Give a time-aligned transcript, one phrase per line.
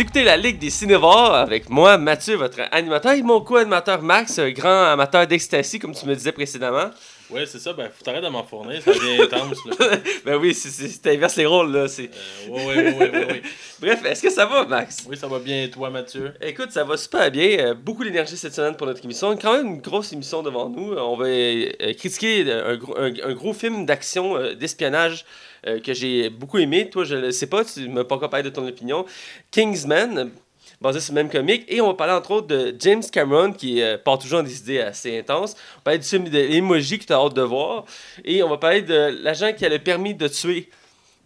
[0.00, 4.84] Écoutez la Ligue des Cinévores avec moi, Mathieu, votre animateur, et mon co-animateur Max, grand
[4.84, 6.88] amateur d'ecstasy, comme tu me disais précédemment.
[7.32, 9.96] Ouais, c'est ça, ben faut t'arrêter de m'en fournir, ça devient intense là.
[10.24, 11.86] ben oui, c'est- inverse les rôles là.
[11.88, 12.10] c'est-
[12.48, 13.42] Euh, ouais, ouais, ouais, ouais, ouais.
[13.80, 15.04] Bref, est-ce que ça va, Max?
[15.08, 16.32] Oui, ça va bien, et toi, Mathieu?
[16.40, 17.58] Écoute, ça va super bien.
[17.58, 19.34] Euh, beaucoup d'énergie cette semaine pour notre émission.
[19.36, 20.92] Quand même une grosse émission devant nous.
[20.94, 25.24] On va euh, critiquer un, gros- un- un gros film d'action, euh, d'espionnage
[25.66, 26.90] euh, que j'ai beaucoup aimé.
[26.90, 29.06] Toi, je ne sais pas, tu m'as pas encore parlé de ton opinion.
[29.50, 30.30] Kingsman,
[30.80, 31.64] basé sur le même comique.
[31.68, 34.58] Et on va parler entre autres de James Cameron qui euh, part toujours dans des
[34.58, 35.54] idées assez intenses.
[35.54, 37.84] On va parler du film de Emoji que tu as hâte de voir.
[38.24, 40.68] Et on va parler de l'agent qui a le permis de tuer.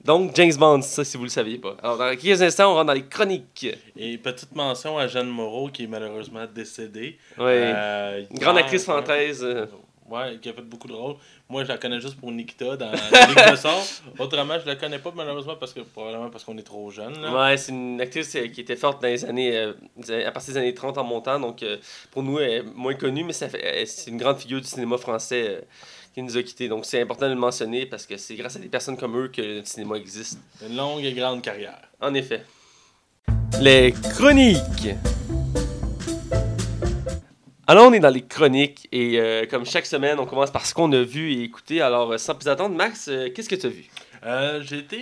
[0.05, 1.77] Donc, James Bond, ça si vous le saviez pas.
[1.83, 3.67] Alors, dans quelques instants, on rentre dans les chroniques.
[3.97, 7.17] Et petite mention à Jeanne Moreau qui est malheureusement décédée.
[7.39, 7.73] Ouais.
[7.75, 8.93] Euh, Une grande actrice ouais.
[8.95, 9.43] française.
[9.43, 9.65] euh.
[10.11, 11.17] Ouais, qui a fait beaucoup de rôles.
[11.49, 13.83] Moi, je la connais juste pour Nikita dans Ligue de sort.
[14.19, 17.21] Autrement, je la connais pas malheureusement parce que probablement parce qu'on est trop jeune.
[17.23, 17.33] là.
[17.51, 19.57] Ouais, c'est une actrice euh, qui était forte dans les années.
[19.57, 19.73] euh,
[20.27, 21.41] à partir des années 30 en montant.
[21.41, 21.79] Donc, euh,
[22.11, 25.61] pour nous, elle est moins connue, mais c'est une grande figure du cinéma français euh,
[26.13, 26.69] qui nous a quittés.
[26.69, 29.29] Donc, c'est important de le mentionner parce que c'est grâce à des personnes comme eux
[29.29, 30.39] que le cinéma existe.
[30.69, 31.81] Une longue et grande carrière.
[32.01, 32.43] En effet.
[33.61, 34.91] Les chroniques.
[37.67, 40.75] Alors, on est dans les chroniques et euh, comme chaque semaine, on commence par ce
[40.75, 41.81] qu'on a vu et écouté.
[41.81, 43.87] Alors, euh, sans plus attendre, Max, euh, qu'est-ce que tu as vu?
[44.27, 44.99] Euh, j'ai été,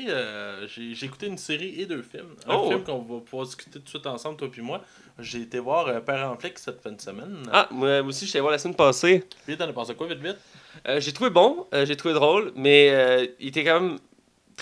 [0.69, 2.35] j'ai j'ai écouté une série et deux films.
[2.47, 2.69] Un Oh.
[2.69, 4.81] film qu'on va pouvoir discuter tout de suite ensemble, toi puis moi.
[5.19, 7.43] J'ai été voir Père en flic cette fin de semaine.
[7.53, 9.23] Ah, moi aussi, je suis allé voir la semaine passée.
[9.47, 10.39] Puis t'en as pensé quoi, vite, vite?
[10.99, 13.99] J'ai trouvé bon, j'ai trouvé drôle, mais il était quand même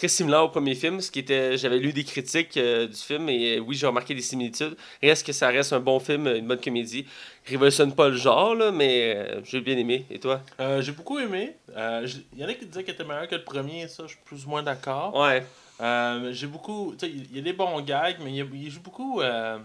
[0.01, 0.99] très similaire au premier film.
[1.03, 4.15] Ce qui était, j'avais lu des critiques euh, du film et euh, oui, j'ai remarqué
[4.15, 4.75] des similitudes.
[5.03, 7.05] Reste que ça reste un bon film, une bonne comédie.
[7.45, 10.07] Révolutionne pas le genre, là, mais euh, j'ai bien aimé.
[10.11, 10.41] Et toi?
[10.59, 11.55] Euh, j'ai beaucoup aimé.
[11.77, 14.13] Euh, Il y en a qui disaient qu'il était meilleur que le premier, ça, je
[14.13, 15.15] suis plus ou moins d'accord.
[15.15, 15.45] Ouais.
[15.83, 16.95] Euh, j'ai beaucoup.
[16.99, 19.59] Tu sais, il y a des bons gags, mais il, joue beaucoup euh,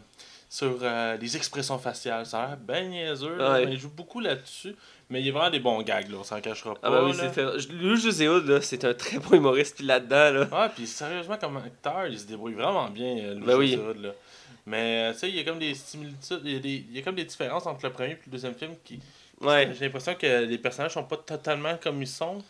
[0.50, 2.26] sur euh, les expressions faciales.
[2.26, 4.76] Ça a l'air bien niaiseux, là, mais il joue beaucoup là-dessus.
[5.10, 6.80] Mais il y a vraiment des bons gags, là, on s'en cachera pas.
[6.84, 7.14] Ah bah oui,
[7.80, 9.76] Louis José là, c'est un très bon humoriste.
[9.78, 10.48] Puis là-dedans, là.
[10.64, 13.76] Ouais, puis sérieusement, comme acteur, il se débrouille vraiment bien, euh, Louis Ben oui.
[13.76, 14.10] Hood, là.
[14.66, 16.96] Mais, euh, tu sais, il y a comme des similitudes, il y, a des, il
[16.96, 19.00] y a comme des différences entre le premier et le deuxième film qui.
[19.42, 19.72] Ouais.
[19.78, 22.42] J'ai l'impression que les personnages sont pas totalement comme ils sont.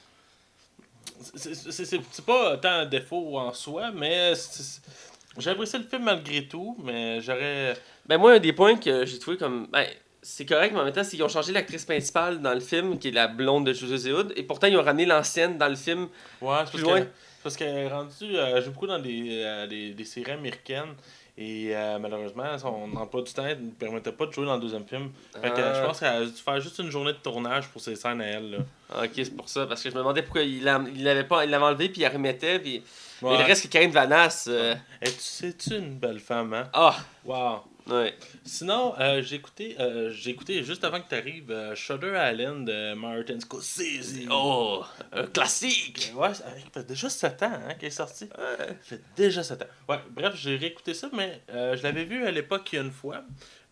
[1.36, 4.82] C'est- C'est c'est- c'est pas tant un défaut en soi, mais c'est- c'est-
[5.38, 7.76] j'ai apprécié le film malgré tout, mais j'aurais.
[8.06, 9.68] Ben moi, un des points que j'ai trouvé comme...
[9.72, 9.86] Ben,
[10.28, 12.98] c'est correct, mais en même temps, c'est qu'ils ont changé l'actrice principale dans le film,
[12.98, 15.76] qui est la blonde de José Hood, et pourtant, ils ont ramené l'ancienne dans le
[15.76, 16.08] film.
[16.42, 17.02] Ouais, c'est Plus parce loin.
[17.02, 18.36] que- c'est parce qu'elle est rendue.
[18.36, 20.96] euh, joue beaucoup dans des, euh, des, des séries américaines.
[21.38, 24.86] Et euh, malheureusement, son emploi du temps ne permettait pas de jouer dans le deuxième
[24.88, 25.12] film.
[25.42, 25.74] Fait que, Ah.
[25.76, 28.26] je pense qu'elle a dû faire juste une journée de tournage pour ses scènes à
[28.26, 28.52] elle.
[28.52, 28.58] Là.
[28.90, 31.26] Ah, Ok, c'est pour ça, parce que je me demandais pourquoi il l'a- il l'avait
[31.26, 32.82] pas, il l'avait enlevé, puis il la remettait, puis...
[33.22, 33.38] Mais Ouais.
[33.38, 34.48] le reste, que Karine Vanasse...
[34.50, 34.76] euh,
[35.18, 36.70] sais-tu une belle femme, hein?
[36.74, 37.64] Ah, Wow.
[37.90, 38.16] Ouais.
[38.44, 42.94] Sinon, euh, j'ai écouté, euh, j'ai écouté juste avant que tu arrives Shutter Island de
[42.94, 44.28] Martin Scorsese.
[44.30, 46.12] Oh, un classique!
[46.16, 48.26] Ouais, ça fait déjà 7 ans hein, qu'il est sorti.
[48.26, 48.68] Ouais.
[48.68, 49.66] Ça fait déjà 7 ans.
[49.90, 53.24] Ouais, bref, j'ai réécouté ça, mais euh, je l'avais vu à l'époque une fois.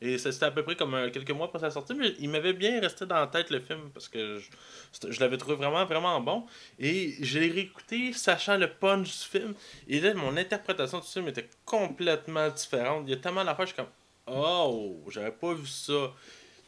[0.01, 2.51] Et c'était à peu près comme euh, quelques mois après sa sortie, mais il m'avait
[2.51, 6.19] bien resté dans la tête le film parce que je, je l'avais trouvé vraiment, vraiment
[6.19, 6.45] bon.
[6.78, 9.53] Et je l'ai réécouté sachant le punch du film.
[9.88, 13.06] Et là, mon interprétation du film était complètement différente.
[13.07, 13.88] Il y a tellement d'affaires, je suis comme
[14.28, 16.14] Oh, j'avais pas vu ça.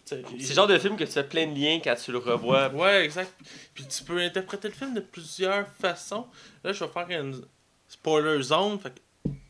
[0.04, 2.70] C'est le genre de film que tu fais plein de liens quand tu le revois.
[2.70, 3.34] Ouais, exact.
[3.74, 6.28] Puis tu peux interpréter le film de plusieurs façons.
[6.64, 7.42] Là, je vais faire une
[7.88, 8.80] spoiler zone.
[8.80, 8.94] Fait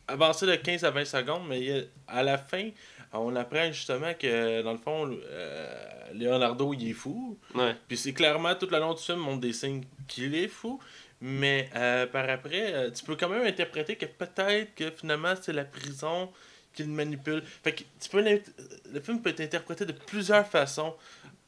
[0.08, 2.70] avancer de 15 à 20 secondes, mais à la fin,
[3.12, 7.38] on apprend justement que, dans le fond, euh, Leonardo, il est fou.
[7.54, 7.76] Ouais.
[7.88, 10.80] Puis c'est clairement, tout le long du film, montre des signes qu'il est fou.
[11.22, 15.54] Mais euh, par après, euh, tu peux quand même interpréter que peut-être que finalement, c'est
[15.54, 16.32] la prison
[16.76, 17.44] qui le manipule.
[17.64, 20.94] Fait que tu peux le film peut être interprété de plusieurs façons.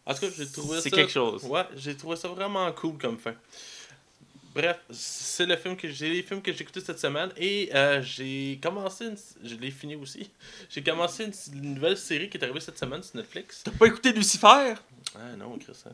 [0.06, 0.82] En tout cas, j'ai trouvé ça...
[0.84, 1.44] C'est quelque chose.
[1.44, 3.34] Ouais, j'ai trouvé ça vraiment cool comme fin.
[4.56, 8.02] Bref, c'est le film que j'ai les films que j'ai écouté cette semaine et euh,
[8.02, 10.32] j'ai commencé une, je l'ai fini aussi.
[10.72, 13.62] J'ai commencé une, une nouvelle série qui est arrivée cette semaine sur Netflix.
[13.64, 14.74] T'as pas écouté Lucifer?
[15.16, 15.74] Ah non, Chris.
[15.86, 15.92] hein.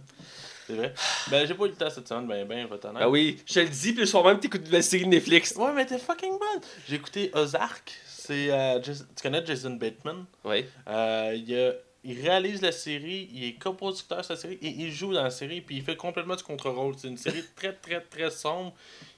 [0.65, 0.93] C'est vrai.
[1.29, 3.53] Ben j'ai pas eu le temps cette semaine, ben ben, va t'en Ah oui, je
[3.55, 5.53] te le dis, puis le soir même, t'écoutes la série de Netflix.
[5.57, 6.61] Ouais, mais t'es fucking bonne.
[6.87, 7.91] J'ai écouté Ozark.
[8.25, 10.25] C'est euh, tu connais Jason Bateman?
[10.45, 10.65] Ouais.
[10.87, 11.73] Euh, il, a-
[12.05, 15.29] il réalise la série, il est coproducteur de la série et il joue dans la
[15.29, 16.95] série puis il fait complètement du contre-rôle.
[16.97, 18.73] C'est une série très très très sombre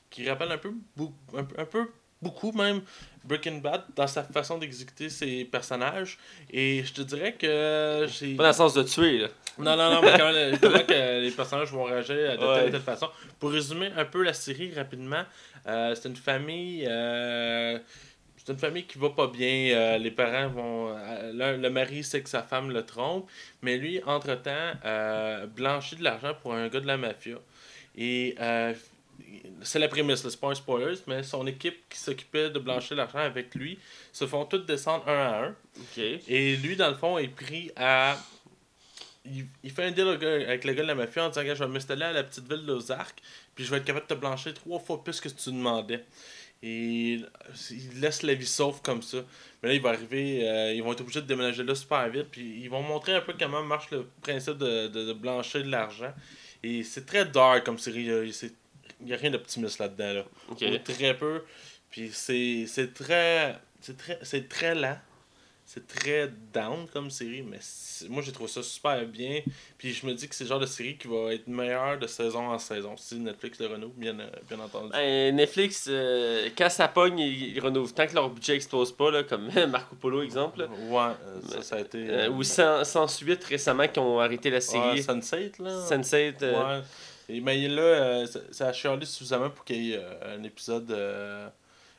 [0.09, 0.71] qui rappelle un peu,
[1.35, 1.87] un, peu- un peu
[2.21, 2.81] beaucoup même
[3.25, 6.17] Breaking Bad dans sa façon d'exécuter ses personnages
[6.49, 9.27] et je te dirais que j'ai Pas dans le sens de tuer, là.
[9.59, 12.67] non, non, non, mais quand même, comment que les personnages vont réagir de telle Ouais.
[12.67, 13.09] ou telle façon.
[13.39, 15.23] Pour résumer un peu la série rapidement,
[15.67, 16.85] euh, c'est une famille.
[16.87, 17.77] euh,
[18.45, 19.75] c'est une famille qui va pas bien.
[19.75, 20.95] euh, les parents vont.
[20.95, 23.27] euh, le mari sait que sa femme le trompe,
[23.63, 27.37] mais lui, entre-temps, euh, blanchit de l'argent pour un gars de la mafia.
[27.97, 28.35] Et
[29.61, 33.19] c'est la prémisse, c'est pas un spoiler, mais son équipe qui s'occupait de blanchir l'argent
[33.19, 33.79] avec lui
[34.11, 35.55] se font toutes descendre un à un.
[36.27, 38.17] Et lui, dans le fond, est pris à.
[39.25, 41.67] Il, il fait un deal avec le gars de la mafia en disant Je vais
[41.67, 43.17] m'installer à la petite ville d'Ozark,
[43.55, 46.03] puis je vais être capable de te blanchir trois fois plus que tu demandais.
[46.67, 47.19] Et
[47.69, 49.19] il laisse la vie sauve comme ça.
[49.61, 52.27] Mais là, il va arriver, euh, ils vont être obligés de déménager là super vite,
[52.31, 55.69] puis ils vont montrer un peu comment marche le principe de, de, de blanchir de
[55.69, 56.11] l'argent.
[56.63, 58.05] Et c'est très dark comme série.
[58.05, 60.13] Il n'y a rien d'optimiste là-dedans.
[60.13, 60.25] Là.
[60.49, 60.63] Ok.
[60.63, 61.43] Ou très peu.
[61.91, 63.59] Puis c'est très.
[63.79, 64.97] C'est très, c'est très lent.
[65.67, 67.57] C'est très down comme série, mais
[68.09, 69.41] moi j'ai trouvé ça super bien.
[69.79, 72.05] Puis je me dis que c'est le genre de série qui va être meilleure de
[72.05, 72.95] saison en saison.
[72.97, 74.91] Si Netflix le renouvelle, bien, euh, bien entendu.
[74.93, 77.93] Euh, Netflix, euh, quand ça pogne, ils, ils renouvelent.
[77.93, 80.61] Tant que leur budget explose pas, là, comme Marco Polo, exemple.
[80.87, 82.09] Ouais, euh, ça, ça a été.
[82.11, 85.01] Euh, ou sans, sans suite récemment qui ont arrêté la ouais, série.
[85.03, 85.85] Sunset, là.
[85.87, 86.35] Sunset.
[86.43, 86.85] euh, Ouais.
[87.27, 90.43] Et, mais là, euh, ça, ça a chialé suffisamment pour qu'il y ait euh, un
[90.43, 91.47] épisode euh,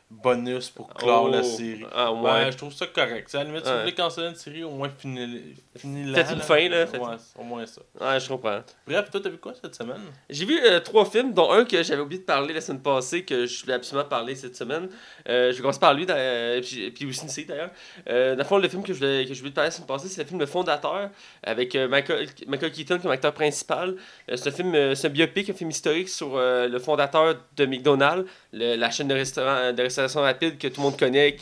[0.08, 1.84] bonus pour clore oh, la série.
[1.92, 2.52] Ah, ouais.
[2.52, 3.34] Je trouve ça correct.
[3.34, 5.28] À la limite, si vous voulez canceller une série, au moins finir
[5.76, 7.82] fini Faites une fin, là, Ouais, au moins ça.
[8.00, 8.60] Ouais, je comprends.
[8.86, 10.00] Bref, toi, t'as vu quoi cette semaine?
[10.30, 13.24] J'ai vu euh, trois films, dont un que j'avais oublié de parler la semaine passée,
[13.24, 14.88] que je voulais absolument parler cette semaine.
[15.28, 17.70] Euh, je vais commencer par lui, euh, puis, puis aussi Nisei, d'ailleurs.
[18.08, 19.72] Euh, dans le fond, le film que je voulais, que je voulais te parler la
[19.72, 21.10] semaine passée, c'est le film Le Fondateur,
[21.42, 23.96] avec Michael, Michael Keaton comme acteur principal.
[24.28, 28.76] C'est un film, c'est un biopic, un film historique sur le fondateur de McDonald's, le-
[28.76, 31.37] la chaîne de, restaurant, de restauration rapide que tout le monde connaît,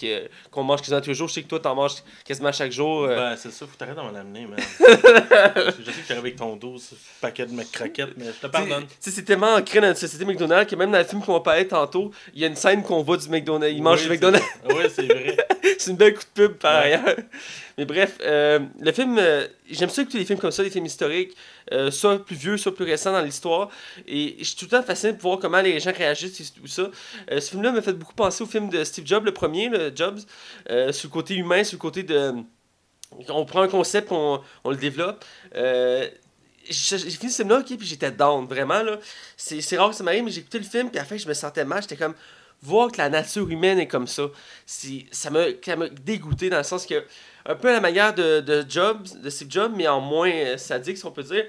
[0.51, 1.29] qu'on mange quasiment tous les jours.
[1.29, 3.05] Je sais que toi, t'en manges quasiment chaque jour.
[3.05, 3.17] euh.
[3.17, 4.59] Ben, c'est ça, faut que t'arrêtes de m'en amener, man.
[4.81, 8.87] Je sais que t'arrives avec ton dos, ce paquet de McCraquettes, mais je te pardonne.
[8.87, 11.35] Tu sais, c'est tellement ancré dans la société McDonald's que même dans le film qu'on
[11.35, 13.75] va parler tantôt, il y a une scène qu'on voit du McDonald's.
[13.77, 14.47] Il mange Oui, du McDonald's.
[14.69, 15.37] Oui, c'est vrai.
[15.79, 16.93] c'est une belle coup de pub par Ouais.
[16.95, 17.17] ailleurs.
[17.77, 20.87] Mais bref, euh, le film, euh, j'aime ça écouter des films comme ça, des films
[20.87, 21.37] historiques,
[21.73, 23.71] euh, soit plus vieux, soit plus récents dans l'histoire.
[24.07, 26.67] Et je suis tout le temps fasciné de voir comment les gens réagissent et tout
[26.67, 26.91] ça.
[27.31, 29.93] Euh, ce film-là m'a fait beaucoup penser au film de Steve Jobs, le premier, le
[29.95, 32.33] Jobs, sur le côté humain, sur le côté de.
[33.29, 35.25] On prend un concept, on, on le développe.
[36.67, 38.99] J'ai fini ce film-là, ok, puis j'étais down, vraiment, là.
[39.37, 41.29] C'est rare que ça m'arrive, mais j'ai écouté le film, puis à la fin, je
[41.29, 42.15] me sentais mal, j'étais comme,
[42.63, 44.25] voir que la nature humaine est comme ça,
[44.67, 47.05] ça m'a dégoûté dans le sens que,
[47.47, 50.57] un peu à la manière de, de Jobs, de Steve Jobs, mais en moins euh,
[50.57, 51.45] sadique, si on peut dire.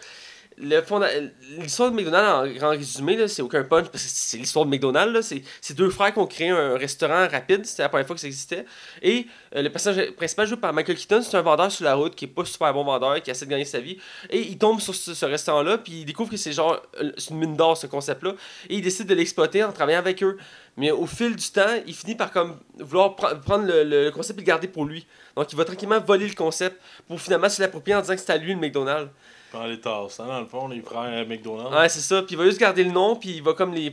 [0.58, 5.34] L'histoire de McDonald's, en grand résumé, c'est aucun punch, parce que c'est l'histoire de McDonald's.
[5.62, 8.28] C'est deux frères qui ont créé un restaurant rapide, c'était la première fois que ça
[8.28, 8.66] existait.
[9.02, 12.16] Et euh, le personnage principal joué par Michael Keaton, c'est un vendeur sur la route
[12.16, 13.98] qui est pas super bon vendeur, qui essaie de gagner sa vie.
[14.30, 17.58] Et il tombe sur ce, restaurant-là, puis il découvre que c'est genre euh, une mine
[17.58, 18.34] d'or ce concept-là.
[18.70, 20.38] Et il décide de l'exploiter en travaillant avec eux.
[20.78, 22.32] Mais au fil du temps, il finit par
[22.80, 25.06] vouloir pre- prendre le, le concept et le garder pour lui.
[25.36, 28.38] Donc il va tranquillement voler le concept pour finalement se l'approprier en disant que c'est
[28.38, 29.10] lui le McDonald's.
[29.56, 31.76] Dans les tasses, hein, dans le fond, les frères McDonald's.
[31.76, 32.22] Ouais, c'est ça.
[32.22, 33.92] Puis il va juste garder le nom, puis il va comme les,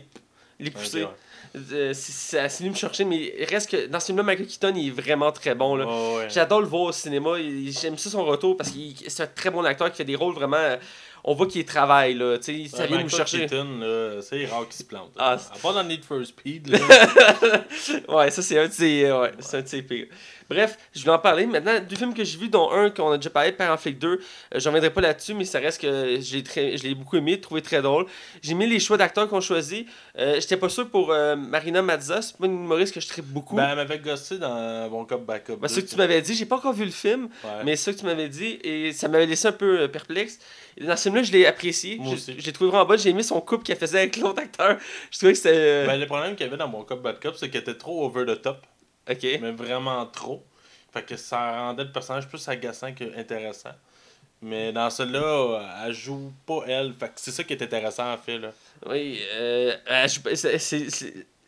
[0.61, 1.04] les pousser.
[1.04, 1.09] ouais.
[1.73, 4.87] Euh, c'est- venu me chercher, mais il reste que dans ce film-là, Michael Keaton, il
[4.88, 5.76] est vraiment très bon.
[5.76, 5.85] Là.
[5.87, 6.31] Ouais, ouais.
[6.31, 7.38] J'adore le voir au cinéma.
[7.38, 8.76] Il- J'aime ça son retour parce que
[9.07, 10.57] c'est un très bon acteur qui fait des rôles vraiment.
[10.57, 10.76] euh,
[11.25, 12.37] On voit qu'il travaille, là.
[12.38, 13.40] Tu sais, ça Ouais, vient nous chercher.
[13.47, 13.78] Keaton,
[14.23, 15.11] c'est rare qu'il se plante.
[15.16, 16.78] Ah, à part dans Need for Speed, là.
[18.09, 20.07] ouais, ça c'est un de ses, euh, ouais, c'est un de ses pires.
[20.53, 21.47] Bref, je voulais en parler.
[21.47, 23.99] Maintenant, deux films que j'ai vus, dont un qu'on a déjà parlé, Père en flic
[23.99, 24.09] 2.
[24.09, 24.19] Euh,
[24.57, 27.41] J'en reviendrai pas là-dessus, mais ça reste que je l'ai très- je l'ai beaucoup aimé,
[27.41, 28.07] trouvé très drôle.
[28.43, 29.87] J'ai mis les choix d'acteurs qu'on choisit.
[30.19, 33.25] Euh, J'étais pas sûr pour euh, Marina Mazza, c'est pas une humoriste que je tripe
[33.27, 33.57] beaucoup.
[33.57, 35.57] ben, elle m'avait gossé dans Bon Cop Backup.
[35.61, 37.51] Ben, ce que tu m'avais dit, j'ai pas encore vu le film, Ouais.
[37.65, 40.39] mais ce que tu m'avais dit, et ça m'avait laissé un peu euh, perplexe.
[40.81, 41.97] Dans ce film-là, je l'ai apprécié.
[41.99, 42.35] Moi aussi.
[42.39, 42.99] J'ai trouvé vraiment bon.
[42.99, 44.79] J'ai aimé son couple qu'elle faisait avec l'autre acteur.
[45.11, 45.51] Je trouvais que c'était.
[45.55, 47.75] euh, Ben, le problème qu'il y avait dans Bon Cop Bad Cop, c'est qu'elle était
[47.75, 48.59] trop over the top.
[49.11, 49.23] Ok.
[49.41, 50.45] mais vraiment trop.
[50.93, 53.73] Fait que ça rendait le personnage plus agaçant que intéressant.
[54.43, 56.93] Mais dans celui-là, elle joue pas elle.
[56.95, 58.51] Fait que c'est ça qui est intéressant en fait là.
[58.87, 60.21] Oui, euh, elle joue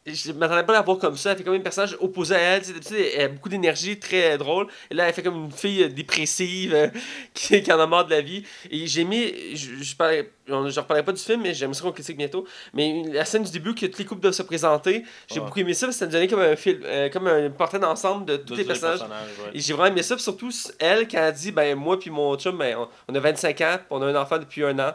[0.07, 1.31] je m'attendais pas à la voir comme ça.
[1.33, 2.61] Elle fait comme un personnage opposé à elle.
[2.63, 4.67] Tu sais, d'habitude, elle a beaucoup d'énergie, très drôle.
[4.91, 6.89] Et là, elle fait comme une fille dépressive euh,
[7.35, 8.45] qui, qui en a marre de la vie.
[8.71, 9.57] Et j'ai mis.
[9.57, 12.47] Je, je, parlais, on- je reparlerai pas du film, mais j'aimerais qu'on critique bientôt.
[12.75, 15.47] Mais la scène du début que toutes les couples doivent se présenter, j'ai Ouais.
[15.47, 17.79] beaucoup aimé ça parce que ça nous donnait comme un film, euh, comme un portrait
[17.79, 19.01] d'ensemble de tous les tous personnages.
[19.01, 19.51] ouais.
[19.55, 22.37] Et j'ai vraiment aimé ça, puis surtout elle, quand elle dit, ben moi puis mon
[22.37, 24.93] chum, ben, on, on a 25 ans, on a un enfant depuis un an.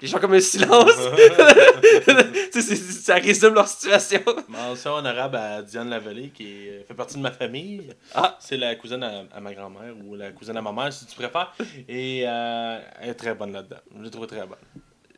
[0.00, 0.92] Les gens comme un silence.
[2.52, 4.20] Tu sais, c'est- c'est- ça résume leur situation.
[4.48, 7.88] Mention honorable à Diane Lavallée qui est- fait partie de ma famille.
[8.14, 8.36] Ah.
[8.40, 11.14] C'est la cousine à, à ma grand-mère ou la cousine à ma mère si tu
[11.14, 11.52] préfères.
[11.88, 13.76] Et euh, elle est très bonne là-dedans.
[13.98, 14.58] Je l'ai trouvée très bonne.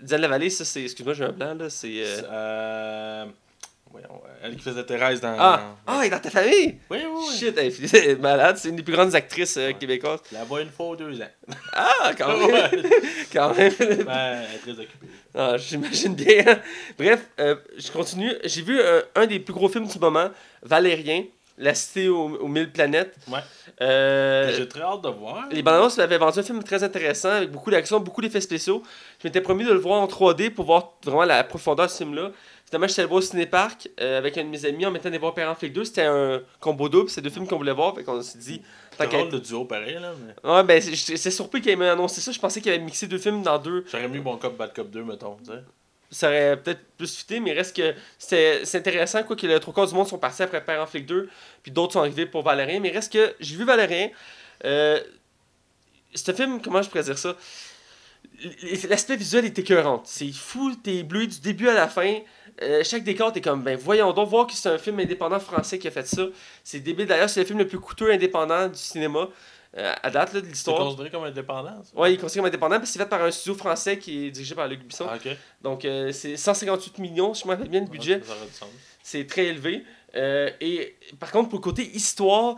[0.00, 0.82] Diane Lavallée, ça c'est.
[0.82, 1.88] Excuse-moi, j'ai un blanc là, c'est.
[2.02, 3.24] euh, Euh,
[4.42, 5.36] elle qui faisait Thérèse dans.
[5.38, 6.78] Ah, ah, et dans ta famille?
[6.90, 7.36] Oui, oui, oui.
[7.38, 8.56] Shit, elle est malade.
[8.56, 9.74] C'est une des plus grandes actrices euh, Ouais.
[9.74, 10.20] québécoises.
[10.30, 11.28] Je la vois une fois ou deux ans.
[11.72, 12.50] Ah, quand même.
[12.50, 12.82] Ouais.
[13.32, 13.72] quand même.
[13.78, 15.06] Ben, elle est très occupée.
[15.34, 16.44] Ah, J'imagine bien.
[16.98, 18.32] Bref, euh, je continue.
[18.44, 20.28] J'ai vu euh, un des plus gros films du moment,
[20.62, 21.24] Valérien,
[21.58, 23.14] La cité aux, aux mille planètes.
[23.28, 23.38] Ouais.
[23.80, 25.46] Euh, J'ai très hâte de voir.
[25.50, 28.82] les bandes annonces m'avaient vendu un film très intéressant avec beaucoup d'action, beaucoup d'effets spéciaux.
[29.22, 31.98] Je m'étais promis de le voir en 3D pour voir vraiment la profondeur de ce
[31.98, 32.30] film-là.
[32.72, 35.10] Finalement, je suis allé voir au Cinépark euh, avec un de mes amis en mettant
[35.10, 35.84] des voir Père en Flic 2.
[35.84, 37.94] C'était un combo double, c'est deux films qu'on voulait voir.
[37.94, 38.62] Fait qu'on s'est dit.
[38.96, 40.14] C'est drôle le duo pareil, là.
[40.42, 40.50] Mais...
[40.50, 42.32] Ouais, ben, c'est- j'étais surpris qu'il ait annoncé ça.
[42.32, 43.84] Je pensais qu'il avait mixé deux films dans deux.
[43.92, 45.36] J'aurais mis Bon Cop, Bad Cop 2, mettons.
[46.10, 49.88] Ça aurait peut-être plus fité, mais reste que c'est intéressant quoi que le trois quarts
[49.88, 51.28] du monde sont partis après Père en Flic 2,
[51.62, 54.08] puis d'autres sont arrivés pour Valérien, mais reste que j'ai vu Valérien.
[54.64, 54.98] Euh,
[56.14, 57.36] ce film, comment je pourrais dire ça?
[58.88, 60.02] L'aspect visuel est écœurant.
[60.06, 62.18] C'est fou, t'es ébloui du début à la fin.
[62.60, 65.78] Euh, chaque décor, t'es comme, ben voyons donc, voir que c'est un film indépendant français
[65.78, 66.26] qui a fait ça.
[66.62, 67.06] C'est débile.
[67.06, 69.28] D'ailleurs, c'est le film le plus coûteux indépendant du cinéma
[69.78, 70.78] euh, à date là, de l'histoire.
[70.78, 71.82] considéré comme indépendant?
[71.94, 74.26] Ouais, il est considéré comme indépendant parce que c'est fait par un studio français qui
[74.26, 75.06] est dirigé par Luc Bisson.
[75.08, 75.34] Ah, ok.
[75.62, 78.20] Donc, euh, c'est 158 millions, je me rappelle bien le budget.
[78.28, 78.68] Aurait du sens.
[79.02, 79.84] C'est très élevé.
[80.14, 82.56] Euh, et par contre, pour le côté histoire,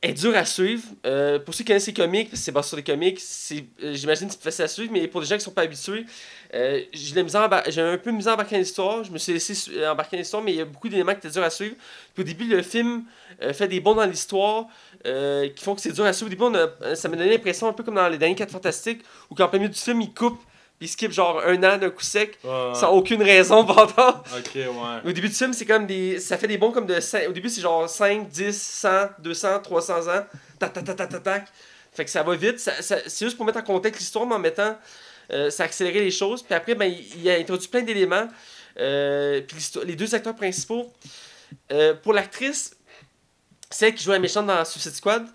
[0.00, 0.82] est dur à suivre.
[1.06, 4.28] Euh, pour ceux qui connaissent les comics, c'est basé sur les comics, c'est, euh, j'imagine
[4.28, 6.06] que c'est facile à suivre, mais pour des gens qui sont pas habitués,
[6.54, 9.02] euh, j'ai, un peu misère à embarquer dans l'histoire.
[9.02, 9.54] Je me suis laissé
[9.86, 11.74] embarquer dans l'histoire, mais il y a beaucoup d'éléments qui étaient durs à suivre.
[12.14, 13.04] Puis au début, le film
[13.52, 14.66] fait des bons dans l'histoire
[15.04, 16.28] qui font que c'est dur à suivre.
[16.28, 18.50] Au début, on a- ça m'a donné l'impression, un peu comme dans les derniers 4
[18.52, 20.40] Fantastiques, où qu'en plein du film, il coupe,
[20.78, 22.38] puis il skip genre un an d'un coup sec,
[22.74, 24.10] sans aucune raison pendant.
[24.36, 24.64] Ok, ouais.
[25.04, 26.20] Au début du film, c'est comme des.
[26.20, 26.94] Ça fait des bons comme de.
[27.00, 30.24] cin- Au début, c'est genre 5, 10, 100, 200, 300 ans.
[30.58, 31.48] Tac, tac, tac, tac, tac.
[31.92, 32.60] Fait que ça va vite.
[32.60, 34.76] Ça, ça- c'est juste pour mettre en contexte l'histoire, mais en mettant.
[35.32, 36.42] euh, ça a accéléré les choses.
[36.42, 38.28] Puis après, ben, il, il a introduit plein d'éléments.
[38.78, 40.92] Euh, puis les deux acteurs principaux.
[41.72, 42.76] euh, pour l'actrice,
[43.70, 45.26] celle qui joue la méchante dans Suicide Squad,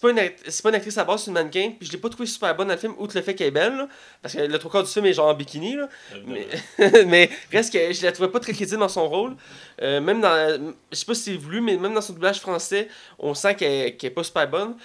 [0.00, 1.72] pas, une c'est pas une actrice à base, c'est une mannequin.
[1.78, 3.50] Puis je l'ai pas trouvé super bonne dans le film, outre le fait qu'elle est
[3.50, 3.76] belle.
[3.76, 3.88] là,
[4.22, 5.74] parce que le trois quarts du film est genre en bikini.
[5.76, 5.88] Là.
[6.26, 6.46] Mais,
[7.06, 9.34] mais reste que je la trouvais pas très crédible dans son rôle.
[9.82, 10.74] Euh, même dans.
[10.92, 12.88] Je sais pas si c'est voulu, mais même dans son doublage français,
[13.18, 14.76] on sent qu'elle qu'elle est pas super bonne.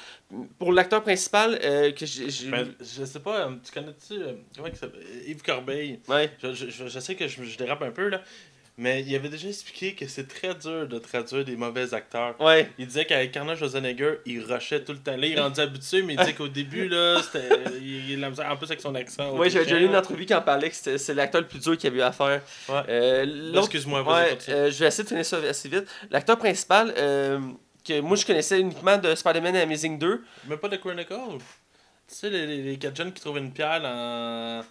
[0.58, 2.50] Pour l'acteur principal, euh, que j'ai.
[2.50, 4.16] Ben, je sais pas, euh, tu connais-tu.
[4.56, 6.00] comment il s'appelle Yves Corbeil?
[6.08, 6.32] Ouais.
[6.42, 8.22] Je, je, je- je sais que je, je dérape un peu, là.
[8.76, 12.34] Mais il avait déjà expliqué que c'est très dur de traduire des mauvais acteurs.
[12.42, 12.72] Ouais.
[12.80, 15.16] Il disait qu'avec Arnold Schwarzenegger, il rushait tout le temps.
[15.16, 17.50] Là, il rendu habitué, mais il disait qu'au début, là, c'était.
[17.84, 19.38] Il, en plus avec son accent.
[19.38, 21.60] Ouais, j'ai déjà lu une entrevue qui en parlait que c'était- c'est l'acteur le plus
[21.60, 22.42] dur qu'il a eu à faire.
[22.68, 22.82] Ouais.
[22.90, 25.86] Euh, Excuse-moi, vas-y, Ouais, euh, je vais essayer de finir ça assez vite.
[26.10, 27.40] L'acteur principal, euh,
[27.88, 30.24] que moi je connaissais uniquement de Spider-Man Amazing 2.
[30.48, 31.14] Même pas de Chronicle?
[32.08, 34.64] Tu sais, les, les, les quatre jeunes qui trouvent une pierre dans.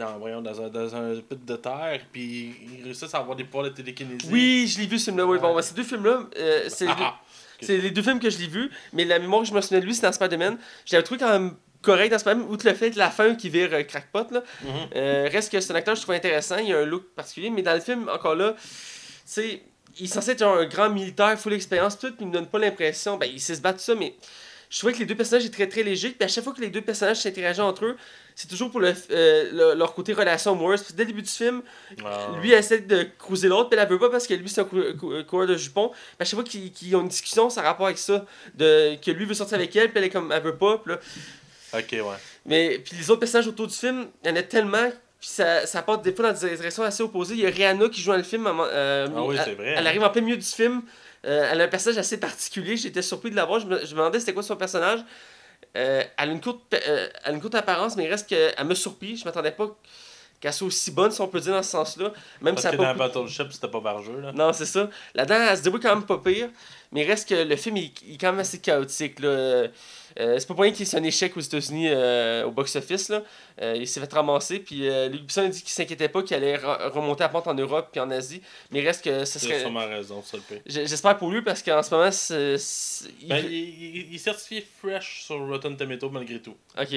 [0.00, 3.44] Dans, voyons, dans, un, dans un pit de terre, puis ils réussissent à avoir des
[3.44, 4.26] pouvoirs de télékinésie.
[4.30, 5.26] Oui, je l'ai vu ce film-là.
[5.26, 7.20] Oui, bon, ben, ces deux films-là, euh, c'est les, Ah, deux- ah.
[7.60, 9.80] c'est les deux films que je l'ai vus, mais la mémoire que je me souviens
[9.80, 10.56] de lui, c'est dans Spider-Man.
[10.86, 13.50] Je l'avais trouvé quand même correct dans Spider-Man, outre le fait de la fin qui
[13.50, 14.26] vire euh, crackpot.
[14.30, 14.42] Là.
[14.62, 14.68] Mhm.
[14.96, 17.50] Euh, reste que c'est un acteur que je trouve intéressant, il a un look particulier,
[17.50, 18.54] mais dans le film, encore là,
[19.26, 19.62] sais,
[19.98, 22.58] il est censé être un grand militaire, full expérience, tout, puis il me donne pas
[22.58, 24.14] l'impression, ben il sait se battre tout ça, mais
[24.70, 26.60] je trouvais que les deux personnages étaient très très légers, puis à chaque fois que
[26.60, 27.96] les deux personnages s'interagissent entre eux,
[28.40, 30.82] c'est toujours pour le, euh, le- leur côté relation amoureuse.
[30.82, 31.62] Puis dès le début du film,
[32.04, 32.28] Ah.
[32.40, 34.82] lui essaie de cruiser l'autre, puis elle veut pas parce que lui c'est un cou-
[34.98, 35.88] cou- coureur de jupons.
[35.90, 39.10] Puis à chaque fois qu'ils ont une discussion, ça a rapport avec ça, de, que
[39.10, 41.00] lui veut sortir avec elle, puis elle est comme, elle veut pas, puis là,
[41.72, 42.02] Ok, ouais.
[42.46, 44.88] mais puis les autres personnages autour du film, il y en a tellement,
[45.20, 47.34] puis ça, ça part des fois dans des directions assez opposées.
[47.34, 48.46] Il y a Rihanna qui joue dans le film.
[48.46, 49.90] euh, Ah oui, c'est vrai, Elle hein.
[49.90, 50.82] arrive en plein milieu du film.
[51.26, 52.78] Euh, elle a un personnage assez particulier.
[52.78, 53.60] J'étais surpris de la voir.
[53.60, 55.00] Je me, je me demandais c'était quoi son personnage.
[55.76, 58.64] Euh, elle, a une courte, euh, elle a une courte apparence, mais il reste qu'elle
[58.64, 59.16] me surpris.
[59.16, 59.68] Je m'attendais pas
[60.40, 62.12] qu'elle soit aussi bonne, si on peut dire dans ce sens-là.
[62.40, 64.32] Même si Parce ça que dans pas Battleship, c'était pas vargeux, là.
[64.32, 64.88] non, c'est ça.
[65.14, 66.48] Là-dedans, elle se débrouille quand même pas pire.
[66.92, 69.20] Mais il reste que le film il, il est quand même assez chaotique.
[69.20, 69.66] Là.
[70.18, 73.08] Euh, c'est pas pour rien qu'il c'est un échec aux États-Unis euh, au box-office.
[73.10, 73.22] Là.
[73.62, 74.58] Euh, il s'est fait ramasser.
[74.58, 77.46] Puis euh, Luc Besson a dit qu'il s'inquiétait pas qu'il allait re- remonter à pente
[77.46, 78.42] en Europe puis en Asie.
[78.70, 79.60] Mais il reste que ce serait.
[79.60, 82.10] sûrement raison, ça le J'espère pour lui parce qu'en ce moment,
[83.28, 86.54] Ben, il, il, il est certifié fresh sur Rotten Tomato malgré tout.
[86.78, 86.92] Ok.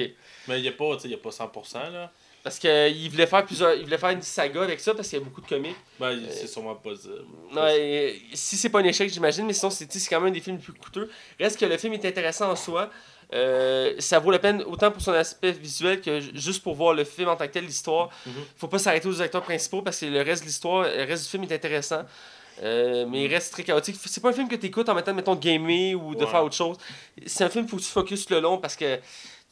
[0.48, 2.10] Mais il n'y a pas, y a pas 100%, là.
[2.44, 3.74] Parce qu'il voulait faire plusieurs.
[3.74, 5.74] Il voulait faire une saga avec ça parce qu'il y a beaucoup de comics.
[5.98, 7.24] Ben, il- c'est sûrement possible.
[7.56, 10.56] Ouais, si c'est pas un échec, j'imagine, mais sinon, c'est quand même un des films
[10.58, 11.10] les plus coûteux.
[11.40, 12.90] Reste que le film est intéressant en soi.
[13.32, 16.92] Euh, ça vaut la peine autant pour son aspect visuel que ju- juste pour voir
[16.92, 18.10] le film en tant que tel, l'histoire.
[18.26, 18.32] Mhm.
[18.58, 21.30] Faut pas s'arrêter aux acteurs principaux parce que le reste de l'histoire, le reste du
[21.30, 22.02] film est intéressant.
[22.62, 23.96] Euh, mais il reste très chaotique.
[24.04, 26.30] C'est pas un film que tu écoutes en mettant, mettons, de gamer ou de Ouais.
[26.30, 26.76] faire autre chose.
[27.26, 29.00] C'est un film où tu focuses le long parce que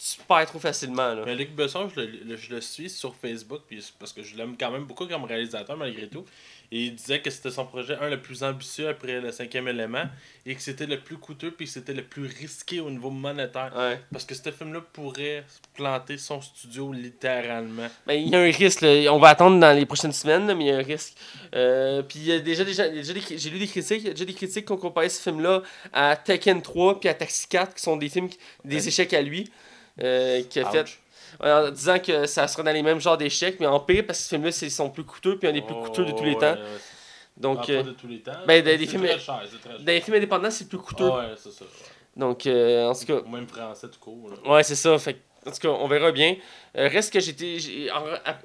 [0.02, 1.14] tu perds trop facilement.
[1.14, 1.23] Là.
[1.25, 4.56] Mais Luc Besson, je le, je le suis sur Facebook puis parce que je l'aime
[4.59, 6.25] quand même beaucoup comme réalisateur malgré tout.
[6.75, 10.04] Et il disait que c'était son projet, un, le plus ambitieux après le cinquième élément,
[10.47, 13.71] et que c'était le plus coûteux, puis que c'était le plus risqué au niveau monétaire.
[13.76, 14.00] Ouais.
[14.11, 15.44] Parce que ce film-là pourrait
[15.75, 17.88] planter son studio littéralement.
[18.06, 18.88] Ben, il y a un risque, là.
[19.12, 21.12] on va attendre dans les prochaines semaines, là, mais il y a un risque.
[21.54, 24.25] Euh, puis il y a déjà, déjà, j'ai lu des critiques, il y a déjà
[24.25, 27.82] des critiques qui ont comparé ce film-là à Tekken 3 puis à Taxi 4, qui
[27.82, 28.88] sont des films, qui- des Ouais.
[28.88, 29.50] échecs à lui,
[30.00, 30.99] euh, qui a fait,
[31.42, 34.25] en disant que ça sera dans les mêmes genres d'échecs, mais en pire, parce que
[34.25, 36.40] ce film-là, c'est son plus coûteux, puis un des plus coûteux de tous les Oh,
[36.40, 36.52] temps.
[36.52, 36.58] ouais.
[37.37, 38.32] Donc, Ah, euh, pas de tous les temps.
[38.46, 39.78] ben, des- des films- très cher, c'est très cher.
[39.80, 41.08] dans les films indépendants, c'est le plus coûteux.
[41.11, 41.64] Ah ouais, c'est ça.
[41.64, 41.70] ouais.
[42.14, 44.30] Donc, euh, en tout cas, Même français tout court.
[44.44, 44.50] là.
[44.52, 44.99] Ouais, c'est ça.
[44.99, 46.37] Fait, en tout cas, on verra bien.
[46.76, 47.56] Euh, reste que j'étais.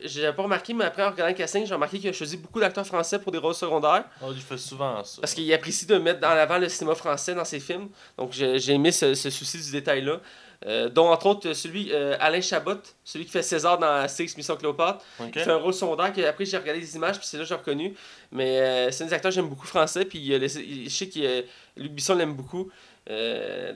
[0.01, 2.59] J'avais pas remarqué, mais après, en regardant le casting, j'ai remarqué qu'il a choisi beaucoup
[2.61, 4.05] d'acteurs français pour des rôles secondaires.
[4.21, 5.19] Oh, il fait souvent ça.
[5.21, 7.89] Parce qu'il apprécie de mettre en avant le cinéma français dans ses films.
[8.17, 10.21] Donc, j'ai aimé ce, ce souci du détail-là.
[10.65, 14.55] Euh, dont, entre autres, celui euh, Alain Chabot, celui qui fait César dans Six Mission
[14.55, 15.05] Cléopâtre.
[15.19, 15.27] Ok.
[15.35, 17.49] Il fait un rôle secondaire que après j'ai regardé des images puis c'est là que
[17.49, 17.93] j'ai reconnu.
[18.31, 21.45] Mais euh, c'est un des acteurs que j'aime beaucoup français puis je sais que
[21.75, 22.71] Luc Bisson l'aime beaucoup.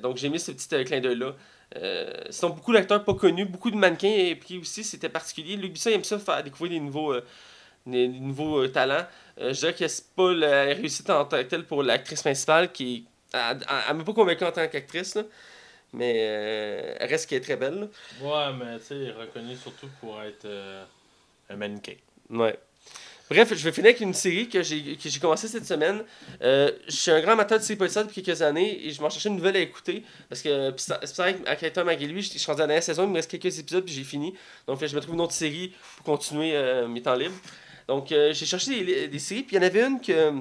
[0.01, 1.35] Donc j'ai mis ce petit clin d'œil là.
[1.77, 5.55] Euh, sinon beaucoup d'acteurs pas connus, beaucoup de mannequins et puis aussi c'était particulier.
[5.57, 7.13] Luc Bisson aime ça faire découvrir des nouveaux
[7.85, 9.05] des, des nouveaux talents.
[9.39, 13.05] Je dirais que c'est pas la réussite en tant que telle pour l'actrice principale qui
[13.33, 15.23] elle, elle- elle m'a pas convaincu en tant qu'actrice là.
[15.93, 17.89] Mais euh, elle reste qu'elle est très belle.
[18.21, 20.83] Ouais, mais tu sais, reconnu surtout pour être euh,
[21.49, 21.95] un mannequin.
[22.29, 22.57] Ouais.
[23.31, 26.03] Bref, je vais finir avec une série que j'ai que j'ai commencé cette semaine.
[26.41, 29.09] Euh, je suis un grand amateur de séries policières depuis quelques années et je m'en
[29.09, 30.03] cherchais une nouvelle à écouter.
[30.27, 33.05] Parce que c'est pareil avec Tom lui, je je suis rendu à la dernière saison,
[33.05, 34.33] il me reste quelques épisodes puis j'ai fini.
[34.67, 37.39] Donc je me trouve une autre série pour continuer euh, mes temps libres.
[37.87, 40.31] Donc euh, j'ai cherché des, des séries, puis il y en avait une que,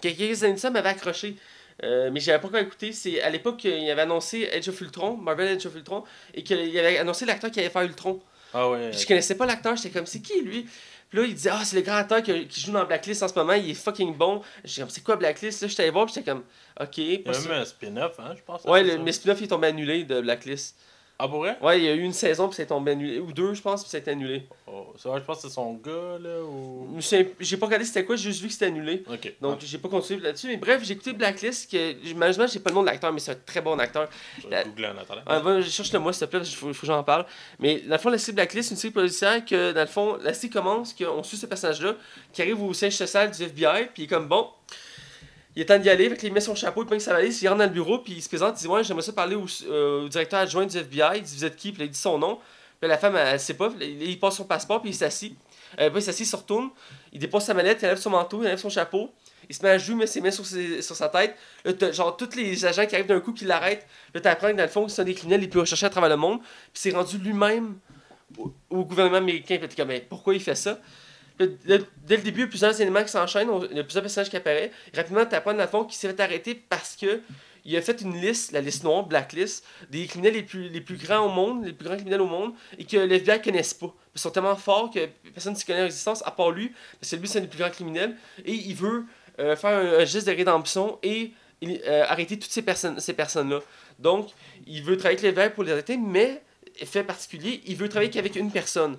[0.00, 1.36] que quelques années de ça m'avait accroché.
[1.84, 2.92] Euh, mais j'avais pas encore écouté.
[2.92, 6.78] C'est à l'époque qu'il avait annoncé Edge of Ultron, Marvel Edge of Ultron, et qu'il
[6.78, 8.20] avait annoncé l'acteur qui allait faire Ultron.
[8.54, 8.90] Ah ouais.
[8.90, 10.66] Puis je connaissais pas l'acteur, j'étais comme, c'est qui lui?
[11.10, 13.34] Puis là, il disait, ah, c'est le grand acteur qui joue dans Blacklist en ce
[13.34, 14.42] moment, il est fucking bon.
[14.64, 15.62] J'étais comme, c'est quoi Blacklist?
[15.62, 16.42] Là, j'étais allé voir, puis j'étais comme,
[16.80, 16.98] ok.
[16.98, 18.64] Il y a même un spin-off, hein, je pense.
[18.64, 20.76] Ouais, le, mais spin-off, il est tombé annulé de Blacklist.
[21.20, 21.58] Ah, pour vrai?
[21.60, 23.18] Ouais, il y a eu une saison, puis ça est tombé annulé.
[23.18, 24.46] Ou deux, je pense, puis ça a été annulé.
[24.68, 26.96] Oh, ça, je pense que c'est son gars, là, ou...
[27.40, 29.02] J'ai pas regardé c'était quoi, j'ai juste vu que c'était annulé.
[29.12, 29.34] Ok.
[29.40, 30.46] Donc, j'ai pas continué là-dessus.
[30.46, 33.32] Mais bref, j'ai écouté Blacklist, que malheureusement, j'ai pas le nom de l'acteur, mais c'est
[33.32, 34.08] un très bon acteur.
[34.40, 35.22] je la- vais googler en attendant.
[35.26, 37.26] Ah, va, cherche-le moi, s'il te plaît, qu'il faut, faut que j'en parle.
[37.58, 40.18] Mais dans le fond, la série Blacklist, c'est une série policière que, dans le fond,
[40.22, 41.94] la série commence, qu'on suit ce personnage-là,
[42.32, 44.46] qui arrive au siège social du FBI, puis il est comme bon.
[45.58, 47.48] Il est temps d'y aller, fait qu'il met son chapeau, il prend sa valise, il
[47.48, 49.46] rentre dans le bureau, puis il se présente, il dit Ouais, j'aimerais ça parler au,
[49.68, 51.16] euh, directeur adjoint du FBI.
[51.16, 51.72] Il dit Vous êtes qui?
[51.72, 52.38] Puis il dit son nom.
[52.80, 55.36] Puis la femme, elle, elle sait pas, il passe son passeport, puis il s'assit.
[55.80, 56.70] Euh, puis il s'assit, il se retourne,
[57.12, 59.10] il dépose sa mallette, il enlève son manteau, il enlève son chapeau.
[59.48, 61.34] Il se met à jouer, il met ses mains sur, sa tête.
[61.64, 63.88] Là, genre tous les agents qui arrivent d'un coup qui l'arrêtent.
[64.14, 66.10] Là, t'apprends que dans le fond, c'est un des criminels les plus recherchés à travers
[66.10, 66.38] le monde.
[66.40, 67.78] Puis c'est rendu lui-même
[68.38, 69.58] au, gouvernement américain.
[69.60, 70.78] Puis comme, mais pourquoi il fait ça?
[71.38, 71.86] Dès le
[72.22, 73.48] début, il y a plusieurs éléments qui s'enchaînent.
[73.70, 74.72] Il y a plusieurs personnages qui apparaissent.
[74.94, 77.20] Rapidement, t'apprends dans le fond qu'il s'est fait arrêter parce que
[77.64, 80.96] il a fait une liste, la liste noire, blacklist, des criminels les plus, les plus
[80.96, 83.74] grands au monde, les plus grands criminels au monde, et que le FBI ne connaissent
[83.74, 83.94] pas.
[84.14, 87.16] Ils sont tellement forts que personne ne connaît leur existence, à part lui, parce que
[87.16, 89.04] lui, c'est un des plus grands criminels, et il veut
[89.38, 93.60] euh, faire un, geste de rédemption et euh, arrêter toutes ces personnes ces personnes-là.
[93.98, 94.30] Donc,
[94.66, 96.42] il veut travailler avec le FBI pour les arrêter, mais,
[96.84, 98.96] fait particulier, il veut travailler qu'avec une personne.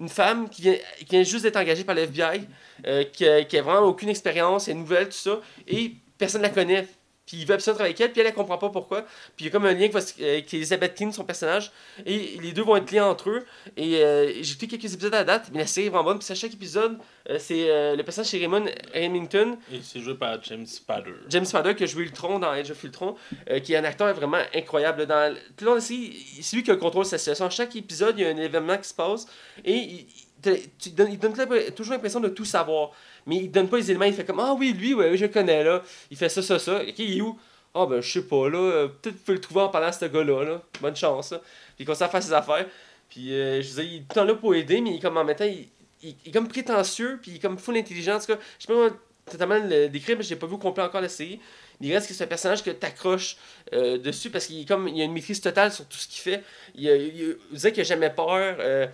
[0.00, 2.42] Une femme qui vient, juste d'être engagée par le FBI,
[2.86, 6.42] euh, qui, a, qui a vraiment aucune expérience, elle est nouvelle, tout ça, et personne
[6.42, 6.86] ne la connaît.
[7.28, 9.02] Puis il veut absolument travailler avec elle, puis elle, elle comprend pas pourquoi.
[9.36, 9.88] Puis il y a comme un lien
[10.18, 11.70] avec Elizabeth King, son personnage,
[12.06, 13.44] et les deux vont être liés entre eux.
[13.76, 16.18] Et euh, j'ai écouté quelques épisodes à la date, mais la série est vraiment bonne.
[16.18, 16.96] Puis à chaque épisode,
[17.28, 18.64] euh, c'est euh, le personnage chez Raymond
[18.94, 21.12] Remington, Et c'est joué par James Spader.
[21.28, 23.14] James Spader qui a joué Ultron dans Age of Ultron,
[23.62, 25.04] qui est un acteur vraiment incroyable.
[25.04, 27.44] Dans, tout le long de la série, c'est lui qui contrôle sa situation.
[27.44, 29.26] À chaque épisode, il y a un événement qui se passe
[29.66, 31.34] et il, il te- tu donnes- il donne
[31.74, 32.92] toujours l'impression de tout savoir.
[33.28, 35.62] Mais il donne pas les éléments, il fait comme Ah oui, lui, ouais, je connais
[35.62, 35.82] là.
[36.10, 36.82] Il fait ça, ça, ça.
[36.96, 37.38] Il est où?
[37.74, 38.58] Ah ben, je sais pas là.
[38.58, 40.42] Euh, Peut-être que tu peux le trouver en parlant à ce gars-là.
[40.44, 40.62] Là.
[40.80, 41.30] Bonne chance.
[41.32, 41.38] Là.
[41.38, 42.66] Puis il commence à faire ses affaires.
[43.10, 45.16] Puis euh, je dire, il est tout le temps là pour aider, mais il comme
[45.16, 45.68] en même temps, il,
[46.02, 48.16] il- il est comme prétentieux, puis il est comme full intelligent.
[48.16, 48.26] En tout
[48.58, 48.88] je sais pas
[49.30, 51.38] totalement le décrire, mais j'ai pas vu complet encore la série.
[51.80, 53.36] Il reste que c'est un personnage que t'accroches
[53.74, 56.42] euh, dessus parce qu'il comme il a une maîtrise totale sur tout ce qu'il fait.
[56.74, 58.56] Il, il, vous savez qu'il a jamais peur.
[58.58, 58.86] euh,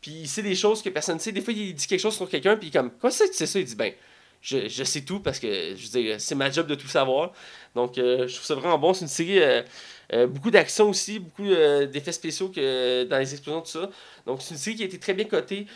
[0.00, 1.32] puis il sait des choses que personne ne sait.
[1.32, 3.58] Des fois, il dit quelque chose sur quelqu'un, puis comme, que tu sais ça?
[3.58, 3.92] Il dit, ben,
[4.40, 7.32] je, je sais tout parce que, je veux dire, c'est ma job de tout savoir.
[7.74, 8.94] Donc, euh, je trouve ça vraiment bon.
[8.94, 9.62] C'est une série euh,
[10.10, 11.44] Euh, beaucoup d'action aussi, beaucoup
[11.92, 13.90] d'effets spéciaux que dans les explosions, tout ça.
[14.24, 15.66] Donc, c'est une série qui a été très bien cotée,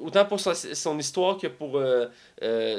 [0.00, 1.80] autant pour son, son histoire que pour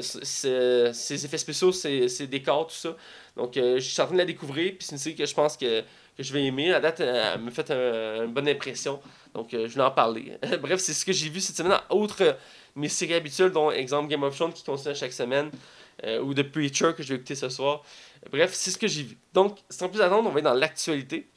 [0.02, 2.94] ses, effets spéciaux, ses, ses décors, tout ça.
[3.34, 5.56] Donc, je suis en train de la découvrir, puis c'est une série que je pense
[5.56, 5.82] que,
[6.16, 6.72] que je vais aimer.
[6.72, 9.00] À date, elle m'a fait un- une bonne impression,
[9.34, 10.32] donc euh, je voulais en parler.
[10.60, 12.32] Bref, c'est ce que j'ai vu cette semaine, outre euh,
[12.74, 15.50] mes séries habituelles, dont exemple Game of Thrones qui continue chaque semaine,
[16.04, 17.82] euh, ou The Preacher que je vais écouter ce soir.
[18.30, 19.16] Bref, c'est ce que j'ai vu.
[19.32, 21.28] Donc, sans plus attendre, on va être dans l'actualité.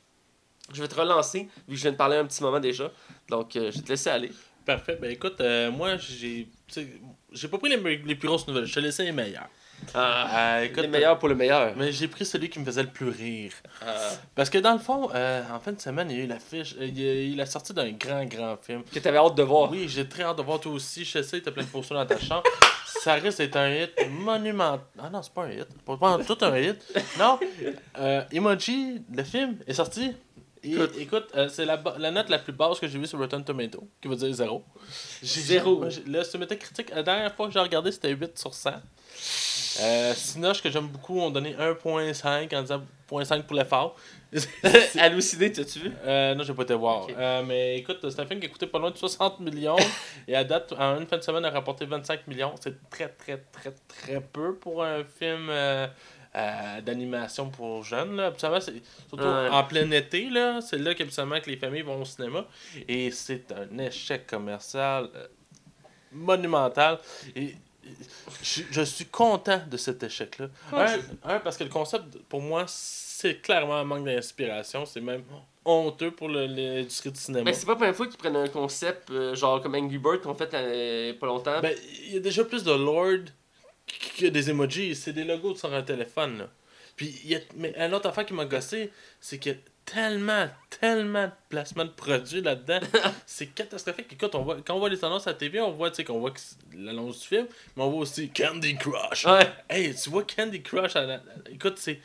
[0.73, 2.91] Je vais te relancer, vu que je viens de parler un petit moment déjà.
[3.29, 4.31] Donc, euh, je vais te laisser aller.
[4.65, 4.97] Parfait.
[5.01, 6.47] Ben écoute, euh, moi, j'ai.
[7.31, 9.47] J'ai pas pris les, les plus grosses nouvelles, je te laissais les meilleures.
[9.93, 11.73] Ah, Euh, écoute, le meilleur pour le meilleur.
[11.75, 13.51] Mais j'ai pris celui qui me faisait le plus rire.
[13.85, 13.95] Ah.
[14.35, 16.75] Parce que dans le fond, euh, en fin de semaine, il y a eu l'affiche,
[16.79, 18.83] euh, il y a eu la sortie d'un grand, grand film.
[18.83, 19.71] que t'avais hâte de voir.
[19.71, 21.05] Oui, j'ai très hâte de voir toi aussi.
[21.05, 22.43] Je sais, t'as plein de posters dans ta chambre.
[22.85, 24.81] Ça risque d'être un hit monumental.
[25.01, 25.67] Ah non, c'est pas un hit.
[25.85, 26.77] Pas pas tout un hit.
[27.17, 27.39] Non.
[27.97, 30.13] Euh, Emoji, le film, est sorti.
[30.61, 30.91] Et, Écoute.
[30.97, 31.77] écoute, euh, c'est la,
[32.11, 34.65] note la plus basse que j'ai vue sur Rotten Tomato, qui veut dire zéro.
[35.23, 35.85] Zéro.
[36.05, 38.71] Le sur Metacritic, la dernière fois que j'ai regardé, c'était 8 sur 100.
[39.81, 43.95] Euh, Sinoche, que j'aime beaucoup, ont donné 1.5 en disant 0.5 pour l'effort.
[44.99, 45.91] Halluciné, t'as-tu vu?
[46.05, 47.07] Euh, non, j'ai pas été voir.
[47.17, 49.77] Euh, mais écoute, c'est un film qui a coûté pas loin de 60 millions.
[50.27, 52.53] et à date, en une fin de semaine, a rapporté 25 millions.
[52.61, 55.87] C'est très, très, très, très peu pour un film euh,
[56.35, 58.17] euh, d'animation pour jeunes.
[58.17, 58.31] Là.
[58.37, 59.49] Surtout Ouais.
[59.49, 60.29] en plein été.
[60.29, 62.45] là C'est là qu'habituellement que les familles vont au cinéma.
[62.87, 65.09] Et c'est un échec commercial
[66.11, 66.99] monumental.
[67.35, 67.55] Et
[68.41, 70.47] je, je suis content de cet échec-là.
[70.71, 74.85] Ouais, un, un, parce que le concept, pour moi, c'est clairement un manque d'inspiration.
[74.85, 75.23] C'est même
[75.65, 77.43] honteux pour le- l'industrie du cinéma.
[77.43, 80.21] Ben, c'est pas la première fois qu'ils prennent un concept euh, genre comme Angry Bird
[80.21, 81.59] qu'on fait euh, pas longtemps.
[81.61, 81.75] Ben,
[82.05, 83.25] il y a déjà plus de Lord
[84.17, 84.95] que des emojis.
[84.95, 86.49] C'est des logos sur un téléphone, là.
[86.95, 87.39] Puis, il y a...
[87.55, 89.57] mais une autre affaire qui m'a gossé, c'est qu'il y a
[89.91, 92.79] tellement, tellement de placements de produits là-dedans.
[93.25, 94.11] c'est catastrophique.
[94.13, 96.03] Écoute, on voit, quand on voit les annonces à la TV, on voit, tu sais,
[96.03, 96.33] qu'on voit
[96.75, 99.25] l'annonce du film, mais on voit aussi Candy Crush.
[99.25, 99.47] ouais.
[99.69, 101.21] Hey, tu vois Candy Crush, à la-
[101.51, 101.99] écoute, c'est.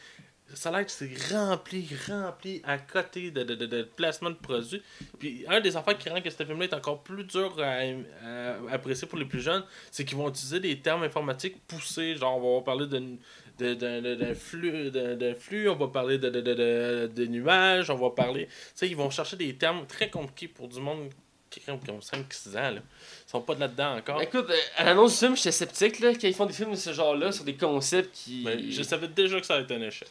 [0.52, 4.36] Ça a l'air que c'est rempli, rempli à côté de, de, de, de placements de
[4.36, 4.80] produits.
[5.18, 7.78] Puis un des affaires qui rend que ce film-là est encore plus dur à,
[8.24, 12.14] à apprécier pour les plus jeunes, c'est qu'ils vont utiliser des termes informatiques poussés.
[12.16, 13.16] Genre, on va parler de-
[13.58, 14.90] d'un flux,
[15.38, 18.46] flux, on va parler de, de, de, de, nuages, on va parler.
[18.46, 21.10] Tu sais, ils vont chercher des termes très compliqués pour du monde
[21.50, 22.70] qui, ont 5-6 ans.
[22.70, 22.70] Là.
[22.72, 24.20] Ils sont pas là-dedans encore.
[24.20, 26.76] Écoute, euh, à l'annonce du film, j'étais sceptique là, quand ils font des films de
[26.76, 28.42] ce genre-là sur des concepts qui.
[28.44, 30.08] Mais Ben, je savais déjà que ça allait être un échec.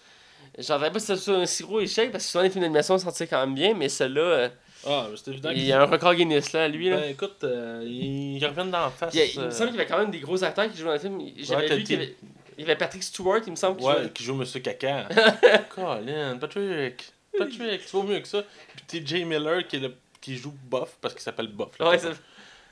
[0.57, 3.27] J'entendais pas que c'était un si gros échec parce que souvent les films d'animation sortaient
[3.27, 4.49] quand même bien, mais celui-là, euh,
[4.85, 6.89] Ah, mais c'est évident il y a un record Guinness là, lui.
[6.89, 6.97] Là.
[6.97, 9.13] Ben écoute, euh, ils ils reviennent d'en face.
[9.15, 10.93] Il, il me semble qu'il y avait quand même des gros acteurs qui jouaient dans
[10.93, 11.21] le film.
[11.39, 12.15] J'avais Ouais, vu qu'il y avait,
[12.57, 13.79] il y avait Patrick Stewart, il me semble.
[13.79, 15.07] Qui Ouais, jouait- qui joue Monsieur Caca.
[15.69, 17.13] Colin, Patrick.
[17.37, 18.43] Patrick, tu vaux mieux que ça.
[18.87, 21.77] Puis TJ Miller qui, est le, qui joue Buff parce qu'il s'appelle Buff.
[21.79, 21.89] là.
[21.89, 22.07] Ouais, tu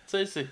[0.07, 0.47] sais, c'est.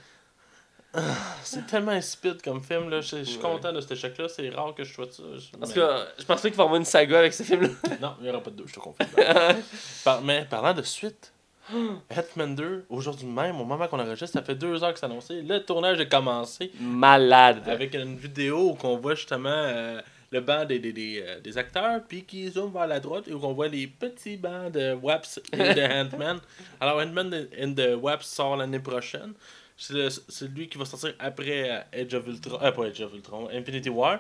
[0.92, 1.02] Ah,
[1.44, 3.02] C'est tellement insipide comme film, là.
[3.02, 3.42] Je suis Ouais.
[3.44, 4.28] content de cet échec-là.
[4.28, 5.22] C'est rare que je sois ça.
[5.38, 7.44] Je- Parce que euh, je pense pas qu'il va y avoir une saga avec ce
[7.44, 7.70] film-là.
[8.02, 9.10] Non, il n'y aura pas de deux, je te confirme.
[10.04, 11.32] Par- mais parlant de suite,
[12.12, 15.42] Hitman 2, aujourd'hui même, au moment qu'on enregistre, ça fait deux heures que c'est annoncé.
[15.42, 16.72] Le tournage est commencé.
[16.80, 17.64] Malade.
[17.68, 20.02] avec une vidéo où on voit justement euh,
[20.32, 23.34] le banc des, des, des, euh, des acteurs, puis qui zoome vers la droite et
[23.34, 25.82] où on voit les petits bancs de Waps et de
[26.16, 26.40] Ant-Man.
[26.80, 29.34] Alors, Ant-Man and the Waps sort l'année prochaine.
[29.78, 32.60] C'est lui qui va sortir après euh, Edge of Ultron.
[32.62, 34.20] Euh, pas Edge of Ultron, Infinity War.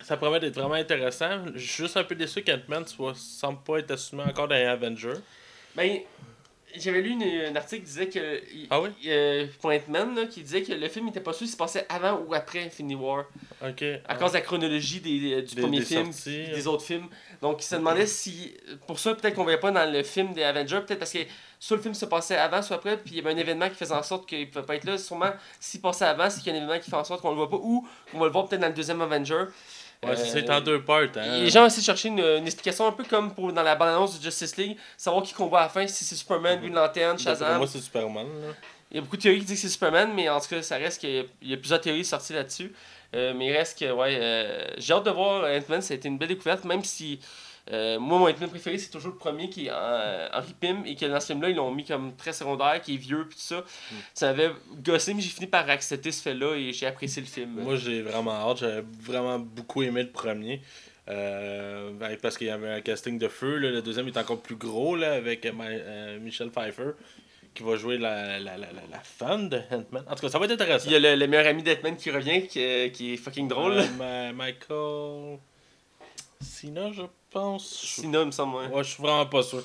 [0.00, 1.46] Ça promet d'être vraiment intéressant.
[1.54, 4.62] Je suis juste un peu déçu qu'Ant-Man soit semble pas être assumé encore dans les
[4.64, 5.18] Avengers.
[5.74, 5.98] Ben,
[6.76, 8.40] j'avais lu une- un article qui disait que.
[8.70, 8.90] Ah oui?
[9.06, 11.86] euh, pour Ant-Man, là, qui disait que le film était pas sûr s'il se passait
[11.88, 13.24] avant ou après Infinity War.
[13.66, 13.84] Ok.
[14.06, 16.42] À cause de la chronologie des, du Des- premier des film sorties.
[16.44, 17.06] puis des autres films.
[17.42, 18.54] Donc, il se demandait si.
[18.86, 21.18] Pour ça, peut-être qu'on voyait pas dans le film des Avengers, peut-être parce que
[21.60, 23.74] soit le film se passait avant, soit après, puis il y avait un événement qui
[23.76, 24.98] faisait en sorte qu'il pouvait pas être là.
[24.98, 27.30] Sûrement, s'il passait avant, c'est qu'il y a un événement qui fait en sorte qu'on
[27.30, 29.44] le voit pas, ou qu'on va le voir peut-être dans le deuxième Avenger.
[30.04, 31.02] Ouais, c'est- c'est en deux parts.
[31.16, 31.40] Hein.
[31.42, 33.74] Les gens ont essayé de chercher une, une explication un peu comme pour, dans la
[33.74, 37.16] bande-annonce de Justice League, savoir qui voit à la fin, si c'est Superman, Green Lantern,
[37.16, 37.58] D'après Shazam.
[37.58, 38.26] Moi, c'est Superman.
[38.26, 38.54] Là.
[38.90, 40.62] Il y a beaucoup de théories qui disent que c'est Superman, mais en tout cas,
[40.62, 42.72] ça reste qu'il y a plusieurs théories sorties là-dessus.
[43.16, 46.08] Euh, mais il reste que, ouais, euh, j'ai hâte de voir Ant-Man, ça a été
[46.08, 47.18] une belle découverte, même si
[47.70, 50.94] euh, moi, mon Ant-Man préféré, c'est toujours le premier qui est en- Henry Pym, et
[50.94, 53.42] que dans ce film-là, ils l'ont mis comme très secondaire, qui est vieux, puis tout
[53.42, 53.64] ça.
[54.14, 54.50] Ça m'avait
[54.82, 57.50] gossé, mais j'ai fini par accepter ce fait-là, et j'ai apprécié le film.
[57.60, 58.58] Moi, j'ai vraiment hâte.
[58.58, 60.62] J'avais vraiment beaucoup aimé le premier.
[61.10, 63.56] Euh, parce qu'il y avait un casting de feu.
[63.56, 63.70] là.
[63.70, 66.90] Le deuxième est encore plus gros là, avec euh, euh, Michelle Pfeiffer
[67.54, 70.04] qui va jouer la, la, la, la, femme de Ant-Man.
[70.06, 70.84] En tout cas, ça va être intéressant.
[70.86, 73.82] il y a le, le meilleur ami d'Ant-Man qui revient, qui, qui est fucking drôle.
[74.00, 75.38] Euh, Michael.
[76.40, 78.00] Cena, je pense.
[78.02, 78.82] Il me semble, ouais.
[78.82, 79.62] Je suis vraiment pas sûr.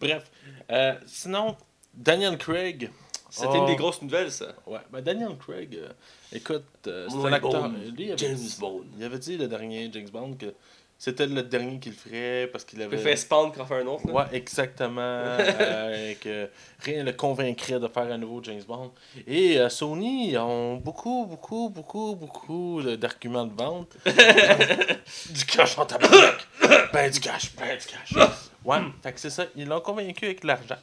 [0.00, 0.30] Bref.
[0.70, 1.56] Euh, sinon,
[1.94, 2.90] Daniel Craig.
[3.32, 3.66] C'était une Oh.
[3.66, 4.52] des grosses nouvelles, ça.
[4.66, 5.88] Ouais, ben Daniel Craig, euh,
[6.32, 7.62] écoute, euh, c'est un acteur.
[7.68, 8.82] Bond, Lui, il avait James dit- Bond.
[8.98, 10.52] Il avait dit le dernier James Bond que
[11.00, 12.98] c'était le dernier qu'il ferait parce qu'il Il avait.
[12.98, 14.06] fait Spawn qu'en fait un autre.
[14.06, 14.12] là.
[14.12, 15.00] Ouais, exactement.
[15.00, 18.92] euh, que rien ne le convaincrait de faire un nouveau James Bond.
[19.26, 23.96] Et euh, Sony ont beaucoup, beaucoup, beaucoup, beaucoup d'arguments de vente.
[25.30, 26.46] du cash en tabarnak.
[26.92, 28.28] ben du cash, ben du cash.
[28.62, 29.46] Ouais, fait que c'est ça.
[29.56, 30.76] Ils l'ont convaincu avec l'argent.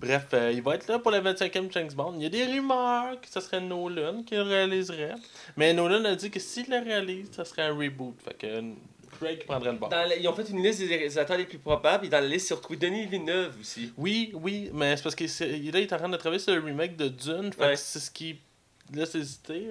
[0.00, 2.14] Bref, euh, il va être là pour le 25e James Bond.
[2.16, 5.16] Il y a des rumeurs que ce serait Nolan qui le réaliserait.
[5.58, 8.14] Mais Nolan a dit que s'il le réalise, ce serait un reboot.
[8.24, 8.62] Fait que
[9.20, 9.88] Craig prendrait le bord.
[9.90, 12.26] Dans la- ils ont fait une liste des réalisateurs les plus probables et dans la
[12.28, 13.92] liste, ils ont retrouvé Denis Villeneuve aussi.
[13.96, 16.60] Oui, oui, mais c'est parce que là, il est en train de travailler sur le
[16.60, 17.50] remake de Dune.
[17.58, 17.76] Ouais.
[17.76, 18.38] c'est ce qui
[18.92, 19.68] laisse hésiter.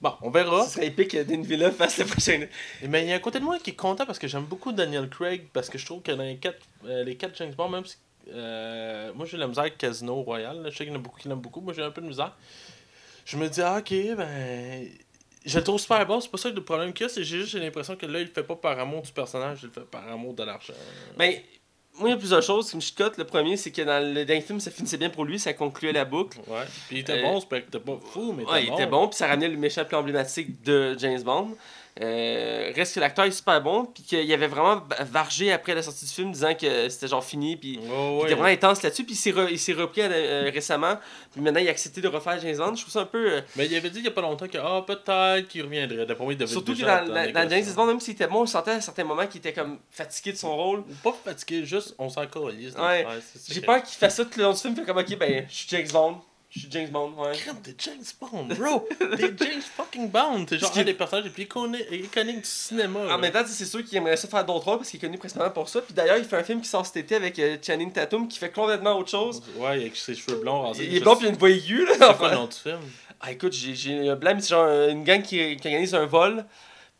[0.00, 0.64] Bon, on verra.
[0.66, 2.46] Ce serait épique que Denis Villeneuve fasse le prochain.
[2.86, 4.70] Mais il y a un côté de moi qui est content parce que j'aime beaucoup
[4.72, 5.46] Daniel Craig.
[5.54, 7.96] Parce que je trouve que dans les quatre, euh, les quatre James Bond, même si.
[8.28, 10.62] euh, moi j'ai la misère avec Casino Royale.
[10.62, 10.70] là.
[10.70, 11.62] Je sais qu'il y en a beaucoup qui l'aiment beaucoup.
[11.62, 12.36] Moi j'ai un peu de misère.
[13.24, 14.86] Je me dis, ah, ok, ben.
[15.46, 16.20] Je le trouve super bon.
[16.20, 17.08] C'est pas ça que le problème qu'il y a.
[17.08, 19.66] C'est juste j'ai l'impression que là, il le fait pas par amour du personnage, il
[19.66, 20.74] le fait par amour de l'argent.
[21.16, 21.34] Ben,
[21.98, 23.16] moi, il y a plusieurs choses qui me chicotent.
[23.16, 25.92] Le premier, c'est que dans le dernier film, ça finissait bien pour lui, ça concluait
[25.92, 26.38] la boucle.
[26.46, 26.64] Ouais.
[26.88, 28.86] Puis il était Euh, bon, c'est pas que t'es pas fou, mais Ouais, il était
[28.86, 31.56] bon, puis ça ramenait le méchant plus emblématique de James Bond.
[32.02, 36.04] Euh, reste que l'acteur est super bon, puis qu'il avait vraiment vargé après la sortie
[36.04, 39.16] du film, disant que c'était genre fini, puis il était vraiment intense là-dessus, puis il
[39.16, 40.98] s'est re- repris euh, récemment,
[41.32, 42.74] puis maintenant il a accepté de refaire James Bond.
[42.74, 43.32] Je trouve ça un peu.
[43.32, 46.04] euh, Mais il avait dit il y a pas longtemps que ah peut-être qu'il reviendrait.
[46.04, 47.74] D'après il devait surtout que dans, dans- dans James.
[47.74, 50.36] Bond, même s'il était bon, on sentait à certains moments qu'il était comme fatigué de
[50.36, 50.84] son rôle.
[51.02, 52.26] Pas fatigué, juste on s'en.
[52.82, 53.04] Ouais.
[53.48, 55.54] J'ai peur qu'il fasse ça tout le long du film, fait comme ok, ben je
[55.54, 56.18] suis James Bond,
[56.56, 57.32] je suis James Bond, ouais.
[57.32, 58.88] Crème, t'es James Bond, bro!
[59.16, 60.44] t'es James fucking Bond!
[60.46, 63.14] T'es genre un des personnages les plus iconi- iconiques du cinéma.
[63.14, 65.18] En même temps, c'est sûr qu'il aimerait ça faire d'autres rôles parce qu'il est connu
[65.18, 65.80] principalement pour ça.
[65.82, 68.38] Puis d'ailleurs, il fait un film qui sort cet été avec euh, Channing Tatum qui
[68.38, 69.42] fait complètement autre chose.
[69.56, 70.84] Ouais, avec ses cheveux blonds rasés.
[70.84, 71.84] Il est sais- puis il a une voix aiguë.
[71.86, 72.80] Là, C'est quoi le nom du film?
[73.20, 76.06] Ah, écoute, j'ai- un blanc, mais c'est genre euh, une gang qui, qui organise un
[76.06, 76.44] vol.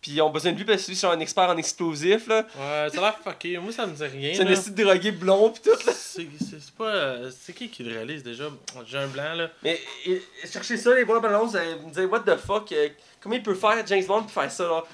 [0.06, 2.28] Puis ils ont besoin de lui parce que lui, c'est un expert en explosifs.
[2.28, 2.46] là.
[2.54, 3.58] Ouais, ça a l'air fucké.
[3.58, 4.34] Moi, ça me dit rien.
[4.36, 5.84] C'est un esti de drogué blond, puis tout.
[5.84, 5.92] Là.
[5.92, 6.84] C'est pas.
[6.84, 8.44] euh, C'est qui qui le réalise déjà?
[8.86, 9.50] J'ai un blanc là.
[9.64, 12.88] Mais et, chercher ça, les la balance, vous me dire, what the fuck, euh,
[13.20, 14.84] comment il peut faire James Bond puis faire ça là?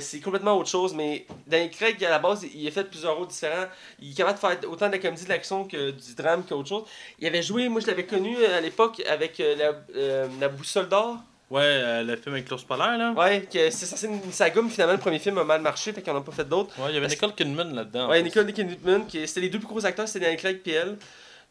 [0.00, 3.28] C'est complètement autre chose, mais Daniel Craig, à la base, il a fait plusieurs rôles
[3.28, 3.64] différents.
[4.02, 6.68] Il est capable de faire autant de la comédie, de l'action que du drame qu'autre
[6.68, 6.84] chose.
[7.18, 10.48] Il avait joué, moi je l'avais connu euh, à l'époque avec euh, la, euh, la
[10.50, 11.16] Boussole d'Or.
[11.52, 13.12] Ouais, euh, le film avec l'ours polaire là.
[13.12, 15.92] Ouais, que c'est censé être une saga, mais finalement le premier film a mal marché,
[15.92, 16.74] fait qu'on en a pas fait d'autres.
[16.80, 18.08] Ouais, il y avait Nicole Kidman là-dedans.
[18.08, 18.22] Ouais.
[18.22, 20.96] Nicole Kidman, qui c'était les deux plus gros acteurs, c'était Daniel Craig et elle.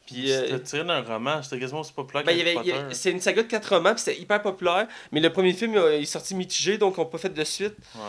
[0.06, 3.12] Puis, euh, C'était tiré d'un roman, c'était quasiment aussi populaire Ben, il y que c'est
[3.12, 4.88] une saga de quatre romans, puis c'était hyper populaire.
[5.12, 7.44] Mais le premier film, euh, il est sorti mitigé, donc on n'a pas fait de
[7.44, 7.76] suite.
[7.96, 8.02] Ouais.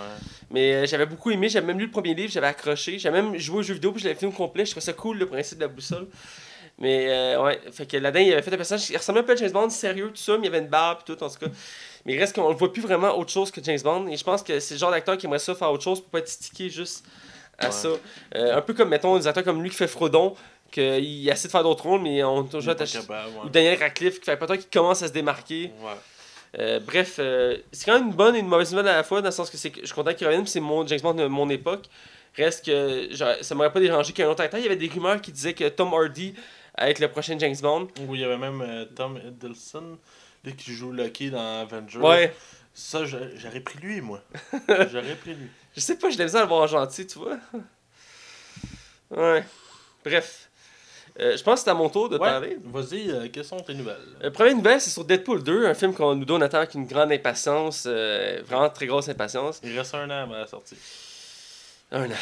[0.51, 2.99] Mais euh, j'avais beaucoup aimé, j'avais même lu le premier livre, j'avais accroché.
[2.99, 4.65] J'avais même joué aux jeux vidéo, puis je l'avais fini au complet.
[4.65, 6.07] Je trouvais ça cool, le principe de la boussole.
[6.79, 9.33] Mais euh, ouais, fait que là-dedans, il avait fait un personnage qui ressemblait un peu
[9.33, 11.29] à James Bond, sérieux, tout ça, mais il y avait une barbe, puis tout, en
[11.29, 11.47] tout cas.
[12.05, 14.09] Mais il reste qu'on ne voit plus vraiment autre chose que James Bond.
[14.09, 16.11] Et je pense que c'est le genre d'acteur qui aimerait ça faire autre chose pour
[16.11, 17.05] pas être stické juste
[17.59, 17.73] à Ouais.
[17.73, 17.89] ça.
[18.35, 20.35] Euh, un peu comme, mettons, des acteurs comme lui qui fait Frodon,
[20.73, 22.99] qu'il essaie de faire d'autres rôles, mais on est toujours attaché.
[23.45, 25.71] Ou Daniel Radcliffe qui fait pas qui commence à se démarquer.
[25.81, 25.91] Ouais.
[26.59, 29.21] Euh, bref, euh, c'est quand même une bonne et une mauvaise nouvelle à la fois,
[29.21, 31.15] dans le sens que c'est que je suis content qu'il revienne, c'est mon James Bond
[31.15, 31.85] de mon époque.
[32.37, 34.59] Reste que genre, ça m'aurait pas dérangé qu'un autre acteur.
[34.59, 36.35] Il y avait des rumeurs qui disaient que Tom Hardy
[36.79, 37.89] être le prochain James Bond.
[38.07, 39.99] Où il y avait même euh, Tom Hiddleston,
[40.45, 41.99] lui qui joue Lucky dans Avengers.
[41.99, 42.35] Ouais,
[42.75, 44.21] Ça, j'a- j'aurais pris lui, moi.
[44.91, 45.49] j'aurais pris lui.
[45.77, 47.39] je sais pas, j'ai de la misère à le voir en gentil, tu vois.
[49.11, 49.45] Ouais.
[50.05, 50.49] Bref.
[51.21, 52.57] Euh, je pense que c'est à mon tour de Ouais, parler.
[52.65, 53.99] vas-y, euh, quelles sont tes nouvelles?
[54.25, 56.87] Euh, première nouvelle, c'est sur Deadpool 2, un film qu'on nous donne attend avec une
[56.87, 59.61] grande impatience, vraiment très grosse impatience.
[59.63, 60.77] Il reste un an à la sortie.
[61.91, 62.15] Un an.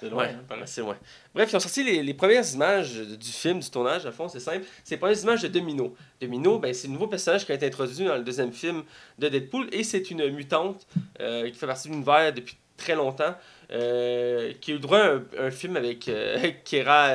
[0.00, 0.96] C'est loin, Ouais, hein, loin.
[1.34, 4.40] Bref, ils ont sorti les, les premières images du film, du tournage, à fond, c'est
[4.40, 4.64] simple.
[4.84, 5.94] C'est les premières images de Domino.
[6.20, 8.82] Domino, ben, c'est le nouveau personnage qui a été introduit dans le deuxième film
[9.18, 10.86] de Deadpool et c'est une mutante
[11.20, 13.34] euh, qui fait partie de l'univers depuis très longtemps,
[13.70, 17.14] euh, qui a eu droit à un, un film avec euh, Kera.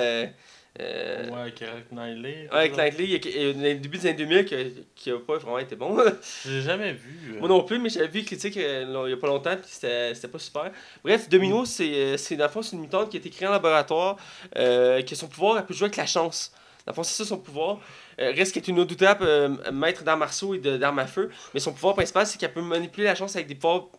[0.79, 2.47] Euh, Ouais, Kerak Knightley.
[2.49, 4.55] ouais, avec Knightley, il y a- début des années 2000, qui,
[4.95, 5.97] qui a pas vraiment été bon.
[6.45, 7.33] J'ai jamais vu.
[7.35, 9.55] euh, Moi non plus, mais j'avais vu les critiques euh, il y a pas longtemps,
[9.57, 10.71] puis c'était pas super.
[11.03, 13.49] Bref, Domino, c'est euh, c'est dans le fond, c'est une mutante qui a été créée
[13.49, 14.15] en laboratoire,
[14.55, 16.53] qui a son pouvoir, elle peut jouer avec la chance.
[16.85, 17.79] Dans le fond, c'est ça son pouvoir.
[18.17, 19.27] Reste qu'elle est une redoutable
[19.71, 23.05] maître d'armes marceaux et d'armes à feu, mais son pouvoir principal, c'est qu'elle peut manipuler
[23.05, 23.89] la chance avec des pouvoirs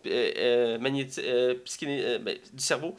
[0.79, 1.21] magnéti-
[1.65, 2.95] psyché- euh, ben, du cerveau.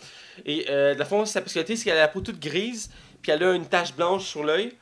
[0.47, 2.91] Et dans le fond, sa particularité, c'est qu'elle a la peau toute grise,
[3.25, 4.75] puis elle a une tache blanche sur l'œil,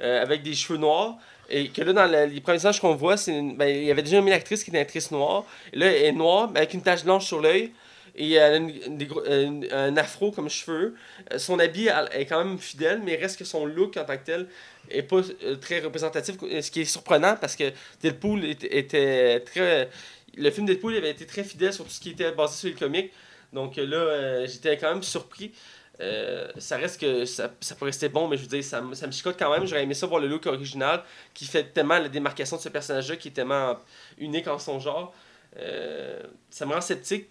[0.00, 1.16] euh, avec des cheveux noirs.
[1.48, 4.18] Et que là, dans les premiers images qu'on voit, c'est ben, il y avait déjà
[4.18, 5.44] une actrice qui était une actrice noire.
[5.72, 7.70] Là, elle est noire, mais avec une tache blanche sur l'œil.
[8.16, 10.96] Et elle a des euh, un afro comme cheveux.
[11.32, 14.24] Euh, Son habit est quand même fidèle, mais reste que son look en tant que
[14.24, 14.48] tel
[14.90, 15.20] est pas
[15.60, 16.34] très représentatif.
[16.40, 17.70] Ce qui est surprenant parce que
[18.02, 19.88] Deadpool était, était très.
[20.36, 22.74] Le film Deadpool avait été très fidèle sur tout ce qui était basé sur les
[22.74, 23.12] comics.
[23.52, 25.52] Donc là, j'étais quand même surpris.
[26.00, 28.94] Euh, ça reste que ça, ça pourrait rester bon, mais je veux dire, ça, me-
[28.94, 29.64] ça me chicote quand même.
[29.66, 31.02] J'aurais aimé ça voir le look original
[31.32, 33.78] qui fait tellement la démarcation de ce personnage-là qui est tellement
[34.18, 35.14] unique en son genre.
[35.58, 37.28] Euh, ça me rend sceptique,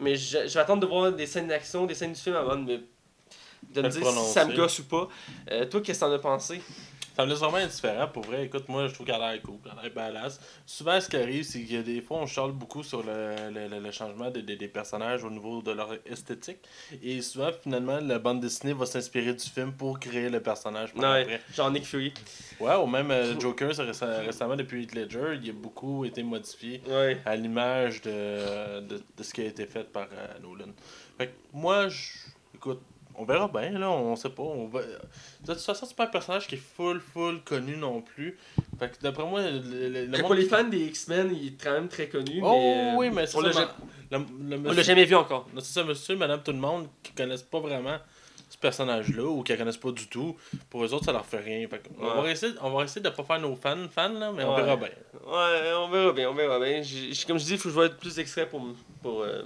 [0.00, 2.56] mais je, je vais attendre de voir des scènes d'action, des scènes du film avant
[2.56, 2.76] de me,
[3.74, 5.08] de me dire si ça me gosse ou pas.
[5.52, 6.60] Euh, toi, qu'est-ce que t'en as pensé?
[7.20, 8.08] Ça me laisse vraiment indifférent.
[8.08, 10.40] Pour vrai, écoute, moi, je trouve qu'elle a l'air cool, elle a l'air badass.
[10.64, 13.78] Souvent, ce qui arrive, c'est que des fois, on charle beaucoup sur le, le, le-
[13.78, 16.60] le changement des, des, des personnages au niveau de leur esthétique.
[17.02, 21.12] Et souvent, finalement, la bande dessinée va s'inspirer du film pour créer le personnage par
[21.12, 21.40] Ouais, après.
[21.54, 22.14] genre Nick Fury.
[22.58, 26.80] Ouais, ou même euh, Joker, récem- récemment, depuis Heath Ledger, il a beaucoup été modifié
[26.88, 27.18] Ouais.
[27.26, 30.72] à l'image de, de, de ce qui a été fait par euh, Nolan.
[31.18, 32.12] Fait que moi, je,
[32.54, 32.80] écoute,
[33.20, 34.42] on verra bien, là, on sait pas.
[34.42, 34.80] On va...
[34.80, 34.86] De
[35.52, 38.38] toute façon, c'est pas un personnage qui est full, full connu non plus.
[38.78, 41.48] Fait que d'après moi, le, le, le Mais monde pour les fans des X-Men, il
[41.48, 42.40] est quand même très connu.
[42.42, 43.74] Oh mais, euh, oui, mais c'est on l'a ça,
[44.10, 44.24] jamais-
[44.56, 45.46] monsieur- vu encore.
[45.56, 47.98] C'est ça, monsieur, madame, tout le monde qui connaissent pas vraiment
[48.48, 50.36] ce personnage-là ou qui la connaissent pas du tout.
[50.70, 51.68] Pour eux autres, ça leur fait rien.
[51.68, 52.22] Fait on, Ouais.
[52.22, 54.76] va essayer, on va essayer de pas faire nos fans, fans là, mais on verra
[54.76, 54.88] bien.
[55.26, 56.82] Ouais, on verra bien, on verra bien.
[56.82, 58.62] J'ai- comme je dis, il faut que je vois plus d'extraits pour,
[59.02, 59.42] pour euh,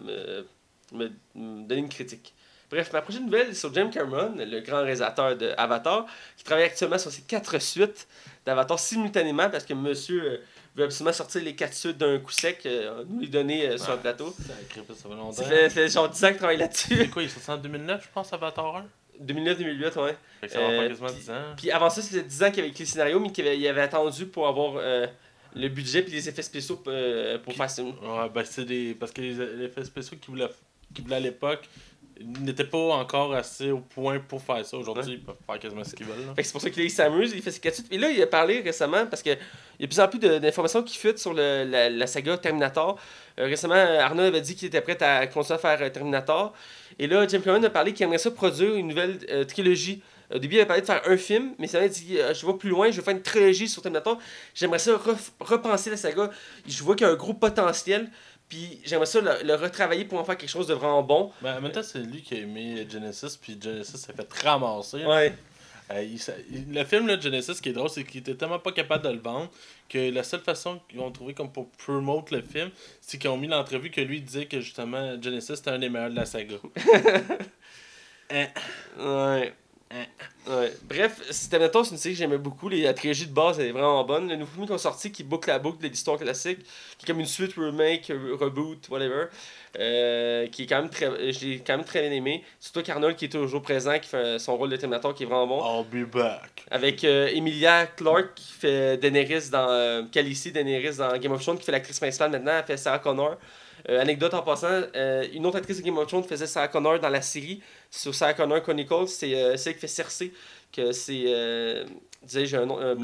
[0.93, 2.33] me, me- me donner une critique.
[2.70, 6.64] Bref, ma prochaine nouvelle est sur James Cameron, le grand réalisateur de Avatar, qui travaille
[6.64, 8.07] actuellement sur ses quatre suites
[8.46, 10.37] d'Avatar simultanément parce que monsieur euh,
[10.74, 13.90] veut absolument sortir les quatre suites d'un coup sec, euh, nous les donner euh, sur
[13.90, 14.35] un Ah, plateau.
[14.46, 15.33] Ça, fait longtemps.
[15.33, 16.96] Ça fait, ça fait genre 10 ans qu'il travaille là-dessus.
[16.96, 18.87] C'est quoi, il est sorti en 2009, je pense, Avatar 1
[19.24, 20.16] 2009-2008, ouais.
[20.40, 21.35] Fait que ça va Euh, faire quasiment puis- 10 ans.
[21.57, 23.68] Puis avant ça, c'était 10 ans qu'il avait écrit le scénario, mais qu'il avait, il
[23.68, 24.83] avait attendu pour avoir
[25.55, 27.83] le budget puis les effets spéciaux pour Puis- faire ça.
[27.85, 28.94] Ouais, ben c'est des.
[28.94, 30.48] Parce que les, les effets spéciaux qu'ils voulaient,
[30.92, 31.68] qu'ils voulaient à l'époque
[32.22, 34.77] n'étaient pas encore assez au point pour faire ça.
[34.77, 36.27] Aujourd'hui, ils peuvent faire quasiment ce qu'ils veulent.
[36.27, 36.35] là.
[36.35, 37.87] Fait que c'est pour ça qu'il s'amuse, il fait ses suites.
[37.92, 39.38] Et là, il a parlé récemment, parce qu'il y a
[39.81, 42.98] de plus en plus d'informations qui fuitent sur le- la, la saga Terminator.
[43.40, 46.53] Euh, récemment, Arnaud avait dit qu'il était prêt à continuer à faire euh, Terminator.
[46.98, 50.00] Et là, James Cameron a parlé qu'il aimerait ça produire une nouvelle euh, trilogie.
[50.35, 52.46] Au début, il avait parlé de faire un film, mais ça a dit euh, Je
[52.46, 54.18] vais plus loin, je vais faire une trilogie sur Terminator.
[54.55, 54.98] J'aimerais ça
[55.40, 56.31] repenser la saga.
[56.66, 58.09] Je vois qu'il y a un gros potentiel.
[58.55, 61.33] Puis j'aimerais ça le, le retravailler pour en faire quelque chose de vraiment bon.
[61.43, 65.05] Ben, en même temps, c'est lui qui a aimé Genesis, puis Genesis s'est fait ramasser.
[65.05, 65.35] Ouais.
[65.90, 68.35] Euh, il s'a- il- le film là, Genesis, ce qui est drôle, c'est qu'il était
[68.37, 69.51] tellement pas capable de le vendre
[69.88, 73.37] que la seule façon qu'ils ont trouvé comme pour promote le film, c'est qu'ils ont
[73.37, 76.55] mis l'entrevue que lui disait que justement Genesis c'était un des meilleurs de la saga.
[78.31, 78.47] Hein?
[78.99, 79.53] Ouais.
[80.48, 80.72] Ouais.
[80.88, 82.68] Bref, c'est Terminator, c'est une série que j'aimais beaucoup.
[82.68, 84.28] Les, la trilogie de base, elle est vraiment bonne.
[84.28, 86.59] Le nouveau film qui est sorti, qui boucle la boucle de l'histoire classique,
[86.98, 89.26] qui est comme une suite, remake, re- reboot, whatever.
[89.78, 91.33] euh, qui est quand même très.
[91.33, 92.44] J'ai quand même très bien aimé.
[92.61, 95.46] Surtout qu'Arnold qui est toujours présent, qui fait son rôle de Terminator qui est vraiment
[95.46, 95.61] bon.
[95.64, 96.64] I'll be back.
[96.70, 99.68] Avec euh, Emilia Clarke qui fait Daenerys dans.
[99.68, 102.98] Euh, Khaleesi Daenerys dans Game of Thrones, qui fait l'actrice principale maintenant, elle fait Sarah
[102.98, 103.37] Connor.
[103.88, 107.00] Euh, anecdote en passant, euh, une autre actrice de Game of Thrones faisait Sarah Connor
[107.00, 107.61] dans la série
[107.96, 110.33] sur Sarah Connor Chronicles, c'est euh, celle qui fait Cersei,
[110.72, 111.24] que c'est.
[111.26, 111.85] Euh,
[112.22, 112.78] disais j'ai un nom.
[112.80, 112.94] Euh.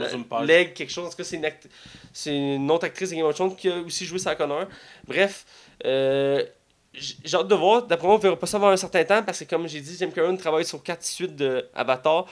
[0.44, 1.06] Leg, quelque chose.
[1.06, 1.68] En tout cas, c'est une, act-
[2.12, 4.66] c'est une autre actrice de Game of Thrones qui a aussi joué Sarah Connor.
[5.06, 5.44] Bref,
[5.84, 6.44] euh,
[6.92, 7.86] j'ai hâte de voir.
[7.86, 9.80] D'après moi, on ne verra pas ça avant un certain temps parce que, comme j'ai
[9.80, 12.26] dit, James Cameron travaille sur quatre suites de Avatar.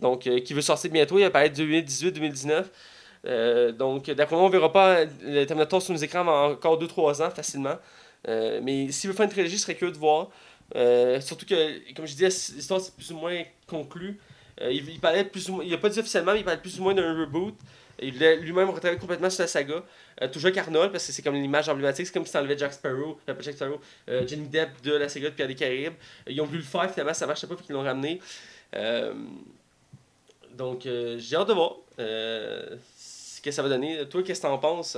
[0.00, 1.18] Donc, euh, qui veut sortir bientôt.
[1.18, 2.64] Il de 2018-2019.
[3.24, 7.22] Euh, donc, d'après moi, on verra pas le Terminator sur nos écrans avant encore 2-3
[7.22, 7.76] ans facilement.
[8.28, 10.28] Euh, mais s'il veut faire une trilogie, je serais curieux de voir.
[10.74, 14.18] Euh, surtout que, comme je disais, l'histoire c'est plus ou moins conclue.
[14.60, 16.60] Euh, il, il parlait plus ou moins, il a pas dit officiellement, mais il parlait
[16.60, 17.54] plus ou moins d'un reboot.
[18.00, 19.84] Il voulait lui-même retravailler complètement sur la saga.
[20.20, 22.06] Euh, toujours avec Arnold, parce que c'est comme l'image emblématique.
[22.06, 25.48] C'est comme si t'enlevais Jack Sparrow, Jack Sparrow, Johnny Depp de la saga de Pierre
[25.48, 25.94] des Caraïbes.
[26.26, 28.20] Ils ont voulu le faire, finalement, ça marchait pas, puis ils l'ont ramené.
[30.56, 34.08] Donc, j'ai hâte de voir ce que ça va donner.
[34.08, 34.96] Toi, qu'est-ce que t'en penses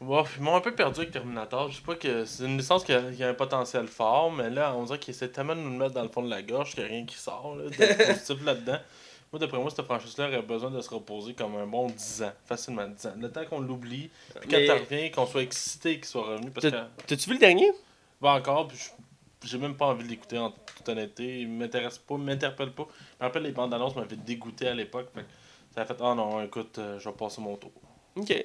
[0.00, 1.70] Bon, ils m'ont un peu perdu avec Terminator.
[1.70, 4.48] Je sais pas que c'est une licence qui a, qui a un potentiel fort, mais
[4.48, 6.40] là, on dirait qu'ils essaient tellement de nous le mettre dans le fond de la
[6.42, 8.78] gorge qu'il n'y a rien qui sort là, de positif là-dedans.
[9.32, 12.32] Moi, d'après moi, cette franchise-là aurait besoin de se reposer comme un bon 10 ans,
[12.46, 13.12] facilement 10 ans.
[13.20, 16.50] Le temps qu'on l'oublie, puis quand Mais- tu reviens, qu'on soit excité qu'il soit revenu,
[16.50, 16.76] parce que,
[17.06, 17.70] T'as-tu vu le dernier?
[18.22, 21.40] Va encore, puis je- j'ai même pas envie de l'écouter en toute honnêteté.
[21.42, 22.86] Il m'intéresse pas, il m'interpelle pas.
[23.18, 25.08] Je me rappelle, les bandes annonces m'avaient dégoûté à l'époque.
[25.74, 27.70] Ça a fait, ah non, écoute, euh, je vais passer mon tour.
[28.20, 28.44] Ok.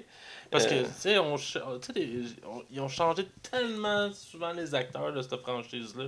[0.52, 2.10] Parce Euh, que, tu sais, on, cha- tu sais,
[2.48, 6.06] on- ils ont changé tellement souvent les acteurs de cette franchise-là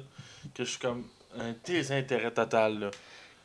[0.54, 1.06] que je suis comme
[1.38, 2.80] un désintérêt total.
[2.80, 2.92] Là.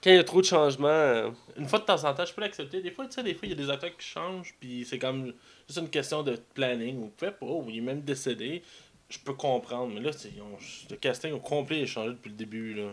[0.02, 0.88] Quand il y a trop de changements.
[0.88, 2.82] euh, Une fois de temps en temps, je peux l'accepter.
[2.82, 4.98] Des fois, tu sais, des fois, il y a des acteurs qui changent, puis c'est
[4.98, 5.32] comme
[5.68, 6.98] juste une question de planning.
[7.04, 8.62] Ou fait pas, ou il est même décédé.
[9.08, 9.92] je peux comprendre.
[9.94, 10.10] Mais là,
[10.40, 10.58] ont-
[10.90, 12.72] le casting au complet est changé depuis le début.
[12.74, 12.92] Là.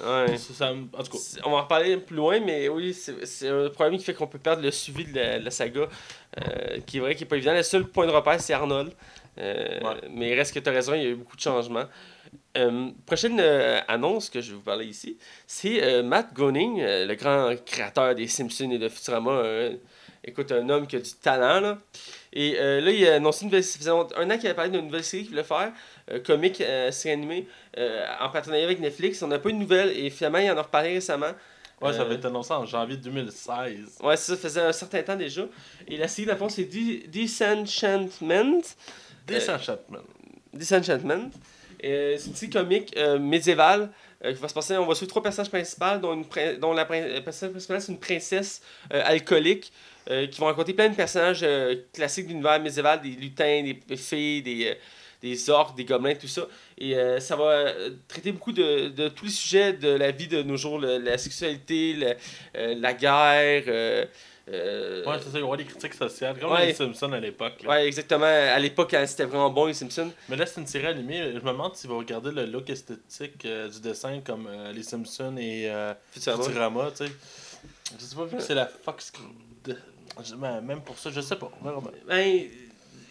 [0.00, 0.36] Ouais.
[0.38, 3.26] Ça- ça me- en tout cas, On va en reparler plus loin, mais oui, c'est
[3.26, 5.88] c'est un problème qui fait qu'on peut perdre le suivi de la, de la saga,
[6.40, 7.52] euh, qui est vrai qui est pas évident.
[7.54, 8.92] Le seul point de repère, c'est Arnold.
[9.38, 10.00] Euh, Ouais.
[10.10, 11.84] Mais il reste que tu as raison, il y a eu beaucoup de changements.
[12.56, 17.06] Euh, prochaine euh, annonce que je vais vous parler ici, c'est euh, Matt Groening, euh,
[17.06, 19.30] le grand créateur des Simpsons et de Futurama.
[19.32, 19.76] euh,
[20.24, 21.60] écoute, un homme qui a du talent.
[21.60, 21.78] Là.
[22.32, 23.94] Et euh, là, il a annoncé une nouvelle faisait un
[24.30, 25.91] an qu'il avait parlé d'une nouvelle série qu'il voulait faire, euh,
[26.24, 27.46] comique, euh, série animée,
[27.78, 29.22] euh, en partenariat avec Netflix.
[29.22, 31.32] On n'a pas eu de nouvelles et finalement, il en a reparlé récemment.
[31.80, 33.98] ouais, ça Euh, avait été annoncé en janvier 2016.
[34.02, 35.42] Ouais, ça faisait un certain temps déjà.
[35.88, 38.62] Et la série, d'abord, c'est Dis- Disenchantment.
[39.26, 40.02] Disenchantment.
[40.52, 41.30] Disenchantment.
[41.84, 43.90] Euh, c'est une série comique euh, médiévale
[44.24, 44.76] euh, qui va se passer.
[44.76, 47.90] On va suivre trois personnages principaux, dont, une dont la prin- le personnage principal, c'est
[47.92, 49.72] une princesse euh, alcoolique
[50.10, 53.96] euh, qui vont raconter plein de personnages euh, classiques de l'univers médiéval des lutins, des
[53.96, 54.74] fées, des, euh,
[55.22, 56.46] des orques, des gobelins, tout ça.
[56.78, 60.26] Et euh, ça va euh, traiter beaucoup de, de tous les sujets de la vie
[60.28, 62.14] de nos jours le- la sexualité, le-
[62.56, 63.62] euh, la guerre.
[63.68, 64.04] euh,
[64.48, 66.66] Ouais, c'est ça, il y aura des critiques sociales, comme Ouais.
[66.66, 67.62] les Simpsons à l'époque.
[67.66, 68.24] Ouais, exactement.
[68.26, 70.10] À l'époque, quand c'était vraiment bon, les Simpsons.
[70.28, 71.22] Mais là, c'est une série animée.
[71.32, 75.70] Je me demande s'ils vont regarder le look esthétique du dessin comme les Simpsons et
[76.10, 76.42] Futurama.
[76.44, 77.12] Futurama, tu sais.
[77.98, 79.12] Je sais pas, vu que c'est la Fox.
[79.64, 79.76] de-
[80.36, 81.50] ben, Même pour ça, je sais pas.
[82.08, 82.44] Ben,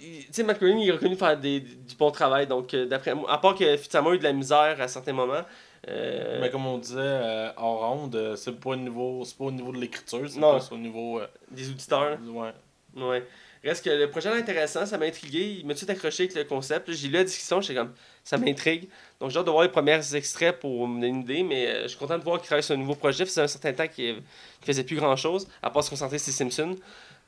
[0.01, 2.47] tu sais, Matt Groening, il est reconnu faire des, du bon travail.
[2.47, 5.13] Donc, euh, d'après moi, à part que Futurama a eu de la misère à certains
[5.13, 5.45] moments.
[5.87, 9.51] euh, Mais comme on disait euh, en ronde, euh, c'est pas au niveau, pas au
[9.51, 11.21] niveau de l'écriture, c'est au niveau.
[11.51, 12.17] des auditeurs.
[12.25, 12.51] ouais.
[12.95, 13.23] Ouais.
[13.63, 15.57] Reste que le projet est intéressant, ça m'a intrigué.
[15.59, 16.91] Il m'a tout accroché avec le concept.
[16.91, 17.93] J'ai lu la discussion, j'étais comme,
[18.23, 18.89] ça m'intrigue.
[19.19, 21.83] Donc j'ai hâte de voir les premiers extraits pour me donner une idée, mais euh,
[21.83, 23.19] je suis content de voir qu'il travaille sur un nouveau projet.
[23.19, 26.17] Ça faisait un certain temps qu'il qu'il faisait plus grand chose, à part se concentrer
[26.17, 26.75] sur les Simpsons.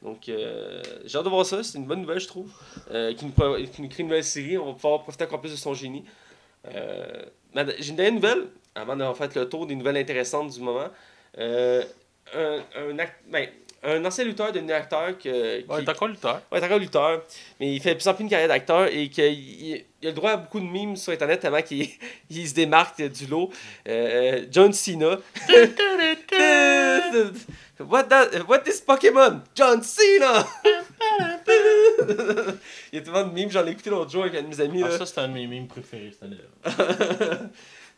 [0.03, 2.51] Donc euh, j'ai hâte de voir ça, c'est une bonne nouvelle, je trouve.
[2.91, 3.31] Euh, qui, nous
[3.67, 6.03] qui nous crée une nouvelle série, on va pouvoir profiter encore plus de son génie.
[6.75, 7.23] Euh,
[7.79, 10.89] j'ai une dernière nouvelle, avant d'avoir fait le tour des nouvelles intéressantes du moment.
[11.37, 11.83] Euh,
[12.35, 13.47] un, un, act- ben,
[13.83, 16.41] un ancien lutteur devenu acteur que, qui, Ouais, t'es encore lutteur.
[16.51, 17.21] Ouais, il est encore lutteur,
[17.59, 20.09] mais il fait de plus en plus une carrière d'acteur et qu'il il, il a
[20.09, 21.87] le droit à beaucoup de mimes sur Internet tellement qu'il
[22.29, 23.51] il se démarque du lot.
[23.87, 25.17] Euh, John Cena.
[27.79, 29.41] what, that, what is Pokémon?
[29.55, 30.45] John Cena!
[32.91, 34.61] il y a tellement de mimes, j'en ai écouté l'autre jour avec un de mes
[34.61, 34.83] amis.
[34.83, 34.97] Ah, là.
[34.97, 37.39] ça, c'est un de mes mimes préférés cette année-là.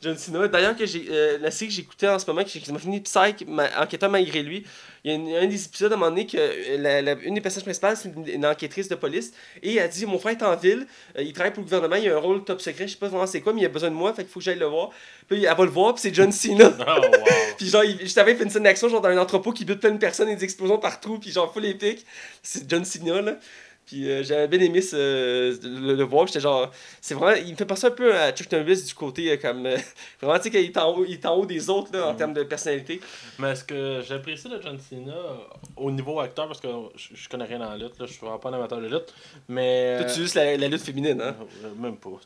[0.02, 0.48] John Cena.
[0.48, 3.00] D'ailleurs, que j'ai euh, la série que j'écoutais en ce moment, que j'ai quasiment fini
[3.02, 4.64] Psych, ma- enquêteur malgré lui,
[5.04, 7.14] il y a une- un des épisodes à un moment donné que euh, la, la-
[7.24, 9.32] une des personnages principales, c'est une, une enquêtrice de police,
[9.64, 10.86] et elle dit Mon frère est en ville,
[11.18, 13.08] euh, il travaille pour le gouvernement, il a un rôle top secret, je sais pas
[13.08, 14.66] vraiment c'est quoi, mais il a besoin de moi, fait qu'il faut que j'aille le
[14.66, 14.90] voir.
[15.28, 16.72] Puis elle va le voir, puis c'est John Cena.
[16.88, 17.26] Oh, wow.
[17.58, 19.64] Puis genre, il, juste avant, il fait une scène d'action, genre dans un entrepôt qui
[19.66, 22.06] bute plein de personnes et des explosions partout, puis genre full épique.
[22.44, 23.38] C'est John Cena, là.
[23.86, 26.72] Puis euh, j'avais bien aimé ce- le, le voir, j'étais genre,
[27.02, 29.66] c'est vraiment, il me fait penser un peu à Chuck Norris du côté, euh, comme,
[29.68, 29.78] euh,
[30.22, 32.12] vraiment, tu sais, qu'il est en haut, il est en haut des autres, là, en
[32.14, 32.18] Mhm.
[32.18, 33.00] termes de personnalité.
[33.38, 35.14] Mais ce que j'apprécie de John Cena
[35.78, 38.20] au niveau acteur, parce que je, je connais rien dans la lutte, là, je suis
[38.22, 39.14] vraiment pas un amateur de lutte,
[39.48, 39.98] mais.
[40.00, 41.36] Toi, tu juste la, la lutte féminine, hein?
[41.78, 42.10] Même pas.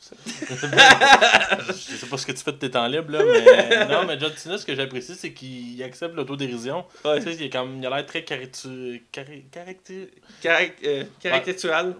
[1.68, 3.86] je sais pas ce que tu fais de tes temps libres, là, mais.
[3.90, 6.84] Non, mais John Cena, ce que j'apprécie, c'est qu'il accepte l'autodérision.
[7.04, 7.18] Ouais.
[7.18, 9.04] Tu sais, il, est comme, il a l'air très caritu...
[9.12, 9.44] cari...
[9.50, 10.10] caracté-
[10.42, 11.04] Caract- euh,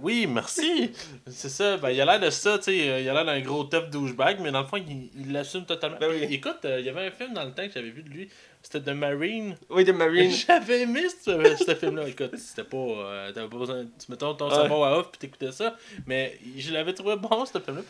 [0.02, 0.92] Oui, merci!
[1.26, 3.40] C'est ça, ben, il a l'air de ça, tu sais, euh, il a l'air d'un
[3.40, 5.98] gros tough douchebag, mais dans le fond, il l'assume totalement.
[5.98, 6.26] Ben oui.
[6.30, 8.28] Écoute, euh, il y avait un film dans le temps que j'avais vu de lui,
[8.62, 9.56] c'était The Marine.
[9.68, 10.30] Oui, de Marine.
[10.46, 11.30] J'avais aimé ce,
[11.66, 12.06] ce film-là.
[12.08, 12.76] Écoute, c'était pas.
[12.76, 13.84] euh, T'avais pas besoin.
[13.84, 15.76] Tu mettons ton cerveau à off puis t'écoutais ça.
[16.06, 17.82] Mais je l'avais trouvé bon, ce film-là.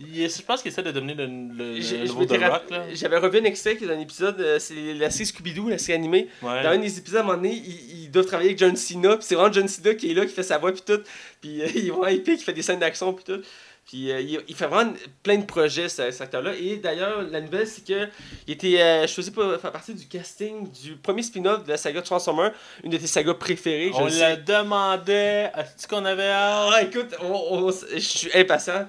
[0.00, 2.62] Il- Je pense qu'il essaie de devenir le, le, nouveau The Rock.
[2.94, 5.78] J'avais revu un extrait qui est dans un épisode, euh, c'est la série Scooby-Doo, la
[5.78, 6.28] série animée.
[6.42, 6.62] Ouais.
[6.62, 9.16] Dans un des épisodes, à un moment donné, ils, ils doivent travailler avec John Cena,
[9.16, 11.00] puis c'est vraiment John Cena qui est là, qui fait sa voix, puis tout.
[11.40, 13.42] Puis euh, il est vraiment épique, il fait des scènes d'action, puis tout.
[13.86, 16.52] Puis euh, il, il fait vraiment plein de projets, ce- cet acteur-là.
[16.54, 18.08] Et d'ailleurs, la nouvelle, c'est que
[18.46, 22.00] il était euh, choisi pour faire partie du casting du premier spin-off de la saga
[22.00, 22.50] Transformer,
[22.84, 23.90] une de tes sagas préférées.
[23.92, 25.50] je On le le demandait.
[25.56, 26.72] Est-ce qu'on avait hâte?
[26.74, 28.86] Ah, écoute, on- on- je suis impatient.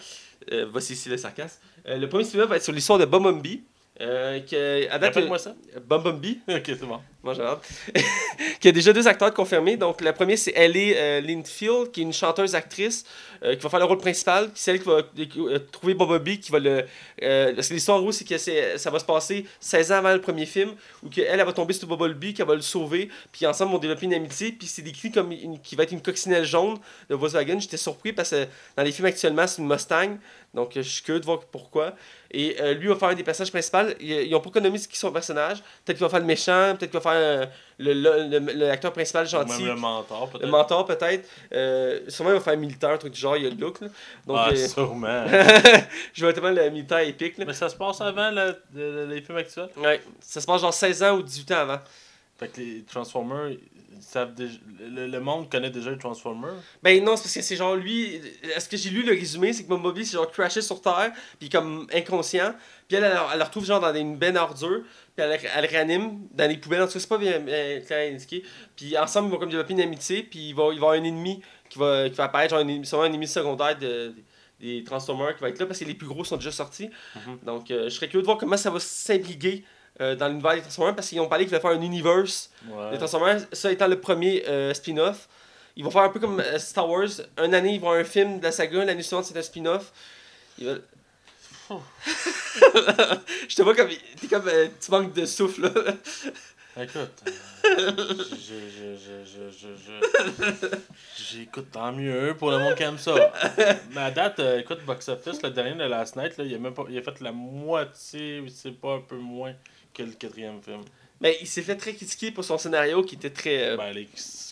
[0.51, 1.57] Euh, voici ici le sarcasme.
[1.87, 3.63] Euh, le premier spin-off va être sur l'histoire de Bumblebee.
[4.01, 5.53] Euh, que, à date, Répète-moi ça.
[5.87, 6.39] Bumblebee.
[6.49, 6.99] Ok, c'est bon.
[7.24, 7.65] Moi, j'ai hâte.
[8.59, 9.78] qui a déjà deux acteurs confirmés.
[9.78, 13.05] Donc, la première, c'est Ellie euh, Linfield, qui est une chanteuse-actrice,
[13.43, 16.51] euh, qui va faire le rôle principal, c'est elle qui va euh, trouver Bumblebee, qui
[16.51, 16.86] va le...
[17.69, 20.74] L'histoire, en gros, c'est que ça va se passer 16 ans avant le premier film,
[21.01, 24.13] où elle va tomber sur Bumblebee, qu'elle va le sauver, puis ensemble, vont développer une
[24.13, 26.78] amitié, puis c'est décrit comme une, qui va être une coccinelle jaune
[27.09, 27.57] de Volkswagen.
[27.57, 30.17] J'étais surpris parce que dans les films actuellement, c'est une Mustang.
[30.53, 31.93] Donc, je suis curieux de voir pourquoi.
[32.30, 33.93] Et lui va faire un des personnages principaux.
[33.99, 35.59] Ils ils ont pas économisé qui sont personnages.
[35.84, 37.45] Peut-être qu'il va faire le méchant, peut-être qu'il va faire faire euh,
[37.80, 39.64] le- l'acteur principal gentil.
[39.64, 40.45] Même le mentor, peut-être.
[40.45, 41.30] Le mentor, peut-être.
[41.53, 43.82] Euh, sûrement, il va faire militaire, un truc du genre, il y a le look.
[43.82, 43.88] Là.
[44.28, 45.26] Donc, ah, euh, sûrement.
[46.14, 47.38] je vois tellement le militaire épique.
[47.38, 47.45] Là.
[47.47, 49.70] Mais ça se passe avant le- le- les films actuels?
[49.78, 51.80] Ouais, ça se passe genre 16 ans ou 18 ans avant.
[52.39, 56.55] Fait que les Transformers, ils savent déjà- le, le monde connaît déjà les Transformers.
[56.81, 58.19] Ben non, c'est parce que c'est genre lui.
[58.55, 61.47] Est-ce que j'ai lu le résumé C'est que Bumblebee, c'est genre crashé sur Terre, puis
[61.49, 62.53] comme inconscient.
[62.88, 64.81] Puis elle, elle, elle le retrouve genre dans une benne à ordures,
[65.15, 66.81] puis elle, elle le réanime dans les poubelles.
[66.81, 67.39] En tout cas, c'est pas bien,
[67.86, 68.43] clair indiqué.
[68.75, 70.91] Puis ensemble, ils vont comme développer une amitié, puis il va, il va y avoir
[70.93, 74.13] un ennemi qui va, qui va apparaître, genre un ennemi, sûrement un ennemi secondaire de,
[74.59, 76.89] des Transformers qui va être là, parce que les plus gros sont déjà sortis.
[77.15, 77.39] Mhm.
[77.45, 79.63] Donc euh, je serais curieux de voir comment ça va s'impliquer.
[80.01, 82.91] Euh, dans l'univers des Transformers parce qu'ils ont parlé qu'ils voulaient faire un universe Ouais.
[82.91, 85.27] les Transformers, ça étant le premier euh, spin-off.
[85.75, 87.07] Ils vont faire un peu comme euh, Star Wars.
[87.43, 89.91] Une année, ils vont avoir un film de la saga, l'année suivante, c'est un spin-off.
[90.57, 90.83] Ils veulent-
[93.47, 93.89] je te vois comme.
[94.19, 94.47] T'es comme.
[94.47, 95.71] euh, tu manques de souffle, là.
[96.75, 97.23] Écoute,
[101.17, 103.31] j'écoute tant mieux pour le monde qui aime ça.
[103.91, 106.57] Mais à date, euh, écoute, Box Office, le dernier de Last Night, là, il, a
[106.57, 109.53] même pas, il a fait la moitié, c'est pas un peu moins
[109.93, 110.81] que le quatrième film?
[111.21, 113.69] Mais il s'est fait très critiquer pour son scénario qui était très.
[113.71, 114.07] euh, Ben, les,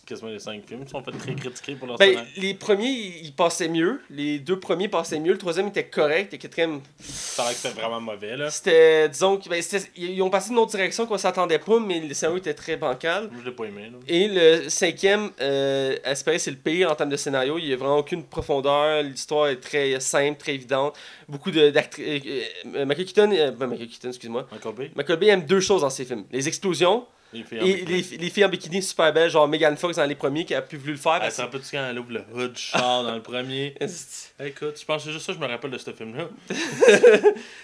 [0.06, 2.30] quasiment les cinq films sont fait très critiqués pour leur ben, scénario.
[2.38, 2.89] les premiers,
[3.24, 4.02] ils passaient mieux.
[4.10, 5.34] Les deux premiers passaient mieux.
[5.34, 6.32] Le troisième était correct.
[6.32, 8.49] Le quatrième, Ça que c'était vraiment mauvais, là.
[8.49, 9.10] c'était.
[9.10, 9.62] Disons ben,
[9.95, 13.30] ils ont passé une autre direction qu'on s'attendait pas, mais le scénario était très bancal.
[13.39, 13.97] Je l'ai pas aimé, là.
[14.08, 17.58] Et le cinquième, euh, espérer c'est le pire en termes de scénario.
[17.58, 19.04] Il n'y a vraiment aucune profondeur.
[19.04, 20.95] L'histoire est très simple, très évidente.
[21.28, 22.22] Beaucoup de- d'actrices.
[22.26, 22.41] Euh,
[22.76, 24.47] euh, Michael Keaton, euh, ben, Michael Keaton, excuse-moi.
[24.52, 27.73] Michael Bay, Michael Bay aime deux choses dans ses films les explosions les filles et
[27.86, 28.01] bikini.
[28.11, 30.61] les, les filles en bikini super belles, genre Megan Fox dans les premiers qui a
[30.61, 31.13] plus voulu le faire.
[31.13, 33.75] Ah, parce c'est un peu quand elle ouvre le hood char dans le premier.
[33.79, 36.27] tu Écoute, je pense que c'est juste ça que je me rappelle de ce film-là.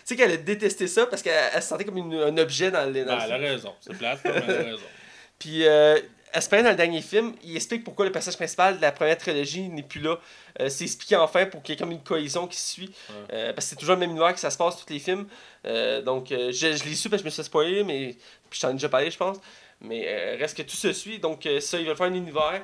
[0.06, 2.86] sais qu'elle a détesté ça parce qu'elle elle se sentait comme une- un objet dans
[2.92, 3.04] le.
[3.06, 3.74] dans le Ah, elle a raison.
[3.82, 4.78] C'est plate, mais elle a raison.
[5.40, 6.00] Puis, euh,
[6.34, 9.70] Aspect, dans le dernier film, il explique pourquoi le personnage principal de la première trilogie
[9.70, 10.18] n'est plus là.
[10.60, 12.92] Euh, c'est expliqué enfin pour qu'il y ait comme une cohésion qui se suit.
[13.10, 13.16] Ouais.
[13.34, 15.28] Euh, parce que c'est toujours le même univers que ça se passe tous les films.
[15.66, 18.16] Euh, donc, je, je l'ai su parce que je me suis spoiler, mais
[18.50, 19.38] puis je t'en ai déjà parlé, je pense.
[19.80, 21.20] Mais reste que tout se suit.
[21.20, 22.62] Donc, ça, ils veulent faire un univers.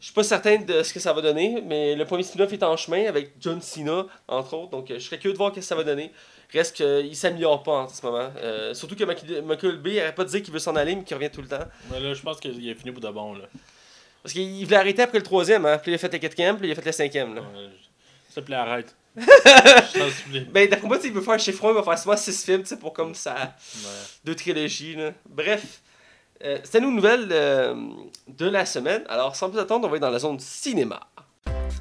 [0.00, 2.62] Je suis pas certain de ce que ça va donner, mais le premier spin-off est
[2.62, 4.70] en chemin avec John Cena, entre autres.
[4.70, 6.12] Donc, je serais curieux de voir ce que ça va donner.
[6.52, 8.30] Reste qu'il s'améliore pas en ce moment.
[8.38, 11.04] Euh, surtout que Michael Michael Bay arrête pas de dire qu'il veut s'en aller, mais
[11.04, 11.64] qu'il revient tout le temps.
[11.90, 13.44] Mais là, je pense qu'il a fini pour de bon, là.
[14.22, 15.78] Parce qu'il voulait arrêter après le troisième, hein.
[15.78, 17.42] Puis il a fait le quatrième, puis il a fait le cinquième, là.
[17.42, 17.68] Ouais,
[18.28, 18.94] S'il te plaît, arrête.
[20.52, 22.68] Ben, d'après moi, il veut faire un chiffron, il va faire souvent six films, tu
[22.68, 23.34] sais, pour comme ça.
[23.34, 23.90] Ouais.
[24.24, 25.12] Deux trilogies, là.
[25.28, 25.80] Bref.
[26.44, 27.74] Euh, C'était nos nouvelles euh,
[28.28, 29.02] de la semaine.
[29.08, 31.00] Alors, sans plus attendre, on va être dans la zone cinéma.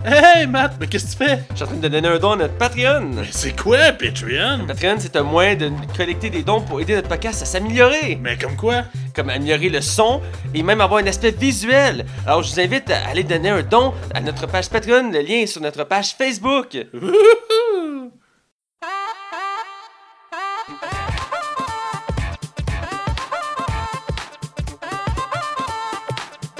[0.05, 1.39] Hey, Matt, mais qu'est-ce que tu fais?
[1.51, 3.11] Je suis en train de donner un don à notre Patreon.
[3.15, 4.65] Mais c'est quoi, Patreon?
[4.67, 8.17] Patreon, c'est un moyen de collecter des dons pour aider notre podcast à s'améliorer.
[8.21, 8.83] Mais comme quoi?
[9.15, 10.21] Comme améliorer le son
[10.53, 12.05] et même avoir un aspect visuel.
[12.25, 15.11] Alors, je vous invite à aller donner un don à notre page Patreon.
[15.11, 16.77] Le lien est sur notre page Facebook.
[16.93, 18.11] Wouhou!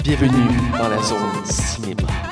[0.02, 2.27] Bienvenue dans la zone cinéma.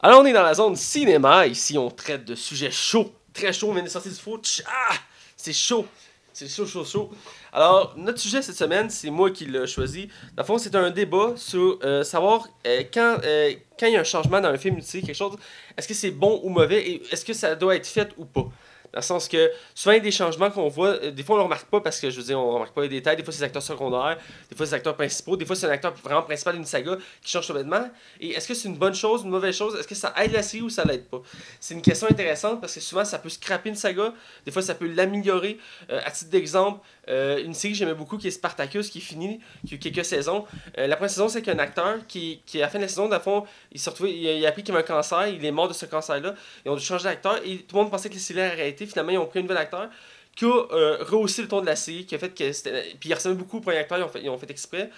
[0.00, 1.46] Alors, on est dans la zone cinéma.
[1.46, 3.12] Ici, on traite de sujets chauds.
[3.32, 3.70] Très chauds.
[3.70, 4.18] On vient de sortir du
[4.66, 4.94] Ah!
[5.36, 5.86] C'est chaud.
[6.32, 7.10] C'est chaud, chaud, chaud.
[7.52, 10.08] Alors, notre sujet cette semaine, c'est moi qui l'ai choisi.
[10.34, 13.96] Dans le fond, c'est un débat sur euh, savoir euh, quand, euh, quand il y
[13.96, 15.36] a un changement dans un film, tu sais, quelque chose,
[15.76, 18.48] est-ce que c'est bon ou mauvais et est-ce que ça doit être fait ou pas?
[18.92, 21.36] Dans le sens que souvent, il y a des changements qu'on voit, euh, des fois,
[21.36, 23.16] on ne remarque pas parce que, je veux dire, on ne remarque pas les détails.
[23.16, 24.18] Des fois, c'est des acteurs secondaires,
[24.50, 26.98] des fois, c'est des acteurs principaux, des fois, c'est un acteur vraiment principal d'une saga
[27.22, 27.88] qui change complètement.
[28.20, 29.76] Et est-ce que c'est une bonne chose, une mauvaise chose?
[29.78, 31.22] Est-ce que ça aide la série ou ça l'aide pas?
[31.58, 34.12] C'est une question intéressante parce que souvent, ça peut scraper une saga,
[34.44, 35.58] des fois, ça peut l'améliorer.
[35.90, 39.02] Euh, à titre d'exemple, euh, une série que j'aimais beaucoup qui est Spartacus, qui est
[39.02, 40.44] finie, qui a eu quelques saisons.
[40.78, 43.10] Euh, la première saison, c'est qu'un acteur qui, qui, à la fin de la saison,
[43.20, 45.86] fond, il s'est il a, appris qu'il avait un cancer, il est mort de ce
[45.86, 46.34] cancer-là.
[46.64, 48.86] Ils ont dû changer d'acteur et tout le monde pensait que la série allait arrêter.
[48.86, 49.88] Finalement, ils ont pris un nouvel acteur
[50.34, 52.94] qui a euh, rehaussé le ton de la série, qui a fait que.
[52.96, 54.90] Puis il ressemblait beaucoup au premier acteur, ils ont fait, ils ont fait exprès.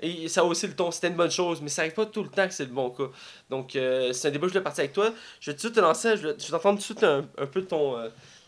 [0.00, 2.22] Et ça a haussé le ton, c'était une bonne chose, mais ça arrive pas tout
[2.22, 3.08] le temps que c'est le bon cas.
[3.48, 5.10] Donc euh, c'est un débat que je voulais partir avec toi.
[5.40, 7.46] Je vais tout de suite te lancer, je vais, t'entendre tout de suite un, un
[7.46, 7.96] peu ton,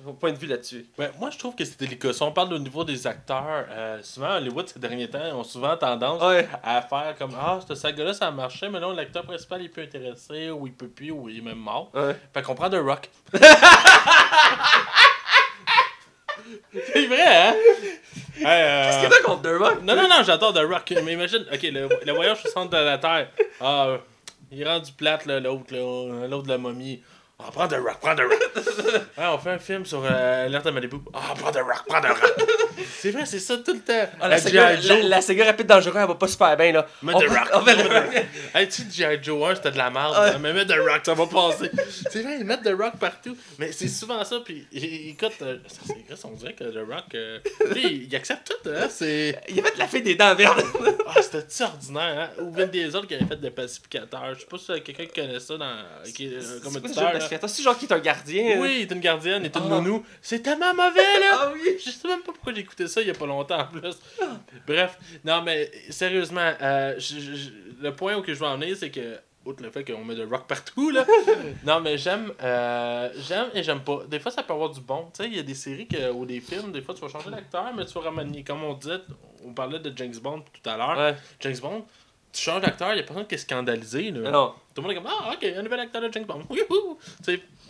[0.02, 0.86] ton point de vue là-dessus.
[0.98, 2.12] Ben, moi, je trouve que c'est délicat.
[2.12, 5.76] Si on parle au niveau des acteurs, euh, souvent, Hollywood, ces derniers temps, ont souvent
[5.76, 6.48] tendance Ouais.
[6.62, 9.82] à faire comme Ah, cette saga-là, ça a marché, mais là, l'acteur principal, il peut
[9.82, 11.90] intéresser, ou il peut plus, ou il est même mort.
[11.94, 12.16] Ouais.
[12.32, 13.08] Fait qu'on prend The Rock.
[16.72, 17.54] c'est vrai, hein?
[18.36, 20.92] Hey, euh, Qu'est-ce que t'as contre The Rock Non, non, non, j'adore The Rock.
[21.04, 23.28] Mais imagine, ok, le, le voyage au centre de la Terre.
[23.60, 23.98] Ah, euh,
[24.50, 27.02] il est rendu plate, là, l'autre, là, l'autre de la momie.
[27.36, 28.40] Ah, prends The Rock, prends The Rock.
[29.18, 30.08] ouais, on fait un film sur euh,
[30.44, 30.98] l'Alerte à Malibu.
[31.12, 32.32] Ah, prends The Rock, prends The Rock.
[33.00, 34.08] c'est vrai, c'est ça tout le temps.
[34.20, 35.08] Ah, la, saga, G.I.
[35.08, 36.86] la, la rapide dangereux, elle va pas super bien, là.
[37.02, 37.48] Mets On The peut- Rock.
[37.54, 38.24] on fait The Rock.
[38.54, 39.18] hey, tu sais, G.I.
[39.20, 40.16] Joe 1, c'était de la merde.
[40.16, 40.38] Ouais.
[40.38, 41.70] Mais mets The Rock, ça va passer.
[42.08, 43.36] c'est vrai, ils mettent The Rock partout.
[43.58, 44.36] Mais c'est souvent ça.
[44.44, 47.40] Puis écoute, euh, ça, c'est vrai, on dirait que The Rock, euh,
[47.74, 48.70] lui, il accepte tout.
[48.70, 49.40] Hein, c'est...
[49.48, 50.64] Il a fait la fée des dents vertes.
[51.08, 52.30] Ah, c'était ordinaire.
[52.38, 52.42] Hein?
[52.42, 54.34] Ou Vin Diesel qui avait fait des pacificateurs.
[54.34, 55.76] Je sais pas si quelqu'un qui connaît ça dans...
[56.14, 58.60] qui est, euh, comme auditeur, de C'est genre qui est un gardien.
[58.60, 59.68] Oui, il est une gardienne, il est une Ah.
[59.80, 60.04] nounou.
[60.22, 61.30] C'est tellement mauvais, là!
[61.32, 61.76] Ah oui.
[61.84, 63.96] Je sais même pas pourquoi j'ai écouté ça il y a pas longtemps en plus.
[64.66, 67.50] Bref, non mais sérieusement, euh, je- je- je-
[67.82, 70.14] le point où que je veux en venir, c'est que, outre le fait qu'on met
[70.14, 71.04] de rock partout, là,
[71.64, 74.00] non mais j'aime euh, j'aime et j'aime pas.
[74.08, 75.10] Des fois ça peut avoir du bon.
[75.14, 77.08] Tu sais, il y a des séries que, ou des films, des fois tu vas
[77.08, 79.00] changer d'acteur, mais tu vas ramener, comme on disait,
[79.44, 80.96] on parlait de James Bond tout à l'heure.
[80.96, 81.14] Ouais.
[81.40, 81.84] James Bond,
[82.34, 84.10] tu changes d'acteur, il y a personne qui est scandalisé.
[84.10, 84.30] Là.
[84.30, 84.54] Non.
[84.74, 86.42] Tout le monde est comme Ah, ok, un nouvel acteur de James Bond.
[86.50, 86.98] Youhou!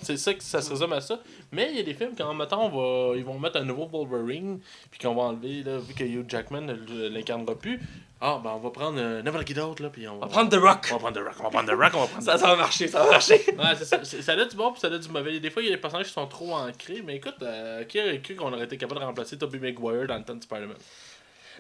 [0.03, 1.19] C'est ça que ça se résume à ça.
[1.53, 3.87] Mais il y a des films quand mettons, on va, ils vont mettre un nouveau
[3.87, 4.61] Wolverine,
[4.91, 7.81] puis qu'on va enlever, là, vu que Hugh Jackman ne l'incarnera plus.
[8.21, 10.33] Ah, ben on va prendre euh, n'importe qui d'autre, là, puis on On va, va
[10.33, 10.89] prendre The Rock.
[10.91, 12.47] on va prendre The Rock, on va prendre The Rock, on va prendre Ça, ça
[12.47, 13.35] va marcher, ça va marcher.
[13.59, 14.03] Ouais, c'est ça.
[14.05, 15.41] Ça a du bon puis ça a du mauvais.
[15.41, 18.01] Des fois, il y a des personnages qui sont trop ancrés, mais écoute, euh, qui
[18.01, 20.77] aurait cru qu'on aurait été capable de remplacer Tobey Maguire dans le temps de Spider-Man?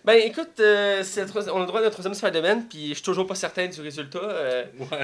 [0.04, 3.26] Ben écoute, euh, c'est on a le droit d'un troisième Spider-Man, puis je suis toujours
[3.26, 4.18] pas certain du résultat.
[4.18, 4.86] euh, Ouais.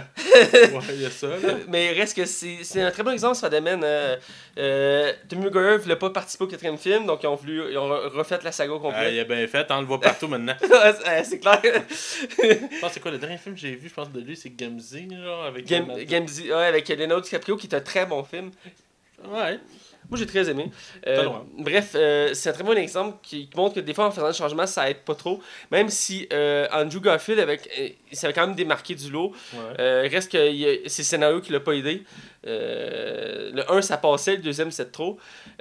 [0.76, 1.55] ouais, il y a ça, là.
[1.68, 3.80] mais reste que c'est un très bon exemple, Spider-Man.
[3.82, 4.16] Euh,
[4.59, 7.88] euh, Tommy Maguire voulait pas participer au quatrième film, donc ils ont, voulu, ils ont
[7.88, 10.28] re- refait la saga au Ah, il a bien fait, hein, on le voit partout
[10.28, 10.55] maintenant.
[11.24, 11.62] C'est clair.
[11.62, 14.36] Je pense que c'est quoi le dernier film que j'ai vu, je pense de lui,
[14.36, 15.66] c'est Gamzee, genre, avec.
[15.66, 18.51] Gamzee- ouais, avec Leonardo DiCaprio, qui est un très bon film.
[19.26, 19.59] Ouais.
[20.11, 20.70] Moi, j'ai très aimé.
[21.06, 24.11] Euh, bref, euh, c'est un très bon exemple qui, qui montre que des fois, en
[24.11, 25.40] faisant le changement, ça aide pas trop.
[25.70, 27.68] Même si euh, Andrew Garfield, avec,
[28.11, 29.32] il s'avait quand même démarqué du lot.
[29.52, 29.58] Ouais.
[29.78, 32.02] Euh, reste que c'est scénario qui l'a pas aidé.
[32.46, 35.18] Euh, le 1, ça passait, le deuxième, c'était trop.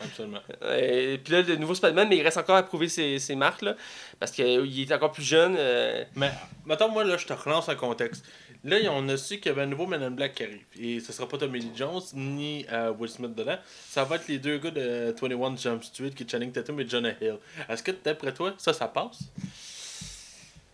[0.00, 0.40] Absolument.
[0.62, 3.62] Euh, puis là, le nouveau Spider-Man, mais il reste encore à prouver ses, ses marques,
[3.62, 3.76] là,
[4.18, 5.54] parce qu'il est encore plus jeune.
[5.58, 6.30] euh, Mais,
[6.66, 8.24] mettons, moi, là, je te relance un contexte.
[8.64, 10.60] Là, on a su qu'il y avait un nouveau Men in Black qui arrive.
[10.78, 13.56] Et ce sera pas Tommy Lee Jones ni euh, Will Smith dedans.
[13.88, 16.86] Ça va être les deux gars de 21 Jump Street qui est Channing Tatum et
[16.88, 17.36] Jonah Hill.
[17.70, 19.20] Est-ce que, d'après toi, ça, ça passe?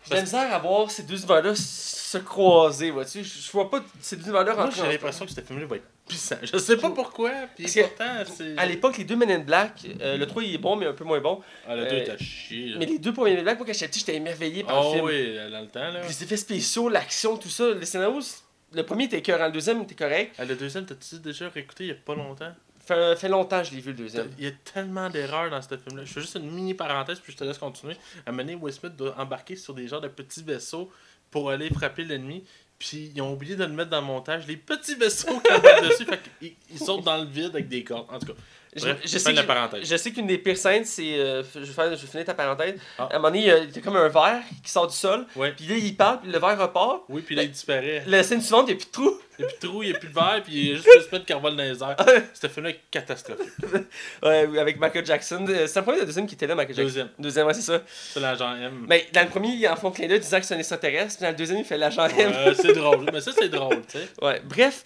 [0.09, 3.23] J'ai la misère à voir ces deux univers-là se croiser, vois-tu?
[3.23, 6.37] Je vois pas ces deux univers-là Moi, j'ai l'impression que ce film-là va être puissant.
[6.41, 7.31] Je sais pas pourquoi.
[7.55, 8.57] Puis pourtant, c'est.
[8.57, 10.93] À l'époque, les deux Men in Black, euh, le 3 il est bon, mais un
[10.93, 11.41] peu moins bon.
[11.67, 12.69] Ah, le 2 euh, à chier.
[12.69, 12.75] là.
[12.79, 14.87] Mais les deux premiers Men in Black, moi quand j'étais petit, j'étais émerveillé par le
[14.87, 15.05] Oh film.
[15.05, 16.01] oui, dans le temps, là.
[16.07, 17.69] Les effets spéciaux, l'action, tout ça.
[17.71, 18.37] Le scénario, c-
[18.73, 20.33] le premier était écœurant, le deuxième était correct.
[20.39, 22.53] Ah, le deuxième, t'as-tu déjà réécouté il y a pas longtemps?
[22.87, 24.29] Fait, fait longtemps que je l'ai vu le deuxième.
[24.37, 26.05] Il y a tellement d'erreurs dans ce film-là.
[26.05, 27.97] Je fais juste une mini parenthèse, puis je te laisse continuer.
[28.25, 30.89] À donné, Will Smith doit embarquer sur des genres de petits vaisseaux
[31.29, 32.45] pour aller frapper l'ennemi.
[32.79, 34.47] Puis ils ont oublié de le mettre dans le montage.
[34.47, 38.07] Les petits vaisseaux qui dessus, fait qu'ils ils sautent dans le vide avec des cordes.
[38.09, 38.39] En tout cas,
[38.77, 39.89] Je, sais de la que, parenthèse.
[39.89, 41.19] je sais qu'une des pires scènes, c'est.
[41.19, 42.75] euh, je, vais finir ta parenthèse.
[42.97, 43.03] Ah.
[43.11, 45.25] À un moment donné, il y a- comme un verre qui sort du sol.
[45.35, 45.51] Ouais.
[45.51, 47.01] Puis là, il parle, puis le verre repart.
[47.09, 48.03] Oui, puis là, il disparaît.
[48.07, 49.19] La scène suivante, il n'y a plus de trou.
[49.39, 50.71] Il n'y a plus de trou, il n'y a plus de verre, puis il y
[50.71, 51.95] a juste Will Smith qui envole dans les airs.
[52.33, 53.47] Ce film-là catastrophique.
[54.23, 55.45] Ouais, oui, avec Michael Jackson.
[55.47, 57.53] Euh, C'est le premier ou le deuxième qui était là, Michael Jackson Deuxième, Deuxième, ouais,
[57.53, 57.81] c'est ça.
[57.87, 58.85] c'est l'agent M.
[58.87, 61.17] Mais dans le premier, il en font clin d'œil disant que c'est un extraterrestre.
[61.17, 62.31] Puis dans le deuxième, il fait l'agent M.
[62.31, 63.05] Ouais, c'est drôle.
[63.13, 64.07] Mais ça, c'est drôle, tu sais.
[64.21, 64.83] Ouais, bref,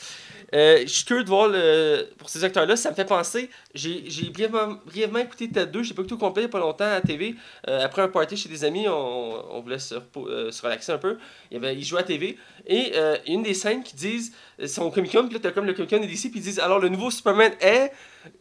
[0.54, 2.10] euh, je suis curieux de voir le...
[2.18, 2.76] pour ces acteurs-là.
[2.76, 3.50] Ça me fait penser.
[3.74, 4.02] J'ai
[4.34, 5.84] brièvement, brièvement écouté Ted 2.
[5.84, 7.36] J'ai pas écouté au complet il y a pas longtemps à la TV.
[7.68, 10.98] Euh, après un party chez des amis, on, on voulait se, euh, se relaxer un
[10.98, 11.18] peu.
[11.52, 12.38] Il, avait, il jouait à la TV.
[12.68, 15.26] Et euh, une des scènes qui disent euh, son Comic Con.
[15.26, 16.30] Puis là, t'as comme le Comic Con d'ici.
[16.30, 17.92] Puis ils disent alors le nouveau Superman est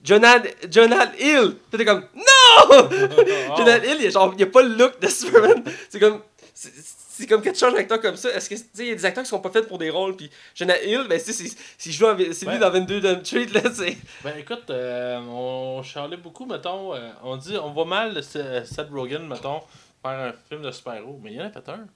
[0.03, 1.55] Jonathan, Jonathan Hill.
[1.71, 2.89] Puis t'es comme non
[3.57, 5.63] Jonathan Hill, il genre, il a pas le look de Superman.
[5.89, 6.21] C'est comme.
[6.55, 8.31] c'est- C'est comme quand tu changes un acteur comme ça.
[8.31, 9.91] Est-ce que, tu sais, il y a des acteurs qui sont pas faits pour des
[9.91, 10.17] rôles.
[10.17, 11.33] Puis Jonathan Hill, ben, c'est-
[11.79, 13.97] s'il joue c'est lui dans 22 Jump Street, là, c'est.
[14.25, 16.95] Ben écoute, euh, on charlait beaucoup, mettons.
[16.95, 19.61] euh, on dit, on voit mal Seth Rogen, mettons,
[20.03, 21.21] faire un film de super-héros.
[21.23, 21.87] Mais il y en a fait un.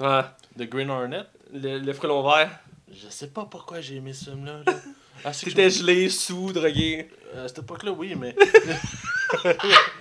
[0.00, 0.24] Ouais.
[0.56, 1.22] De Green Hornet.
[1.52, 2.50] Le, le frelon vert.
[2.92, 4.60] Je sais pas pourquoi j'ai aimé ce film-là.
[4.66, 4.72] là.
[5.24, 7.08] Ah, T'étais je- gelé, sous, drogué.
[7.34, 8.36] euh, à cette époque-là, oui, mais.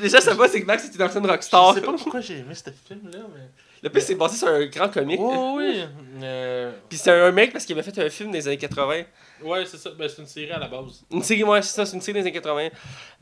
[0.00, 1.74] Déjà, ça va, c'est que Max était dans une je rockstar.
[1.74, 3.42] sais pas pourquoi j'ai aimé ce film-là, mais.
[3.80, 5.20] Le plus, c'est basé sur un grand comique.
[5.22, 5.82] Oh oui!
[6.20, 9.02] Euh, Puis c'est un mec parce qu'il avait fait un film les années 80.
[9.44, 9.90] ouais, c'est ça.
[9.96, 11.04] Ben, c'est une série à la base.
[11.12, 12.70] Une série, ouais, c'est ça, c'est une série des années 80.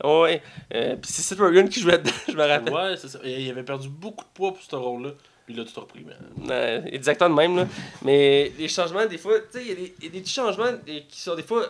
[0.03, 0.41] Ouais.
[0.73, 2.73] Euh, puis c'est Seth Rogen qui jouait dedans, je me rappelle.
[2.73, 3.19] Ouais, c'est ça.
[3.23, 5.11] Et il avait perdu beaucoup de poids pour ce rôle-là.
[5.45, 6.13] Puis il a tout repris, mais.
[6.51, 7.67] Euh, il des acteurs de même, là.
[8.01, 10.73] Mais les changements, des fois, tu sais, il y, des- y a des petits changements
[10.85, 11.67] des- qui sont des fois.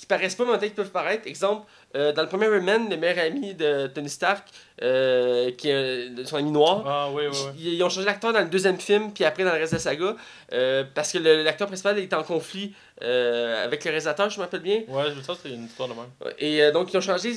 [0.00, 1.26] Qui paraissent pas, mais peut-être peuvent paraître.
[1.26, 4.48] Exemple, euh, dans le premier Iron Man, le meilleur ami de Tony Stark,
[4.80, 7.74] euh, qui est son ami noir, Ah, oui, oui, oui.
[7.74, 9.82] ils, ont changé l'acteur dans le deuxième film, puis après dans le reste de la
[9.82, 10.16] saga,
[10.54, 12.72] euh, parce que l'acteur principal est en conflit
[13.02, 14.84] euh, avec le réalisateur, je me rappelle bien.
[14.88, 16.32] Ouais, je ça, c'est une histoire de même.
[16.38, 17.34] Et donc, ils ont changé.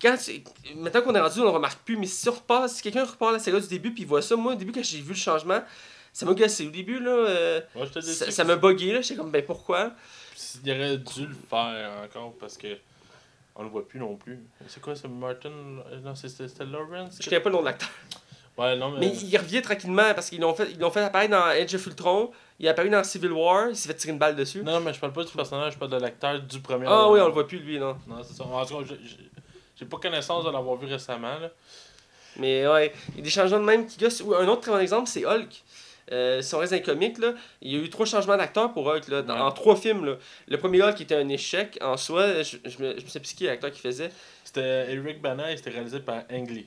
[0.00, 0.14] Quand,
[0.76, 3.32] maintenant qu'on est rendu, on le remarque plus, mais si on repart, si quelqu'un repart
[3.32, 5.18] la saga du début, puis il voit ça, moi, au début, quand j'ai vu le
[5.18, 5.62] changement,
[6.12, 6.64] ça m'a gossé.
[6.64, 7.86] Au début, là, Ouais,
[8.30, 9.00] ça m'a bugué, là.
[9.00, 9.90] J'étais comme, ben pourquoi?
[10.64, 12.68] Il aurait dû le faire encore parce que
[13.56, 14.38] on le voit plus non plus.
[14.68, 15.50] C'est quoi, c'est Martin?
[15.50, 17.18] Non, c'est- c'était Lawrence?
[17.20, 17.88] Je connais pas le nom de l'acteur.
[18.56, 19.00] Ouais, non, mais.
[19.00, 21.86] Mais il revient tranquillement parce qu'ils l'ont fait, ils l'ont fait apparaître dans Edge of
[21.86, 24.62] Ultron, il est apparu dans Civil War, il s'est fait tirer une balle dessus.
[24.62, 26.86] Non, mais je parle pas du personnage, je parle de l'acteur du premier.
[26.88, 27.96] Ah oui, on le voit plus, lui, non.
[28.06, 28.44] Non, c'est ça.
[28.44, 28.94] En tout cas,
[29.76, 31.38] j'ai- pas connaissance de l'avoir vu récemment.
[31.38, 31.50] Là.
[32.36, 34.20] Mais ouais, il y a des changements de même qui gossent.
[34.22, 35.62] Ou Un autre très bon exemple, c'est Hulk.
[36.12, 39.22] Euh, dans les comics, là, il y a eu trois changements d'acteurs pour Hulk, là,
[39.22, 39.40] dans- Ouais.
[39.40, 40.04] en trois films.
[40.04, 40.16] Là.
[40.48, 43.32] Le premier Hulk était un échec en soi, je, je, me, je me sais plus
[43.34, 44.10] qui est l'acteur qui faisait.
[44.44, 46.66] C'était Eric Bana et c'était réalisé par Ang Lee.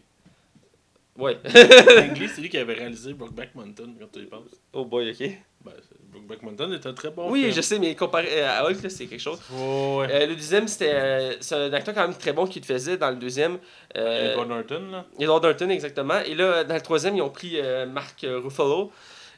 [1.18, 1.38] Ouais.
[1.46, 4.50] Ang Lee, c'est lui qui avait réalisé Brokeback Mountain, quand tu y penses.
[4.74, 5.30] oh boy, ok.
[5.64, 5.72] Ben,
[6.12, 7.54] Brokeback Mountain est un très bon oui, film.
[7.54, 9.40] je sais, mais comparé à Hulk, c'est quelque chose.
[9.52, 10.08] Ouais.
[10.10, 12.98] Euh, le deuxième, c'était euh, c'est un acteur quand même très bon qui le faisait
[12.98, 13.60] dans le deuxième.
[13.98, 15.06] Euh, Edward Norton, là.
[15.20, 16.20] Edward Norton, exactement.
[16.26, 18.92] Et là, dans le troisième, ils ont pris Mark Ruffalo.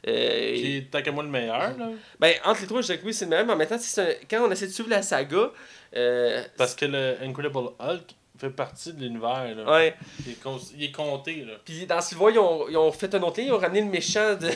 [0.06, 1.88] Euh, Qui est tant qu'à moi le meilleur, là.
[2.20, 3.76] Ben, entre les trois, je dirais que oui, c'est le meilleur, mais en même temps,
[3.76, 5.50] un- quand on essaie de suivre la saga,
[5.96, 8.02] euh, Parce que le Incredible Hulk
[8.38, 9.72] fait partie de l'univers, là.
[9.72, 9.94] ouais.
[10.26, 11.54] Il, est con- il est compté, là.
[11.64, 13.86] Puis dans War, ils ont, ils ont fait un autre lien, ils ont ramené le
[13.90, 14.50] méchant de.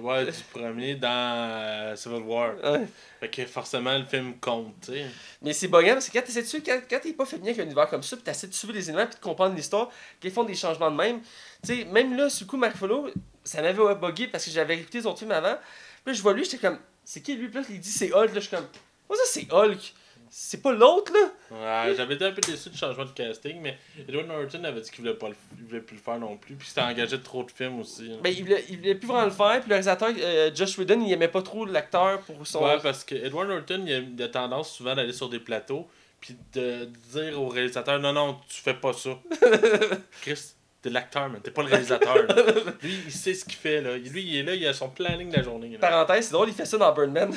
[0.00, 2.54] Ouais, du premier dans euh, Civil War.
[2.62, 2.86] Ouais.
[3.20, 5.06] Fait que forcément, le film compte, tu sais.
[5.42, 7.64] Mais c'est buggant parce que quand t'essaies de quand, quand t'es pas familier avec un
[7.64, 9.90] univers comme ça, puis t'essaies de suivre les univers puis de comprendre l'histoire,
[10.20, 11.20] qu'ils font des changements de même.
[11.64, 13.10] Tu sais, même là, sur le coup, Mark Ruffalo,
[13.44, 15.56] ça m'avait bugué parce que j'avais écouté autres films avant.
[16.04, 17.48] Puis là, je vois lui, j'étais comme, c'est qui lui?
[17.48, 18.66] Puis là, il dit c'est Hulk, là, je suis comme,
[19.08, 19.94] moi ça c'est Hulk.
[20.30, 21.86] C'est pas l'autre, là?
[21.88, 24.90] Ouais, j'avais été un peu déçu du changement de casting, mais Edward Norton avait dit
[24.90, 27.22] qu'il voulait, pas le, il voulait plus le faire non plus, puis s'était engagé de
[27.22, 28.10] trop de films aussi.
[28.12, 28.18] hein.
[28.22, 31.00] Ben, il voulait, il voulait plus vraiment le faire, puis le réalisateur, euh, Josh Whedon,
[31.00, 32.62] il aimait pas trop l'acteur pour son.
[32.64, 35.88] Ouais, parce que Edward Norton, il a, il a tendance souvent d'aller sur des plateaux,
[36.20, 39.10] puis de dire au réalisateur Non, non, tu fais pas ça.
[40.20, 40.54] Chris,
[40.88, 42.16] t'es l'acteur, mais t'es pas le réalisateur.
[42.82, 43.96] Lui, il sait ce qu'il fait, là.
[43.96, 45.70] Lui, il est là, il a son planning de la journée.
[45.70, 45.78] Là.
[45.78, 47.30] Parenthèse, c'est drôle, il fait ça dans Birdman.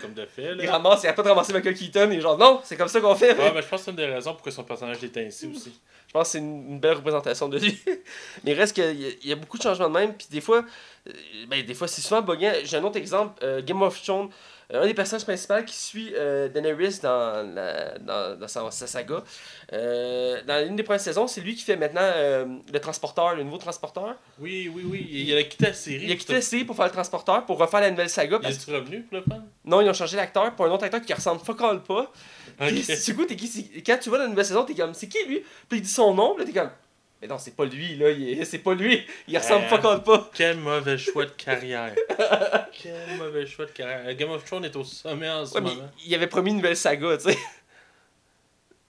[0.00, 2.60] Comme de fait, il ramasse, il a pas de ramasser Michael Keaton, et genre, non,
[2.64, 3.36] c'est comme ça qu'on fait.
[3.36, 5.78] Ouais, mais je pense que c'est une des raisons pourquoi son personnage est ainsi aussi.
[6.08, 7.78] Je pense que c'est une, une belle représentation de lui.
[8.44, 10.14] Mais il reste qu'il y, a- il y a beaucoup de changements de même.
[10.14, 10.64] Puis des fois,
[11.08, 11.12] euh,
[11.48, 12.52] ben, des fois c'est souvent buguant.
[12.62, 14.28] J'ai un autre exemple euh, Game of Thrones.
[14.72, 18.86] Euh, un des personnages principaux qui suit euh, Daenerys dans, la, dans, dans sa, sa
[18.86, 19.22] saga.
[19.72, 22.10] Euh, dans l'une des premières saisons, c'est lui qui fait maintenant
[22.72, 24.16] le transporteur, le nouveau transporteur.
[24.38, 25.06] Oui, oui, oui.
[25.10, 26.04] Il, il a quitté la série.
[26.04, 28.38] Il a quitté la série pour faire le transporteur, pour refaire la nouvelle saga.
[28.40, 28.68] Il Parce...
[28.68, 29.42] est revenu pour le faire?
[29.64, 32.10] Non, ils ont changé l'acteur pour un autre acteur qui ressemble fuck all pas.
[32.58, 35.22] Puis, du coup, t'es qui, quand tu vois la nouvelle saison, t'es comme, c'est qui
[35.26, 35.44] lui?
[35.68, 36.70] Puis il dit son nom, là t'es comme,
[37.22, 38.06] mais non, c'est pas lui, là,
[38.44, 39.68] c'est pas lui, il ressemble Euh.
[39.68, 40.30] fuck all pas.
[40.34, 41.94] Quel mauvais choix de carrière.
[42.72, 44.14] Quel mauvais choix de carrière.
[44.14, 45.90] Game of Thrones est au sommet en ce Ouais, moment.
[46.04, 47.38] il avait promis une nouvelle saga, tu sais.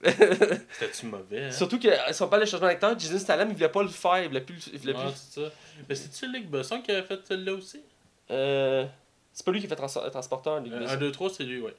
[0.04, 1.50] C'était-tu mauvais, hein?
[1.50, 4.22] Surtout que si on parle de changement d'acteur, Jason Statham, il voulait pas le faire,
[4.22, 4.68] il voulait plus.
[4.68, 5.10] le- Il voulait plus...
[5.14, 5.50] c'est ça.
[5.88, 7.80] Mais c'est-tu Luc Besson qui avait fait celle-là aussi?
[8.30, 8.84] Euh,
[9.32, 10.70] c'est pas lui qui fait trans- transporteur, lui.
[10.72, 11.74] Euh, 1, 2, 3, c'est lui, ouais.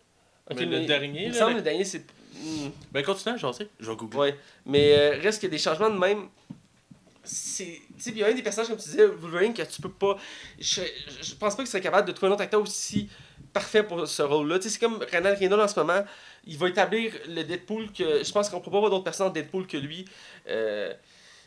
[0.51, 2.03] Ok, mais le dernier, Il me semble le- le dernier, c'est.
[2.33, 2.69] Hmm.
[2.91, 3.67] Ben continue, j'en sais.
[3.79, 4.17] Je vais googler.
[4.19, 6.27] Ouais, mais euh, reste qu'il y a des changements de même.
[7.23, 7.81] C'est.
[7.97, 9.91] Tu sais, il y a un des personnages, comme tu disais, Wolverine, que tu peux
[9.91, 10.17] pas.
[10.59, 10.81] Je,
[11.21, 13.09] je- pense pas qu'il serait capable de trouver un autre acteur aussi
[13.53, 14.57] parfait pour ce rôle-là.
[14.59, 16.03] Tu sais, c'est comme Randall Reynolds en ce moment.
[16.45, 18.23] Il va établir le Deadpool que.
[18.23, 20.05] Je pense qu'on peut pas avoir d'autres personnes en Deadpool que lui.
[20.47, 20.93] Euh,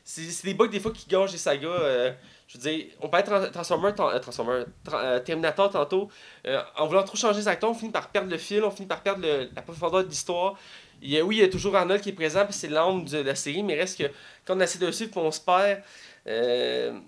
[0.05, 1.68] c'est des bugs des fois qui gâchent des sagas.
[1.68, 2.12] euh,
[2.53, 6.11] je veux dire, on parlait de Tran- Transformer, euh, Transformer Tra- euh, Terminator tantôt.
[6.47, 8.87] Euh, en voulant trop changer les acteurs, on finit par perdre le fil, on finit
[8.89, 10.59] par perdre le- la profondeur de l'histoire.
[11.01, 13.05] Il y a, oui, il y a toujours Arnold qui est présent, puis c'est l'âme
[13.07, 14.05] de la série, mais reste que
[14.45, 15.81] quand on essaie de suivre, puis on se perd.
[16.27, 17.01] euh,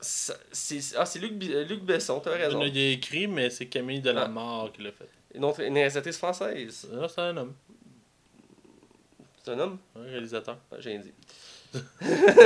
[0.00, 2.62] c'est ah, c'est Luc, euh, Luc Besson, t'as raison.
[2.62, 4.08] Il a écrit, mais c'est Camille Ah.
[4.12, 5.08] Delamare qui l'a fait.
[5.34, 6.88] Une, autre, une réalisatrice française.
[7.02, 7.54] Ah, c'est un homme.
[9.44, 9.78] C'est un homme?
[9.96, 10.56] Un réalisateur.
[10.70, 11.12] Ah, J'ai rien dit.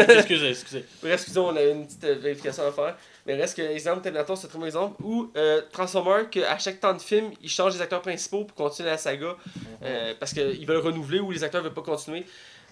[0.08, 0.84] Excusez, excusez.
[1.02, 2.96] Bref, excusez, on a une petite euh, vérification à faire.
[3.26, 5.00] Mais reste que l'exemple Terminator, c'est un très bon exemple.
[5.02, 8.90] Ou euh, Transformer, qu'à chaque temps de film, ils changent les acteurs principaux pour continuer
[8.90, 9.36] la saga.
[9.82, 12.24] euh, parce qu'ils veulent renouveler ou les acteurs veulent pas continuer.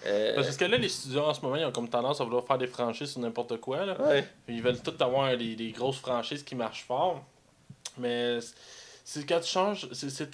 [0.05, 2.43] Euh, Parce que là, les studios en ce moment, ils ont comme tendance à vouloir
[2.45, 3.85] faire des franchises sur n'importe quoi.
[3.85, 4.01] Là.
[4.01, 4.27] ouais.
[4.47, 7.23] Ils veulent tout avoir des, des grosses franchises qui marchent fort.
[7.97, 8.39] Mais
[9.11, 9.87] c'est- quand tu changes.
[9.91, 10.29] c'est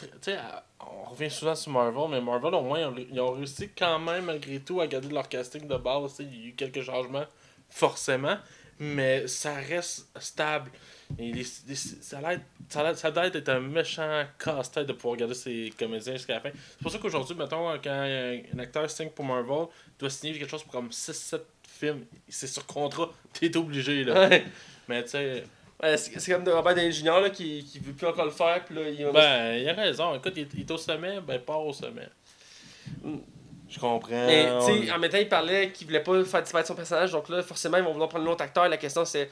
[0.80, 4.60] on revient souvent sur Marvel, mais Marvel, au moins, ils ont, réussi quand même, malgré
[4.60, 6.18] tout, à garder leur casting de base.
[6.20, 7.26] Il y a eu quelques changements,
[7.70, 8.38] forcément.
[8.80, 10.70] Mais ça reste stable.
[11.18, 12.36] Et les- les- ça, a
[12.70, 16.36] ça, a l'air- ça doit être un méchant casse-tête de pouvoir regarder ces comédiens jusqu'à
[16.36, 16.52] la fin.
[16.54, 20.52] C'est pour ça qu'aujourd'hui, mettons, quand un, acteur signe pour Marvel, il doit signer quelque
[20.52, 22.06] chose pour comme 6-7 films.
[22.30, 24.30] C'est sur contrat, t'es obligé, là.
[24.30, 24.46] Ouais.
[24.88, 25.44] Mais tu sais,
[25.82, 27.20] c'est c'est comme de Robert Downey Jr.
[27.22, 28.64] Là, qui, qui veut plus encore le faire.
[28.66, 30.16] Puis là, il va- ben, il a raison.
[30.16, 32.08] Écoute, il, il est au sommet, ben, pas au sommet.
[33.04, 33.18] Mm.
[33.70, 34.10] Je comprends.
[34.28, 37.12] Mais tu sais, en même temps, il parlait qu'il voulait pas faire disparaître son personnage.
[37.12, 38.68] Donc là, forcément, ils vont vouloir prendre un autre acteur.
[38.70, 39.30] La question, c'est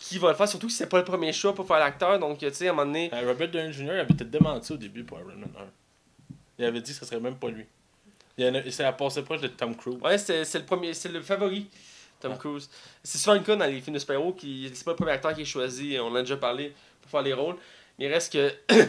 [0.00, 0.48] qui va le faire.
[0.48, 2.18] Surtout que c'est pas le premier choix pour faire l'acteur.
[2.18, 3.10] Donc, tu sais, à un moment donné.
[3.12, 3.90] Euh, Robert Downey Jr.
[3.90, 5.64] avait été démenti au début pour Iron Man 1.
[6.58, 7.66] Il avait dit que ce serait même pas lui.
[8.38, 9.98] Il en a- c'est à passer proche de Tom Cruise.
[10.02, 11.68] Ouais, c'est c'est le premier, c'est le favori,
[12.22, 12.38] Tom Ouais.
[12.38, 12.70] Cruise.
[13.02, 15.34] C'est souvent le cas dans les films de super-héros qui c'est pas le premier acteur
[15.34, 17.56] qui est choisi, on en a déjà parlé pour faire les rôles.
[17.98, 18.52] Mais il reste que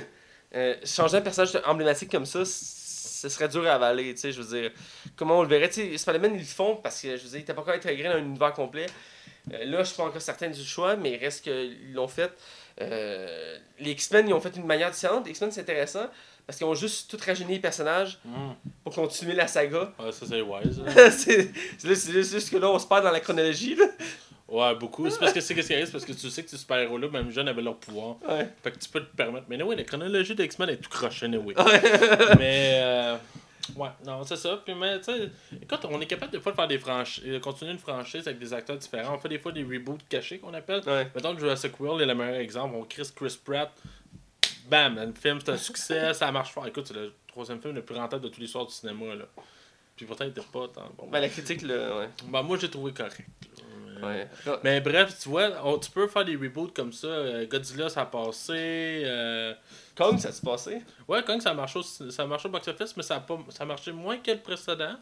[0.55, 4.41] euh, changer un personnage emblématique comme ça, ce serait dur à avaler, tu sais, je
[4.41, 4.71] veux dire.
[5.15, 7.39] Comment on le verrait, tu sais, Spider-Man ils le font parce que je veux dire,
[7.39, 8.85] il pas encore intégré dans un univers complet.
[9.51, 12.31] Euh, là, je suis pas encore certain du choix, mais il reste qu'ils l'ont fait.
[12.81, 15.25] Euh, les X-Men, ils ont fait une manière différente.
[15.25, 16.07] Les X-Men, c'est intéressant
[16.45, 18.51] parce qu'ils ont juste tout rajeuni les personnages Mm.
[18.83, 19.93] pour continuer la saga.
[19.99, 20.81] Ouais, ça c'est wise.
[20.95, 21.09] là.
[21.11, 21.51] c'est
[22.23, 23.75] juste que là, on se perd dans la chronologie.
[23.75, 23.85] Là.
[24.47, 25.09] Ouais, beaucoup.
[25.09, 27.07] C'est parce que c'est qu'est-ce qui arrive, c'est parce que tu sais que ces super-héros-là,
[27.09, 28.17] même jeunes, avaient leur pouvoir.
[28.27, 28.47] Ouais.
[28.61, 29.45] Fait que tu peux te permettre.
[29.49, 31.57] Mais oui, la chronologie d'X-Men est tout croche, anyway.
[31.57, 31.81] Ouais.
[32.37, 33.15] mais euh,
[33.77, 34.59] ouais, non, c'est ça.
[34.63, 35.29] Puis mais tu sais,
[35.61, 38.37] écoute, on est capable des fois de faire des franchises, de continuer une franchise avec
[38.37, 39.15] des acteurs différents.
[39.15, 40.81] On fait des fois des reboots cachés qu'on appelle.
[40.85, 41.07] Ouais.
[41.15, 42.75] Mettons Jurassic World est le meilleur exemple.
[42.77, 43.71] On crée Chris Pratt.
[44.69, 46.65] Bam, le film c'est un succès, ça marche fort.
[46.67, 49.25] Écoute, c'est le troisième film le plus rentable de tous les soirs du cinéma là.
[49.95, 51.07] Puis pourtant il était pas tant bon.
[51.07, 52.09] Ben, la critique, là, ouais.
[52.25, 53.19] Ben, moi j'ai trouvé correct.
[53.19, 53.62] là.
[54.07, 54.57] Mais- ouais.
[54.63, 57.07] mais bref, tu vois, on- tu peux faire des reboots comme ça.
[57.07, 58.53] Euh, Godzilla, ça a passé.
[59.05, 59.53] euh,
[59.95, 60.81] Kong, ça s'est passé?
[61.07, 63.65] Ouais, quand ça marche au, ça marche au box-office, mais ça a, pas, ça a
[63.67, 64.95] marché moins que le précédent.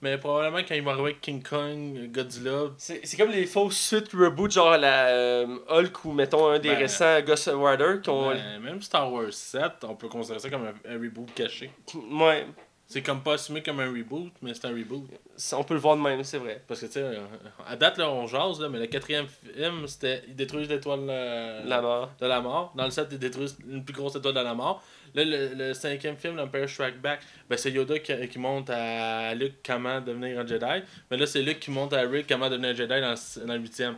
[0.00, 2.66] Mais probablement quand ils vont arriver avec King Kong, Godzilla.
[2.78, 6.68] C'est c'est comme les fausses suites reboot, genre la euh, Hulk ou mettons un des
[6.68, 8.30] Ben, récents Ghost Rider qui ont.
[8.30, 11.72] ben, même Star Wars 7, on peut considérer ça comme un, un reboot caché.
[12.12, 12.46] Ouais,
[12.92, 15.08] C'est comme pas assumé comme un reboot, mais c'est un reboot.
[15.54, 16.62] on peut le voir de même, c'est vrai.
[16.68, 17.20] Parce que tu sais, euh,
[17.66, 21.62] à date, là, on jase, là, mais le quatrième film, c'était Ils détruisent l'étoile euh,
[21.64, 22.10] La mort.
[22.20, 22.70] de la mort.
[22.76, 24.84] Dans le 7, ils détruisent une plus grosse étoile de la mort.
[25.14, 29.34] Là, le, le cinquième film, l'Empire Strike Back, ben, c'est Yoda qui, qui montre à
[29.34, 30.84] Luke comment devenir un Jedi.
[31.10, 33.60] Mais là, c'est Luke qui montre à Rick comment devenir un Jedi dans, dans le
[33.60, 33.96] huitième.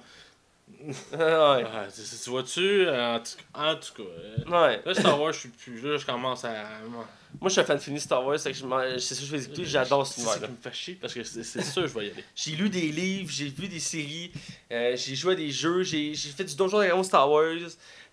[1.12, 1.64] Ah, ouais.
[1.66, 4.02] Ah, tu, tu vois-tu, en tout, en tout cas.
[4.02, 4.82] euh, Ouais.
[4.84, 5.80] Là, Star Wars, je suis plus.
[5.80, 6.64] Là, je commence à.
[6.88, 7.06] Moi,
[7.44, 8.60] je suis un fan fini Star Wars, c'est ça
[9.20, 11.62] que je vais écouter, j'adore ce ça univers qui me fait chier parce que c'est
[11.62, 12.24] sûr que je vais y aller.
[12.36, 14.30] J'ai lu des livres, j'ai vu des séries,
[14.70, 17.56] euh, j'ai joué à des jeux, j'ai fait du Donjon Dragon Star Wars.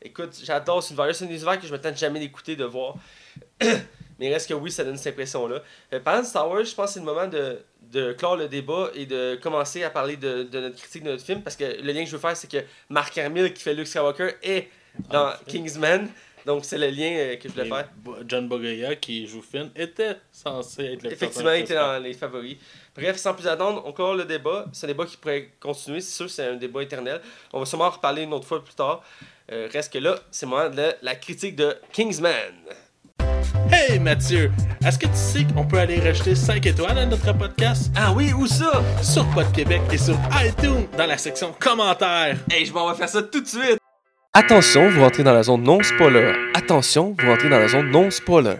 [0.02, 1.14] Écoute, j'adore ce univers.
[1.14, 2.96] C'est un univers que je me tente jamais d'écouter, de voir.
[4.20, 5.62] Mais reste que oui, ça donne cette impression-là.
[5.94, 7.60] Euh, parlant de Star Wars, je pense que c'est le moment de,
[7.92, 11.26] de clore le débat et de commencer à parler de, de notre critique de notre
[11.26, 11.42] film.
[11.42, 13.88] Parce que le lien que je veux faire, c'est que Mark Hamill, qui fait Luke
[13.88, 14.70] Skywalker, est
[15.10, 16.10] dans Ah, Kingsman.
[16.46, 17.88] Donc c'est le lien euh, que je voulais Et faire.
[18.28, 22.58] John Boyega, qui joue Finn, était censé être le Effectivement, il était dans les favoris.
[22.96, 24.66] Bref, sans plus attendre, on clore le débat.
[24.74, 27.22] C'est un débat qui pourrait continuer, c'est sûr, c'est un débat éternel.
[27.54, 29.04] On va sûrement en reparler une autre fois plus tard.
[29.52, 32.54] Euh, reste que là, c'est le moment de la critique de Kingsman.
[33.72, 34.52] Hey Mathieu,
[34.86, 37.92] est-ce que tu sais qu'on peut aller rajouter 5 étoiles à notre podcast?
[37.96, 38.84] Ah oui, où ça?
[39.02, 42.38] sur Pod Québec et sur iTunes dans la section commentaires?
[42.50, 43.78] Hey, je m'en vais faire ça tout de suite!
[44.34, 46.34] Attention, vous rentrez dans la zone non spoiler.
[46.54, 48.58] Attention, vous rentrez dans la zone non spoiler.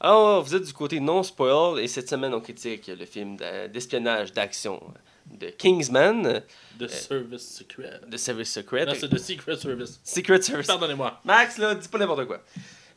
[0.00, 3.36] Alors, vous êtes du côté non spoil et cette semaine on critique le film
[3.72, 4.82] d'espionnage d'action
[5.30, 6.42] de Kingsman,
[6.80, 8.00] The Service Secret.
[8.08, 8.86] de Service Secret.
[8.86, 10.00] Non, c'est The Secret Service.
[10.02, 10.66] Secret Service.
[10.66, 11.20] Pardonnez-moi.
[11.24, 12.42] Max, là, dis pas n'importe quoi.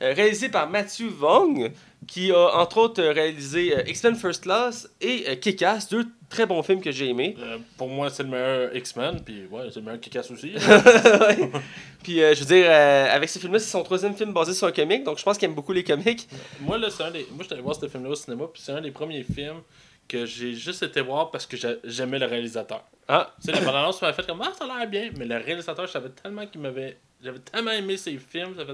[0.02, 1.72] Euh, réalisé par Matthew Vaughn,
[2.08, 6.62] qui a entre autres euh, réalisé euh, X-Men First Class et Kick-Ass, deux très bons
[6.64, 7.36] films que j'ai aimés.
[7.40, 10.52] Euh, pour moi, c'est le meilleur X-Men, puis ouais, c'est le meilleur Kick-Ass aussi.
[12.04, 14.68] Puis, euh, je veux dire, euh, avec ce film-là, c'est son troisième film basé sur
[14.68, 16.28] un comic, donc je pense qu'il aime beaucoup les comics.
[16.60, 17.26] moi, là, c'est un des...
[17.32, 19.62] moi, j'étais allé voir ce film-là au cinéma, puis c'est un des premiers films
[20.08, 22.84] que j'ai juste été voir parce que j'a- j'aimais le réalisateur.
[23.08, 25.38] Ah, Tu sais, la bande-annonce m'a fait comme Ah, ça a l'air bien, mais le
[25.38, 26.98] réalisateur, je savais tellement qu'il m'avait.
[27.24, 28.74] J'avais tellement aimé ses films, ça fait.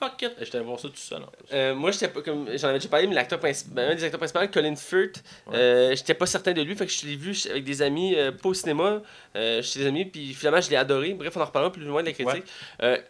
[0.00, 0.32] Fuck it!
[0.38, 1.44] J'étais allé voir ça tout seul en plus.
[1.52, 2.46] euh, moi, j'étais pas comme.
[2.56, 5.56] J'en avais déjà parlé, mais l'acteur principal, ben, un des acteurs principaux, Colin Firth, Ouais.
[5.56, 8.30] euh, j'étais pas certain de lui, fait que je l'ai vu avec des amis, euh,
[8.30, 9.02] pas au cinéma,
[9.34, 11.14] euh, chez des amis, puis finalement, je l'ai adoré.
[11.14, 12.44] Bref, on en reparlera plus loin de la critique.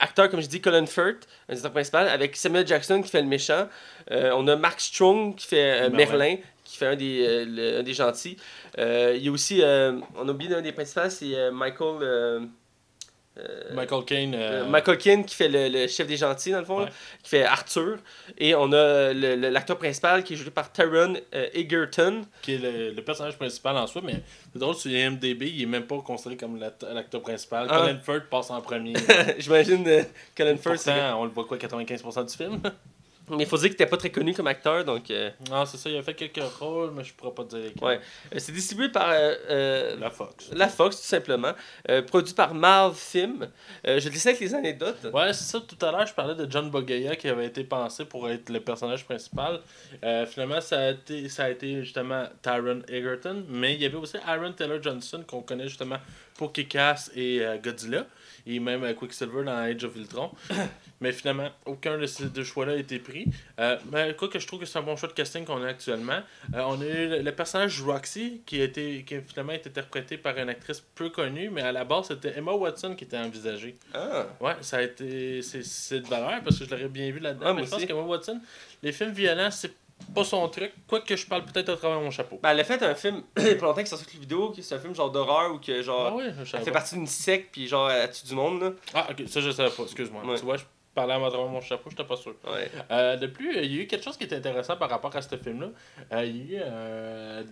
[0.00, 3.20] Acteur, comme je dis, Colin Firth, un des acteurs principaux, avec Samuel Jackson qui fait
[3.20, 3.68] le méchant.
[4.10, 6.36] On a Mark Strong qui fait euh, Merlin.
[6.64, 8.36] Qui fait un des, le- un des gentils.
[8.78, 12.48] Il y a aussi, on a oublié un des principaux, c'est Michael.
[13.38, 14.34] Euh, euh, Michael Caine.
[14.34, 16.88] euh, Michael Caine qui fait le, le chef des gentils, dans le fond, là,
[17.22, 17.98] qui fait Arthur.
[18.36, 22.22] Et on a l'acteur principal qui est joué par Taron euh, Egerton.
[22.42, 24.14] qui est le, le personnage principal en soi, mais
[24.52, 27.66] c'est drôle, sur IMDB, il est même pas considéré comme l'act- l'acteur principal.
[27.70, 27.78] Ah.
[27.78, 28.94] Colin Firth passe en premier.
[29.38, 30.02] J'imagine euh,
[30.36, 30.84] Colin Firth.
[30.84, 32.60] Pourtant, on le voit quoi, 95% du film?
[33.30, 35.10] Mais il faut dire qu'il était pas très connu comme acteur, donc.
[35.10, 37.64] euh, non, c'est ça, il a fait quelques rôles, mais je pourrais pas te dire
[37.64, 37.82] lesquels.
[37.88, 38.00] ouais.
[38.34, 40.50] Euh, C'est distribué par euh, La Fox.
[40.52, 41.52] la Fox, tout simplement.
[42.08, 43.48] Produit par Marv Film.
[43.84, 45.06] Je te laisse avec les anecdotes.
[45.12, 45.60] Ouais, c'est ça.
[45.60, 48.60] Tout à l'heure, je parlais de John Boyega qui avait été pensé pour être le
[48.60, 49.60] personnage principal.
[50.26, 53.44] Finalement, ça a, été, ça a été justement Tyron Egerton.
[53.48, 55.96] Mais il y avait aussi Aaron Taylor Johnson qu'on connaît justement
[56.36, 58.06] pour Kick-Ass et Godzilla.
[58.46, 60.30] Et même Quicksilver dans Age of Ultron.
[61.00, 63.26] Mais finalement, aucun de ces deux choix-là a été pris.
[63.60, 65.68] Euh, mais quoi que je trouve que c'est un bon choix de casting qu'on a
[65.68, 66.20] actuellement.
[66.54, 70.18] Euh, on a eu le, personnage Roxy qui a, été, qui a finalement été interprété
[70.18, 71.50] par une actrice peu connue.
[71.50, 73.76] Mais à la base, c'était Emma Watson qui était envisagée.
[73.94, 74.26] Ah.
[74.40, 75.42] Ouais, ça a été.
[75.42, 77.46] C'est, de valeur parce que je l'aurais bien vu là-dedans.
[77.48, 78.40] Ah, mais je pense qu'Emma Watson,
[78.82, 79.72] les films violents, c'est
[80.14, 80.72] pas son truc.
[80.86, 82.38] Quoique je parle peut-être à travers mon chapeau.
[82.42, 84.50] Ben, elle a fait un film, il y a pas longtemps qui est sorti vidéos,
[84.50, 86.06] qui c'est un film genre d'horreur ou que genre.
[86.06, 88.72] ah oui, je Elle fait partie d'une secte, puis genre, elle tue du monde, là.
[88.94, 90.24] Ah, ok, ça je savais pas, excuse-moi.
[90.24, 90.38] Ouais.
[90.38, 90.64] Tu vois, je
[90.98, 92.34] parlais à travers mon chapeau, j'étais pas sûr.
[92.44, 92.70] Ouais.
[92.90, 95.22] Euh, de plus, il y a eu quelque chose qui est intéressant par rapport à
[95.22, 95.68] ce film-là.
[96.12, 96.62] Euh, il y a eu.
[96.64, 97.44] euh,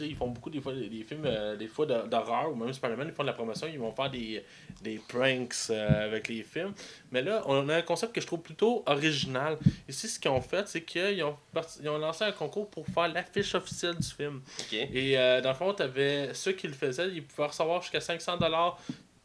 [0.00, 1.24] ils font beaucoup des fois des, des films
[1.56, 4.10] des fois d'hor- d'horreur ou même Spider-Man, ils font de la promotion, ils vont faire
[4.10, 4.44] des,
[4.82, 6.72] des pranks avec les films.
[7.12, 9.56] Mais là, on a un concept que je trouve plutôt original.
[9.88, 11.36] Ici, ce qu'ils ont fait, c'est qu'ils ont,
[11.80, 14.40] ils ont lancé un concours pour faire l'affiche officielle du film.
[14.92, 18.40] Et dans le fond, t'avais ceux qui le faisaient, ils pouvaient recevoir jusqu'à 500$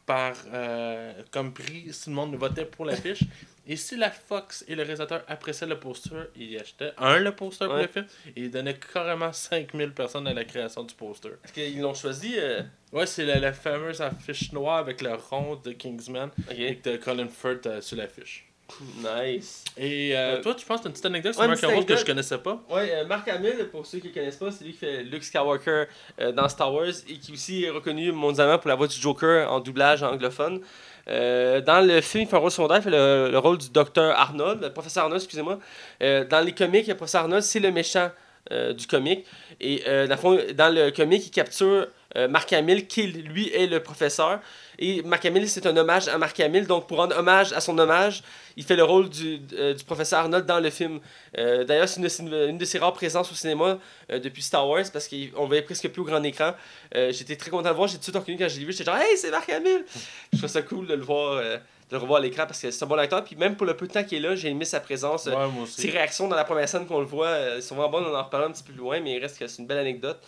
[0.10, 3.24] par euh, comme prix si le monde votait pour l'affiche.
[3.68, 7.68] Et si la Fox et le réalisateur appréciaient le poster, ils achetaient un le poster
[7.68, 11.30] pour le film et ils donnaient carrément 5000 personnes à la création du poster.
[11.46, 15.56] Est-ce qu'ils l'ont choisi euh, Ouais, c'est la, la fameuse affiche noire avec le rond
[15.64, 16.82] de Kingsman et Ok.
[16.82, 18.49] que t'as Colin Firth euh, sur l'affiche.
[18.98, 19.64] Nice.
[19.78, 21.96] Et euh, Euh, toi, tu penses que une petite anecdote sur ouais, Mark Hamill que
[21.96, 22.62] je connaissais pas?
[22.70, 25.24] Ouais, euh, Mark Hamill, pour ceux qui ne connaissent pas, c'est lui qui fait Luke
[25.24, 25.86] Skywalker
[26.20, 29.52] euh, dans Star Wars et qui aussi est reconnu mondialement pour la voix du Joker
[29.52, 30.62] en doublage anglophone.
[31.08, 34.16] Dans le film, il fait un rôle secondaire, il fait le, le rôle du docteur
[34.18, 35.58] Arnold, le professeur Arnold, excusez-moi.
[36.00, 38.12] Dans les comics, le professeur Arnold, c'est le méchant
[38.52, 39.26] du comic.
[39.60, 41.88] Et dans, le fond, dans le comic, il capture
[42.30, 44.40] Mark Hamill, qui lui est le professeur.
[44.82, 46.66] Et Mark Hamill, c'est un hommage à Mark Hamill.
[46.66, 48.24] Donc, pour rendre hommage à son hommage,
[48.56, 51.02] il fait le rôle du, euh, du professeur Arnold dans le film.
[51.38, 53.78] Euh, D'ailleurs, c'est une, une- de ses rares présences au cinéma
[54.10, 56.54] euh, depuis Star Wars parce qu'on voyait presque plus au grand écran.
[56.96, 57.88] J'étais très content de le voir.
[57.90, 58.72] J'ai tout de suite reconnu quand je l'ai vu.
[58.72, 59.84] J'étais genre, hey, c'est Mark Hamill!
[60.32, 61.60] Je trouve ça cool de le voir, de
[61.92, 63.24] le revoir à l'écran parce que c'est un bon acteur.
[63.26, 65.26] Puis même pour le peu de temps qu'il est là, j'ai aimé sa présence.
[65.26, 65.82] Ouais, moi aussi.
[65.82, 68.50] ses réactions dans la première scène qu'on le voit sont vraiment bonnes, on en reparlera
[68.50, 70.20] un petit peu plus loin, mais il reste que c'est une belle anecdote.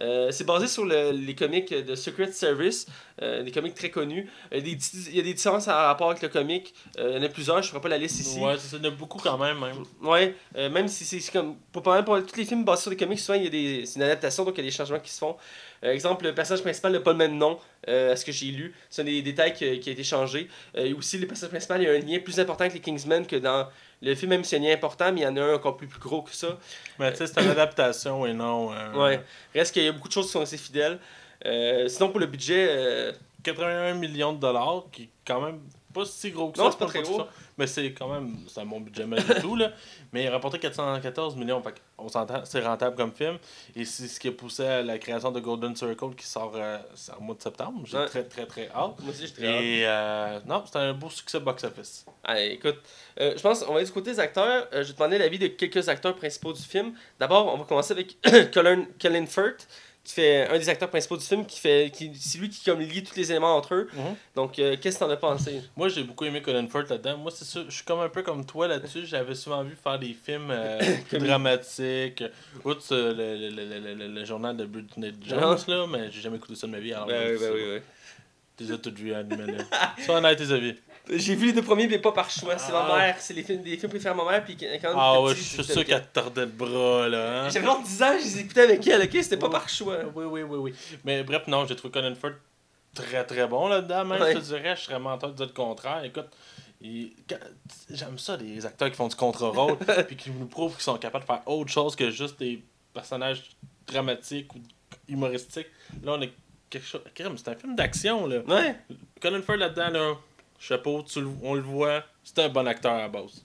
[0.00, 2.86] Euh, c'est basé sur le- les comics de Secret Service,
[3.22, 4.30] euh, des comics très connus.
[4.52, 4.78] Euh, des
[5.08, 6.72] il y a des différences en rapport avec le comic.
[6.98, 8.38] Euh, il y en a plusieurs, je ne ferai pas la liste ici.
[8.40, 9.58] Ouais, ça, il y en a beaucoup quand même.
[9.58, 9.82] même.
[10.02, 11.56] Ouais, même si c'est comme.
[11.72, 13.86] Pour mal pour tous les films basés sur des comics, souvent il y a des.
[13.86, 15.36] C'est une adaptation, donc il y a des changements qui se font.
[15.84, 17.58] Euh, exemple, le personnage principal n'a pas le même nom
[17.88, 18.74] euh, à ce que j'ai lu.
[18.90, 20.48] C'est un des détails qui, qui a été changé.
[20.76, 22.80] Euh, et aussi, le personnage principal, il y a un lien plus important avec les
[22.80, 23.68] Kingsmen que dans
[24.02, 25.54] le film, même s'il y a un lien important, mais il y en a un
[25.54, 26.58] encore plus, plus gros que ça.
[26.98, 28.72] Mais tu sais, c'est une adaptation et non.
[28.72, 29.20] euh, Ouais.
[29.54, 30.98] Reste qu'il y a beaucoup de choses qui sont assez fidèles.
[31.46, 33.12] Euh, sinon, pour le budget, euh,
[33.44, 35.60] 81 millions de dollars, qui est quand même
[35.94, 36.64] pas si gros que ça.
[36.64, 37.28] Non, c'est pas très production.
[37.58, 39.72] Mais c'est quand même, c'est un bon budget malgré tout, là.
[40.12, 43.36] Mais il a rapporté 414 millions, fait on s'entend, c'est rentable comme film.
[43.74, 46.78] Et c'est ce qui a poussé à la création de Golden Circle qui sort, euh,
[47.18, 47.80] au mois de septembre.
[47.84, 48.06] J'ai Ouais.
[48.06, 48.74] très, très, très hâte.
[49.00, 49.62] moi aussi, je suis très hâte.
[49.62, 52.06] Et euh, non, c'est un beau succès box-office.
[52.22, 52.76] Allez, écoute,
[53.20, 54.68] euh, je pense qu'on va aller du côté des acteurs.
[54.72, 56.92] Je vais demander l'avis de quelques acteurs principaux du film.
[57.18, 58.16] D'abord, on va commencer avec
[58.54, 59.66] Colin, Colin Firth,
[60.08, 62.80] qui fait un des acteurs principaux du film, qui fait, qui, c'est lui qui comme
[62.80, 63.88] lie tous les éléments entre eux.
[63.92, 64.16] Mhm.
[64.34, 65.60] Donc, euh, qu'est-ce que t'en as pensé?
[65.76, 67.18] Moi, j'ai beaucoup aimé Colin Firth là-dedans.
[67.18, 69.04] Moi, c'est sûr, je suis comme un peu comme toi là-dessus.
[69.04, 70.78] J'avais souvent vu faire des films euh,
[71.10, 72.24] plus dramatiques.
[72.64, 76.22] Outre euh, le, le, le, le, le- le journal de Britney Jones, là, mais j'ai
[76.22, 76.94] jamais écouté ça de ma vie.
[76.94, 77.52] Alors, Ben oui, ben ça.
[77.52, 77.80] oui, oui.
[78.56, 79.64] T'es as toutes vues, animé là.
[80.04, 80.74] Sois honnête, tes avis.
[81.12, 82.58] J'ai vu les deux premiers, mais pas par choix.
[82.58, 82.86] C'est Ah.
[82.88, 84.44] ma mère, c'est les films, des films préférés à ma mère.
[84.44, 87.44] Puis quand Ah ouais, je suis sûr le qu'elle te tordait le bras, là.
[87.44, 87.48] Hein?
[87.50, 89.10] J'avais genre 10 ans, je les écoutais avec elle, ok?
[89.22, 89.98] C'était pas par choix.
[90.14, 90.74] Oui, oui, oui, oui.
[91.04, 92.36] Mais bref, non, j'ai trouvé Colin Firth
[92.94, 94.04] très très bon là-dedans.
[94.04, 96.02] Même, je te dirais, je serais menteur de dire le contraire.
[96.04, 96.28] Écoute,
[97.90, 101.24] j'aime ça, des acteurs qui font du contre-rôle puis qui nous prouvent qu'ils sont capables
[101.24, 103.42] de faire autre chose que juste des personnages
[103.86, 104.58] dramatiques ou
[105.08, 105.68] humoristiques.
[106.02, 106.32] Là, on est
[106.70, 107.00] quelque chose.
[107.36, 108.38] C'est un film d'action, là.
[108.46, 108.76] Ouais.
[109.20, 110.14] Colin Firth là-dedans, là,
[110.58, 113.42] chapeau, tu on le voit, c'est un bon acteur à base.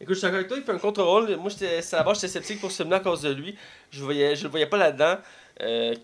[0.00, 1.36] Écoute, je suis d'accord avec toi, il fait un contre-rôle.
[1.36, 3.56] Moi, à la base, j'étais sceptique pour ce film à cause de lui.
[3.90, 5.18] Je, voyais, je le voyais pas là-dedans.
[5.60, 5.94] Euh,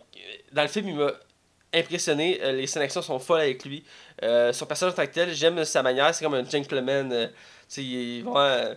[0.52, 1.12] dans le film, il m'a
[1.74, 2.38] impressionné.
[2.42, 3.82] Euh, les scènes sont folles avec lui.
[4.22, 6.14] Euh, son personnage en tant que tel, j'aime sa manière.
[6.14, 7.30] C'est comme un gentleman.
[7.76, 8.38] Il est vraiment.
[8.40, 8.74] euh,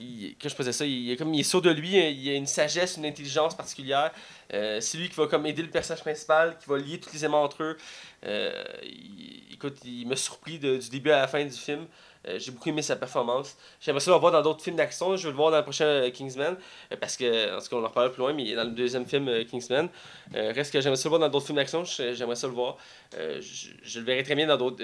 [0.00, 2.96] je faisais ça, il est comme il sûr de lui, hein, il a une sagesse,
[2.96, 4.10] une intelligence particulière.
[4.52, 7.24] Euh, c'est lui qui va comme aider le personnage principal, qui va lier tous les
[7.24, 7.76] aimants entre eux.
[8.24, 11.86] Euh, il- écoute, il m'a surpris de- du début à la fin du film.
[12.28, 13.56] Euh, j'ai beaucoup aimé sa performance.
[13.80, 15.16] J'aimerais ça le voir dans d'autres films d'action.
[15.16, 16.56] Je veux le voir dans le prochain euh, Kingsman.
[16.92, 18.64] euh, parce que, en tout cas, on en reparlera plus loin, mais il est dans
[18.64, 19.88] le deuxième film Kingsman.
[20.34, 21.84] Reste que j'aimerais ça le voir dans d'autres films d'action.
[21.84, 22.76] J'aimerais ça le voir.
[23.12, 23.40] Je,
[23.82, 24.82] je le verrais très bien dans d'autres.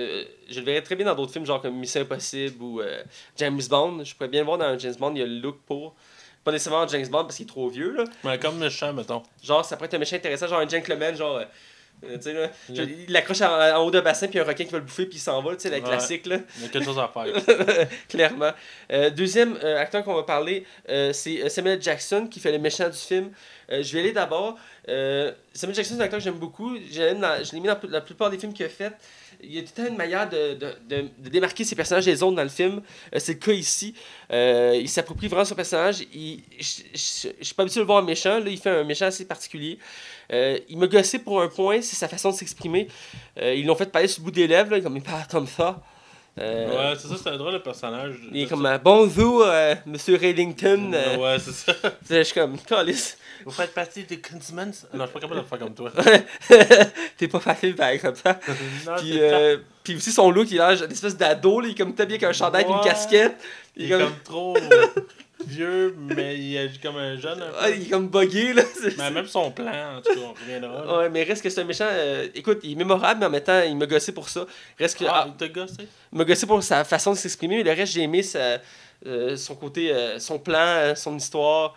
[0.48, 2.80] je le verrais très bien dans d'autres films, genre comme Mission Impossible ou
[3.36, 4.04] James Bond.
[4.04, 5.12] Je pourrais bien le voir dans un James Bond.
[5.14, 5.94] Il y a le look pour.
[6.44, 8.04] Pas nécessairement James Bond parce qu'il est trop vieux, là.
[8.24, 9.22] Mais comme méchant, mettons.
[9.42, 11.40] Genre, ça pourrait être un méchant intéressant, genre un gentleman, genre.
[12.04, 14.64] Euh, tu sais, là, Il je- l'accroche en, en haut d'un bassin, puis un requin
[14.64, 15.82] qui va le bouffer, puis il s'en va, tu sais, la Ouais.
[15.82, 16.38] classique, là.
[16.58, 17.88] Il y a quelque chose à faire.
[18.08, 18.52] Clairement.
[18.92, 22.88] Euh, deuxième euh, acteur qu'on va parler, euh, c'est Samuel Jackson qui fait le méchant
[22.88, 23.30] du film.
[23.70, 24.56] Je vais aller d'abord.
[24.86, 26.76] Samuel Jackson, c'est un acteur que j'aime beaucoup.
[26.90, 28.92] Je l'aime dans- je l'ai mis dans la plupart des films qu'il a fait.
[29.40, 32.42] Il y a tout une manière de, de, de, démarquer ses personnages des autres dans
[32.42, 32.82] le film.
[33.14, 33.94] Euh, c'est le cas ici.
[34.32, 35.98] Euh, il s'approprie vraiment son personnage.
[36.12, 36.36] Je
[36.92, 38.40] je- suis pas habitué de le voir méchant.
[38.40, 39.78] Là, il fait un méchant assez particulier.
[40.32, 42.88] Euh, il m'a gossé pour un point, c'est sa façon de s'exprimer.
[43.40, 45.80] Ils l'ont fait parler sur le bout des lèvres, là, comme il parle comme ça.
[46.40, 48.14] Euh, Ouais, c'est ça, c'est un drôle de personnage.
[48.32, 50.92] il est comme sais- euh, Bonjour, euh, Monsieur Raylington.
[50.94, 51.72] Euh, Ouais, c'est ça.
[52.10, 53.18] Je suis comme Calice.
[53.44, 54.66] Vous faites partie des Consumants.
[54.66, 55.90] Non, je suis pas capable de le faire comme toi.
[57.16, 58.38] T'es pas facile pareil comme ça.
[58.86, 61.74] non, Puis, euh, puis aussi son look, il a l'air d'une espèce d'ado, il est
[61.74, 63.36] comme habillé avec un chandail et une casquette.
[63.76, 64.56] Il est comme, comme trop
[65.46, 67.40] vieux, mais il agit comme un jeune.
[67.42, 67.56] un peu.
[67.60, 68.62] ah, il est comme buggé là.
[68.98, 70.98] Mais même son plan, en tout cas, on reviendra.
[70.98, 71.86] Ouais, mais reste que c'est un méchant.
[71.88, 74.46] euh, écoute, il est mémorable, mais en même temps, il m'a gossé pour ça.
[74.78, 75.04] Reste que.
[75.04, 75.88] Ah, ah, il t'a gossé?
[76.12, 78.58] il m'a gossé pour sa façon de s'exprimer, mais le reste, j'ai aimé sa,
[79.06, 81.74] euh, son côté, euh, son plan, son histoire,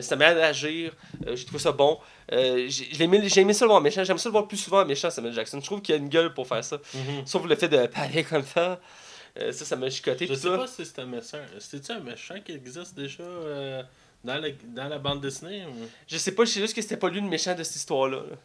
[0.00, 0.92] sa manière d'agir.
[1.34, 1.98] J'ai trouvé ça bon.
[2.32, 4.04] Euh, j'ai aimé, ça le voir méchant.
[4.04, 5.58] J'aime ça le voir plus souvent en méchant, Samuel Jackson.
[5.60, 6.76] Je trouve qu'il a une gueule pour faire ça.
[6.94, 7.26] Mhm.
[7.26, 8.78] Sauf le fait de parler comme ça.
[9.38, 10.26] Euh, ça, ça m'a chicoté.
[10.26, 10.56] Je sais ça.
[10.56, 11.38] pas si c'est un méchant.
[11.58, 13.82] C'est-tu un méchant qui existe déjà euh,
[14.24, 15.64] dans, la, dans la bande dessinée?
[15.66, 17.76] ou- Je sais pas, je sais juste que c'était pas lui le méchant de cette
[17.76, 18.18] histoire-là.
[18.18, 18.36] là.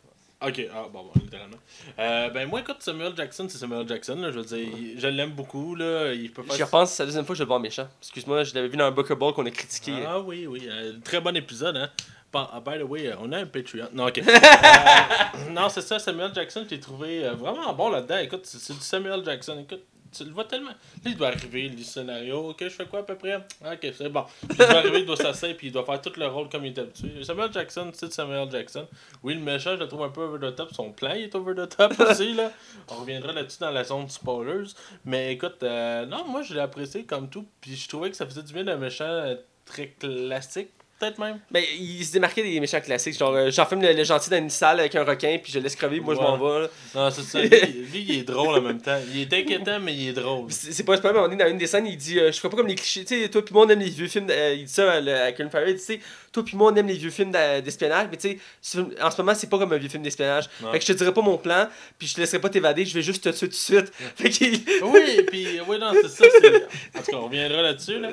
[0.47, 1.57] Ok, ah, bon, bon, littéralement.
[1.97, 5.07] Euh, ben, moi, écoute, Samuel Jackson, c'est Samuel Jackson, là, je veux dire, il- je
[5.07, 6.65] l'aime beaucoup, là, il peut faire...
[6.67, 7.87] repense, c'est la deuxième fois que je le vois en méchant.
[8.01, 9.93] Excuse-moi, je l'avais vu dans un Ball qu'on a critiqué.
[10.05, 11.89] Ah oui, oui, euh, très bon épisode, hein.
[12.33, 13.87] By, ah, by the way, on a un Patreon.
[13.93, 14.21] Non, ok.
[14.65, 18.17] Euh, non, c'est ça, Samuel Jackson, j'ai trouvé euh, vraiment bon là-dedans.
[18.17, 19.57] Écoute, c'est du Samuel Jackson.
[19.61, 19.83] Écoute,
[20.17, 20.69] tu le vois tellement.
[20.69, 22.49] Là, il doit arriver, le scénario.
[22.49, 23.35] Ok, je fais quoi à peu près?
[23.35, 24.23] Ok, c'est bon.
[24.47, 26.65] Puis il doit arriver, il doit s'asseoir, puis il doit faire tout le rôle comme
[26.65, 27.23] il est habitué.
[27.23, 28.87] Samuel Jackson, c'est Samuel Jackson.
[29.23, 30.73] Oui, le méchant, je le trouve un peu over the top.
[30.73, 32.51] Son plan, il est over the top aussi, là.
[32.89, 34.71] On reviendra là-dessus dans la zone spoilers.
[35.03, 37.45] Mais écoute, euh, non, moi, je l'ai apprécié comme tout.
[37.61, 39.35] Puis je trouvais que ça faisait du bien d'un méchant euh,
[39.65, 40.69] très classique,
[40.99, 41.39] peut-être même.
[41.51, 43.17] Ben, il se démarquait des méchants classiques.
[43.17, 45.75] Genre, euh, j'enferme le, le gentil dans une salle avec un requin, puis je laisse
[45.75, 46.61] crever, moi je m'en vais.
[46.61, 46.67] là.
[46.95, 47.41] Non, c'est ça.
[47.41, 47.49] Lui,
[47.93, 48.99] lui, il est drôle en même temps.
[49.13, 50.47] Il est inquiétant, mais il est drôle.
[50.51, 52.49] C'est pas un problème, on est dans une des scènes, il dit euh, Je ferai
[52.49, 53.03] pas comme les clichés.
[53.05, 54.27] Tu sais, toi puis moi on aime les vieux films.
[54.29, 55.99] euh, il dit ça à, à Colin Farrell, il dit, tu sais,
[56.31, 59.21] toi puis moi on aime les vieux films d'espionnage, mais tu sais, ce en ce
[59.21, 60.49] moment c'est pas comme un vieux film d'espionnage.
[60.71, 61.67] Fait que je te dirai pas mon plan,
[61.99, 63.91] puis je te laisserai pas t'évader, je vais juste te tuer tout de suite.
[64.15, 64.59] Fait qu'il.
[64.83, 66.25] Oui, puis oui, non, c'est ça.
[66.41, 67.99] c'est- En tout cas, on reviendra là-dessus.
[67.99, 68.09] Là.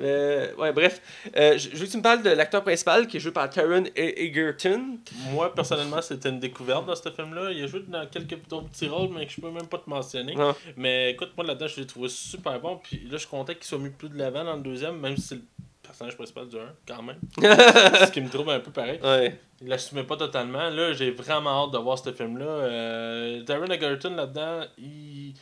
[0.00, 1.00] Euh, ouais, bref.
[1.36, 3.48] Euh, je je veux que tu me parles de l'acteur principal qui est joué par
[3.48, 4.98] Taron E- Egerton.
[5.32, 7.52] Moi, personnellement, c'était une découverte dans ce film-là.
[7.52, 9.88] Il a joué dans quelques d'autres petits rôles, mais que je peux même pas te
[9.88, 10.34] mentionner.
[10.34, 10.54] Non.
[10.76, 12.78] Mais écoute, moi là-dedans, je l'ai trouvé super bon.
[12.82, 15.16] Puis là, je suis content qu'il soit mis plus de l'avant dans le deuxième, même
[15.16, 15.42] si c'est le
[15.82, 17.16] personnage principal du 1, quand même.
[17.38, 19.00] Ce qui me trouve un peu pareil.
[19.02, 19.40] Ouais.
[19.62, 20.68] Il l'assumait pas totalement.
[20.68, 22.44] Là, j'ai vraiment hâte de voir ce film-là.
[22.44, 25.32] Euh, Darren Egerton, là-dedans, il...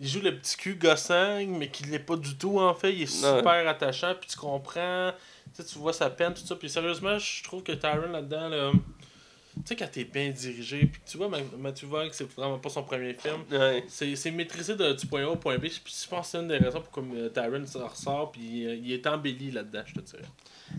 [0.00, 2.92] il joue le petit cul gossant, mais qui l'est pas du tout, en fait.
[2.92, 5.12] Il est super attachant, puis tu comprends.
[5.54, 6.54] Tu sais, tu vois sa peine, tout ça.
[6.56, 8.70] Puis sérieusement, je trouve que Tyron, là-dedans, là,
[9.56, 12.68] tu sais, quand t'es bien dirigé, puis tu vois, Ma- Matthew Vaughn, c'est vraiment pas
[12.68, 13.42] son premier film.
[13.50, 13.84] Ouais.
[13.88, 15.62] C'est maîtrisé de, du point A au point B.
[15.62, 18.76] Puis je pense que c'est une des raisons pourquoi euh, Tyron s'en ressort, puis euh,
[18.76, 20.22] il est embelli là-dedans, je te dirais.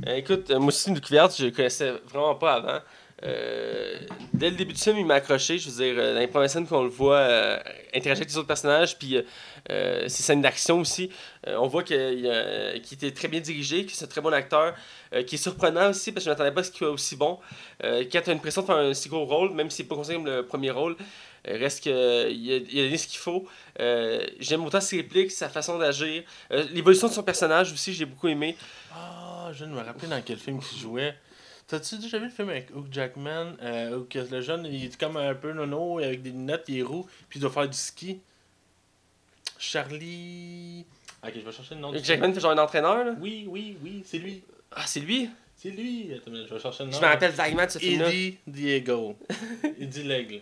[0.08, 2.80] Euh, écoute, euh, moi aussi, une découverte, je le connaissais vraiment pas avant.
[3.24, 4.00] Euh,
[4.34, 5.58] dès le début du film, il m'a accroché.
[5.58, 7.58] Je veux dire, euh, dans les premières scènes qu'on le voit euh,
[7.94, 9.24] interagir avec les autres personnages, puis euh,
[9.70, 11.10] euh, scènes d'action aussi,
[11.46, 14.76] on voit qu'il qu'il était très bien dirigé, que c'est un très bon acteur,
[15.26, 17.40] qui est surprenant aussi, parce que je m'attendais pas à ce qu'il soit aussi bon.
[17.82, 19.96] Quand tu as une pression de faire un si gros rôle, même si c'est pas
[19.96, 20.96] considéré comme le premier rôle,
[21.46, 23.48] reste qu'il a, il a donné ce qu'il faut.
[24.40, 26.24] J'aime autant ses répliques, sa façon d'agir.
[26.72, 28.56] L'évolution de son personnage aussi, j'ai beaucoup aimé.
[28.94, 31.16] Ah, je de me rappeler dans quel film il jouait.
[31.70, 34.98] T'as-tu déjà vu le film avec Hugh Jackman euh, où que le jeune il est
[35.00, 37.78] comme un peu nono avec des lunettes, il est roux, puis il doit faire du
[37.78, 38.20] ski?
[39.60, 40.84] Charlie.
[41.24, 43.12] Ok, je vais chercher le nom Jackman fait genre un entraîneur, là?
[43.12, 43.18] film.
[43.22, 44.41] Oui, oui, oui, c'est lui.
[44.72, 45.30] Ah, c'est lui?
[45.56, 46.12] C'est lui.
[46.16, 46.98] Attends, je vais chercher le nom.
[46.98, 48.10] Je me rappelle vaguement de ce film-là.
[48.10, 49.16] Eddie Diego.
[49.80, 50.41] Eddie L'Aigle.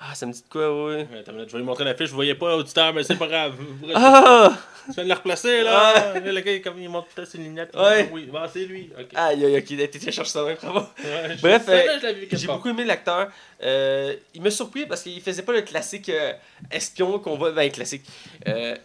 [0.00, 1.06] Ah, ça me dit de quoi, ouais.
[1.16, 3.54] Attends je vais lui montrer l'affiche, je voyais pas auditeur, mais c'est pas grave.
[3.94, 4.58] Ah!
[4.86, 6.18] Tu viens de le replacer, là.
[6.20, 7.74] Le gars, comme il montre peut-être ses lunettes.
[7.74, 8.08] Ouais.
[8.12, 8.90] Oui, bon, c'est lui.
[8.98, 9.08] Ok.
[9.14, 10.86] Aïe, aïe, ok, t'es cherché ça même, bravo.
[11.02, 13.30] Ouais, Bref, euh, J'ai beaucoup aimé l'acteur.
[13.62, 16.32] Euh, il m'a surpris parce qu'il faisait pas le classique euh,
[16.70, 17.52] espion qu'on voit.
[17.52, 18.02] Ben, classique.
[18.46, 18.76] Euh,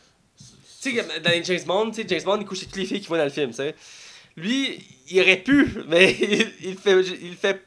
[0.81, 3.09] tu sais, dans les James Bond, James Bond, il couche avec toutes les filles qu'il
[3.09, 3.75] voit dans le film, tu sais.
[4.37, 7.01] Lui, il aurait pu, mais il, il fait.
[7.21, 7.61] Il fait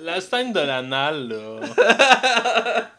[0.00, 2.86] La scène de l'anal, là.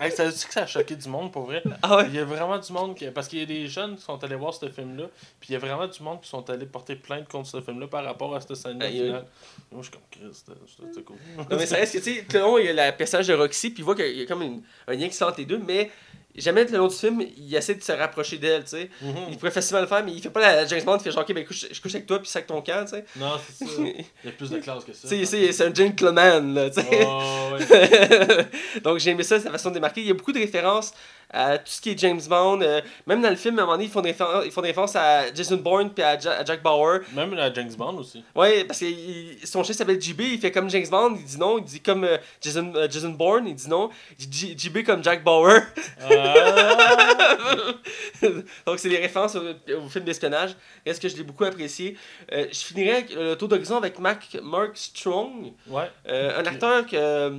[0.00, 1.62] Hey, ça dire que ça a choqué du monde, pour vrai?
[1.82, 2.06] ah ouais?
[2.08, 3.06] Il y a vraiment du monde qui.
[3.10, 5.04] Parce qu'il y a des jeunes qui sont allés voir ce film-là,
[5.38, 7.86] puis il y a vraiment du monde qui sont allés porter plainte contre ce film-là
[7.86, 8.86] par rapport à cette scène-là.
[8.86, 8.98] Aïe.
[9.04, 9.26] finale.
[9.70, 11.16] Moi, je suis comme Chris, c'était- c'était c'était cool.
[11.36, 13.28] Non, mais ça reste que, tu sais, tout le long, il y a le personnage
[13.28, 15.38] de Roxy, puis il voit qu'il y a comme une- un lien qui fait entre
[15.38, 15.90] les deux, mais
[16.36, 18.90] jamais le long du film, il essaie de se rapprocher d'elle, tu sais.
[19.02, 19.14] Mhm.
[19.30, 21.22] Il pourrait facilement le faire, mais il fait pas la James Bond, il fait genre,
[21.28, 23.04] ok, ben, couche- je couche avec toi, puis sac ton camp, tu sais.
[23.16, 23.72] Non, c'est ça.
[23.82, 25.08] Il y a plus de classe que ça.
[25.08, 27.06] Tu sais, c'est- c'est un gentleman, là, tu sais.
[27.06, 28.46] Oh, ouais.
[28.82, 30.00] Donc j'ai aimé ça, sa façon de démarquer.
[30.02, 30.92] Il y a beaucoup de références
[31.32, 32.60] à tout ce qui est James Bond.
[32.62, 34.60] euh, même dans le film, à un moment donné, ils font des références, ils font
[34.62, 37.00] des références à Jason Bourne puis à, Ja- à Jack Bauer.
[37.14, 38.24] Même la James Bond aussi.
[38.34, 41.38] Ouais, parce que il- son chef s'appelle JB, il fait comme James Bond, il dit
[41.38, 41.58] non.
[41.58, 43.90] Il dit comme euh, Jason, euh, Jason Bourne, il dit non.
[44.18, 45.60] J- JB comme Jack Bauer.
[46.02, 47.74] Ah.
[48.66, 49.42] Donc c'est des références au,
[49.76, 50.56] au film d'espionnage.
[50.84, 51.96] Est-ce que je l'ai beaucoup apprécié.
[52.30, 55.90] Je finirai le tour d'horizon avec Mac, Mark Strong, ouais.
[56.08, 57.32] un acteur que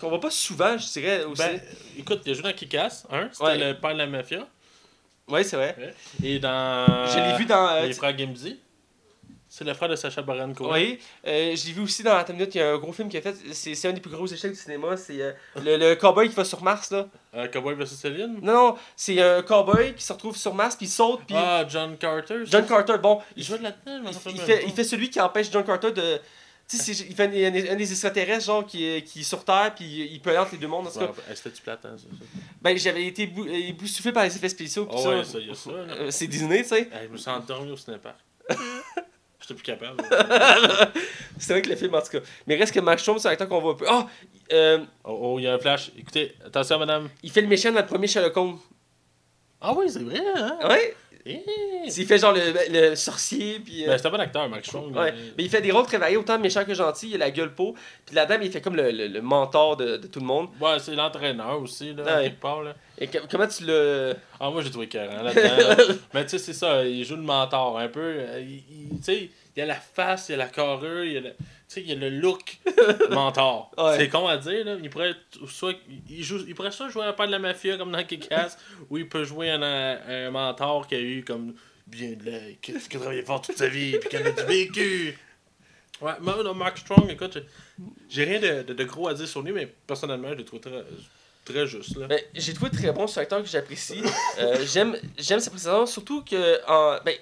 [0.00, 1.42] qu'on voit pas souvent, je dirais aussi.
[1.42, 1.60] Ben,
[1.98, 3.58] écoute, il a joué dans Kick-Ass, hein, c'était Ouais.
[3.58, 4.46] le père de la mafia.
[5.28, 5.94] ouais, c'est vrai.
[6.22, 7.06] Et dans.
[7.06, 7.68] Je l'ai vu dans.
[7.68, 8.58] euh, Les frères Gamzy.
[9.52, 10.70] C'est le frère de Sacha Baron Cohen.
[10.74, 13.08] Oui, euh, je l'ai vu aussi dans la minute, il y a un gros film
[13.08, 15.96] qu'il a fait, c'est un des plus gros échecs du cinéma, c'est euh, le, le
[15.96, 17.08] cowboy qui va sur Mars là.
[17.34, 17.86] Euh, Cowboy vs.
[17.86, 18.38] Céline?
[18.42, 21.64] Non, non, c'est un cowboy qui se retrouve sur Mars puis il saute puis Ah,
[21.68, 22.42] John Carter.
[22.44, 25.10] John Carter, bon, Il il, jouait là-dedans, je m'en il- il fait, il fait celui
[25.10, 26.20] qui empêche John Carter de...
[26.70, 29.44] Tu sais, il fait un, un- un des extraterrestres genre qui, est- qui est sur
[29.44, 30.86] Terre puis il peut aller entre les deux mondes.
[30.86, 32.24] En tout cas, C'était-tu plate, hein, ça, ça?
[32.62, 35.08] ben, j'avais été bou- éboussoufflé par les effets spéciaux ça.
[35.08, 35.70] ouais, ça, y a ça.
[35.70, 36.88] Euh, c'est Disney, tu sais.
[37.02, 38.16] Je me suis endormi au cinépark.
[39.40, 40.02] J'étais plus capable.
[41.38, 42.18] C'est vrai que le film, en tout cas.
[42.46, 43.86] Mais reste que Strong, c'est un acteur qu'on voit un peu.
[43.88, 44.06] Ah!
[44.52, 45.90] euh, Oh, oh, il y a un flash.
[45.98, 47.08] Écoutez, attention, madame.
[47.22, 48.58] il fait le méchant dans le premier Sherlock Holmes.
[49.60, 50.58] Ah oui, c'est vrai, hein?
[50.68, 50.94] Ouais?
[51.26, 51.44] Eh.
[51.84, 52.40] Il fait genre le,
[52.90, 53.84] le sorcier, puis.
[53.84, 54.96] euh, Ben, c'est un bon acteur, Max Strong.
[54.96, 55.12] ouais.
[55.12, 57.10] mais- Mais il fait des rôles très variés, autant méchant que gentil.
[57.10, 57.74] Il a la gueule peau.
[58.06, 60.48] Puis la dame, il fait comme le, le, le mentor de, de tout le monde.
[60.58, 62.22] Ouais, c'est l'entraîneur aussi, là, Ouais.
[62.24, 62.74] quelque part, là.
[62.98, 64.14] Et que- comment tu le.
[64.40, 65.94] Ah, moi, j'ai trouvé carré là-dedans.
[66.14, 68.00] Mais tu sais, c'est ça, il joue le mentor un peu.
[68.00, 68.62] euh, Il,
[68.92, 71.16] il- tu sais, il y a la face, il y a la carrure, il y
[71.18, 71.34] a le, tu
[71.74, 72.58] sais, il y a le look
[73.10, 73.70] mentor.
[73.78, 73.96] Ouais.
[73.96, 74.76] C'est con à dire, là.
[74.82, 75.14] Il pourrait
[75.48, 75.74] soit,
[76.08, 78.58] il, joue, il pourrait soit jouer un père de la mafia comme dans Kick-Ass,
[78.90, 81.54] ou il peut jouer un, un mentor qui a eu comme
[81.86, 84.42] bien de la, qui, qui a travaillé fort toute sa vie, puis qui a du
[84.44, 85.18] vécu.
[86.00, 87.36] Ouais, moi, non, Mark Strong, écoute,
[88.08, 90.62] j'ai- rien de, de, de gros à dire sur lui, mais personnellement, je l'ai trouvé
[90.62, 90.82] très,
[91.44, 92.06] très juste, là.
[92.06, 94.00] Ben, j'ai trouvé très bon ce acteur que j'apprécie.
[94.38, 96.58] Euh, j'aime, j'aime sa présentation, surtout que.
[96.66, 97.14] En, ben,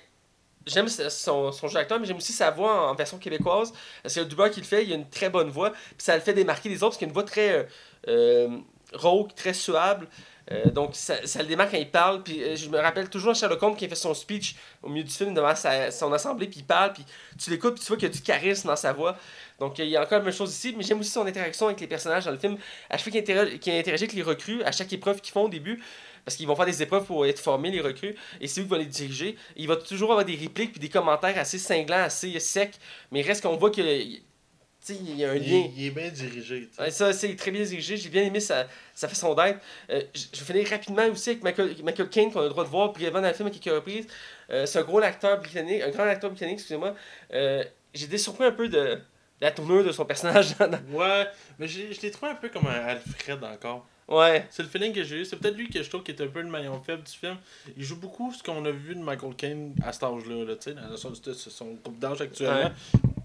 [0.68, 3.72] J'aime son, son jeu d'acteur, mais j'aime aussi sa voix en version québécoise.
[4.04, 5.70] C'est le doubleur qui le fait, il a une très bonne voix.
[5.70, 7.62] Puis ça le fait démarquer des autres, parce qu'il a une voix très euh,
[8.08, 8.58] euh,
[8.92, 10.06] rauque, très suave.
[10.50, 12.22] Euh, donc ça, ça le démarque quand il parle.
[12.22, 15.04] Puis euh, je me rappelle toujours Sherlock Holmes qui a fait son speech au milieu
[15.04, 17.04] du film devant sa- son assemblée, puis il parle, puis
[17.38, 19.16] tu l'écoutes, puis tu vois qu'il y a du charisme dans sa voix.
[19.58, 21.80] Donc il y a encore la même chose ici, mais j'aime aussi son interaction avec
[21.80, 22.56] les personnages dans le film.
[22.88, 25.82] À chaque fois qu'il interagit avec les recrues, à chaque épreuve qu'ils font au début,
[26.28, 28.68] parce qu'ils vont faire des épreuves pour être formés, les recrues, et c'est eux qui
[28.68, 29.34] vont les diriger.
[29.56, 32.74] Il va toujours avoir des répliques puis des commentaires assez cinglants, assez secs,
[33.10, 33.80] mais reste qu'on voit que.
[33.80, 35.68] il y a un lien.
[35.76, 36.68] il est bien dirigé.
[36.78, 37.96] Ouais, ça, c'est très bien dirigé.
[37.96, 39.58] J'ai bien aimé sa, sa façon d'être.
[39.90, 42.64] Euh, je je vais finir rapidement aussi avec Michael, Michael Caine, qu'on a le droit
[42.64, 44.06] de voir brièvement dans le film à quelques reprises.
[44.50, 46.94] Euh, c'est un gros acteur britannique, un grand acteur britannique, excusez-moi.
[47.32, 47.64] Euh,
[47.94, 49.00] J'ai été surpris un peu de, de
[49.40, 50.54] la tournure de son personnage.
[50.92, 51.26] Ouais,
[51.58, 53.86] mais j'ai- je l'ai trouvé un peu comme un Alfred encore.
[54.08, 54.46] Ouais.
[54.50, 55.24] C'est le feeling que j'ai eu.
[55.24, 57.36] C'est peut-être lui que je trouve qui est un peu le maillon faible du film.
[57.76, 60.70] Il joue beaucoup ce qu'on a vu de Michael Caine à cet âge-là, là, tu
[60.70, 62.70] sais, dans son, son groupe d'âge actuellement.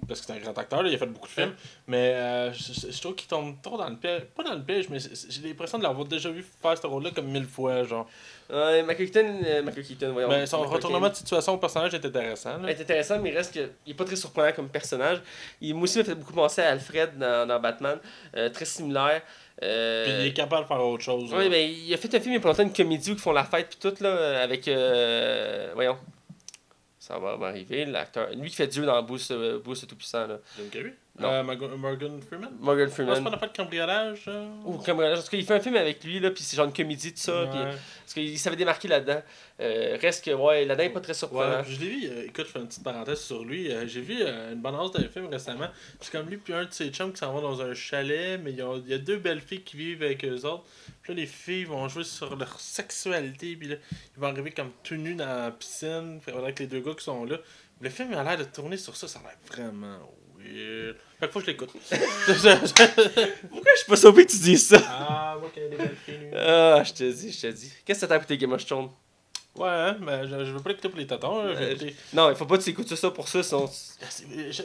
[0.07, 1.53] Parce que c'est un grand acteur, là, il a fait beaucoup de films.
[1.88, 4.23] Mais euh, je, trouve qu'il tombe trop dans le piège.
[4.35, 7.27] Pas dans le piège, mais j'ai l'impression de l'avoir déjà vu faire ce rôle-là comme
[7.27, 7.84] mille fois.
[7.84, 8.07] genre.
[8.49, 10.27] Ouais, Michael Keaton, euh, Michael Keaton, voyons.
[10.27, 12.57] Ben, son Michael retournement de situation au personnage est intéressant.
[12.57, 12.69] là.
[12.69, 15.22] est intéressant, mais il reste que il est pas très surprenant comme personnage.
[15.61, 17.97] Il, moi aussi, m'a fait beaucoup penser à Alfred dans, dans Batman.
[18.35, 19.22] Euh, très similaire.
[19.61, 21.31] Euh, Puis il est capable de faire autre chose.
[21.34, 23.13] Oui, ben, il a fait un film il y a pas longtemps, une comédie où
[23.13, 24.67] ils font la fête puis tout, là, avec.
[24.67, 25.97] euh, voyons.
[26.99, 28.30] Ça va m'arriver, l'acteur.
[28.34, 30.39] Lui qui fait Dieu dans Bruce, euh, Bruce le Tout-Puissant, là.
[30.57, 30.93] Jim Carrey?
[31.22, 32.49] Euh, Morgan Morgan Freeman?
[32.60, 33.14] Morgan Freeman.
[33.23, 34.48] pas une affaire de cambriolage euh?
[34.65, 35.19] Ou cambriolage.
[35.19, 37.14] En tout cas, il fait un film avec lui, là, puis c'est genre une comédie,
[37.14, 37.45] tout ça.
[37.52, 37.65] puis- Ouais.
[38.02, 39.22] parce qu'il s'avait démarqué là-dedans.
[39.60, 41.57] Euh, reste que, ouais, là-dedans, il n'est pas très surprenant.
[41.60, 43.69] Ouais, je l'ai vu, euh, écoute, je fais une petite parenthèse sur lui.
[43.85, 45.68] J'ai vu une bande-annonce d'un film récemment.
[46.02, 48.52] C'est comme lui, puis un de ses chums qui s'en va dans un chalet, mais
[48.52, 50.64] ils ont- il y a deux belles filles qui vivent avec eux autres.
[51.03, 53.76] Puis là, les filles vont jouer sur leur sexualité, puis là,
[54.18, 57.03] ils vont arriver comme tout nus dans la piscine, puis avec les deux gars qui
[57.03, 57.38] sont là.
[57.81, 59.99] Le film a l'air de tourner sur ça, ça a l'air vraiment
[60.44, 60.95] weird.
[61.20, 61.70] Fait que faut que je l'écoute.
[63.49, 64.82] Pourquoi je suis pas sauvé que tu dises ça?
[64.88, 66.32] ah, moi, qu'il y a des.
[66.36, 67.72] Ah, je te dis, je te dis.
[67.86, 68.90] Qu'est-ce que t'as écouté Game of Thrones?
[69.55, 71.45] Ouais, hein, mais je, je veux pas l'écouter pour les tatons.
[71.45, 73.69] vais Euh, écouter- Non, il faut pas que tu écoutes ça pour ça, sinon...
[74.49, 74.61] Je-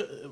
[0.00, 0.28] euh,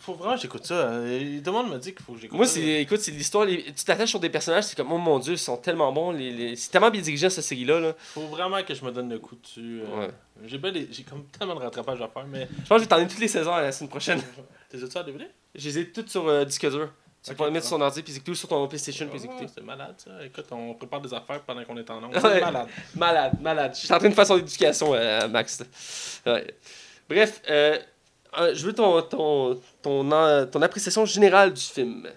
[0.00, 0.88] Faut vraiment que j'écoute ça.
[0.90, 1.00] hein.
[1.02, 2.54] Tout le monde me dit qu'il faut que j'écoute Moi, ça.
[2.54, 3.44] c'est, écoute, c'est l'histoire.
[3.46, 6.12] les- Tu t'attaches sur des personnages, c'est comme, oh mon dieu, ils sont tellement bons.
[6.12, 7.80] Les, les- C'est tellement bien dirigé, cette série-là.
[7.80, 7.94] Là.
[7.98, 9.80] Faut vraiment que je me donne le coup dessus.
[9.82, 10.00] euh.
[10.06, 10.10] Ouais.
[10.44, 12.46] J'ai ben des- j'ai comme tellement de rattrapage à faire, mais.
[12.50, 14.22] Je pense que je vais t'en toutes les saisons à la semaine prochaine.
[14.68, 15.24] T'es ça à DVD?
[15.56, 16.90] Je les ai toutes sur euh, disque dur.
[17.22, 19.46] Tu Ok, peux mettre ton ordi, puis écouter ou sur ton PlayStation, puis Ah, écouter.
[19.52, 20.10] c'est malade ça.
[20.24, 22.14] Écoute, on prépare des affaires pendant qu'on est en onde.
[22.14, 22.20] Ouais.
[22.22, 22.66] C'est malade.
[22.94, 23.72] Malade, malade.
[23.74, 25.62] Je suis en train de faire son éducation, euh, Max.
[26.24, 26.54] Ouais.
[27.08, 27.78] Bref, euh,
[28.38, 32.08] euh, je veux ton, ton, ton, ton appréciation générale du film.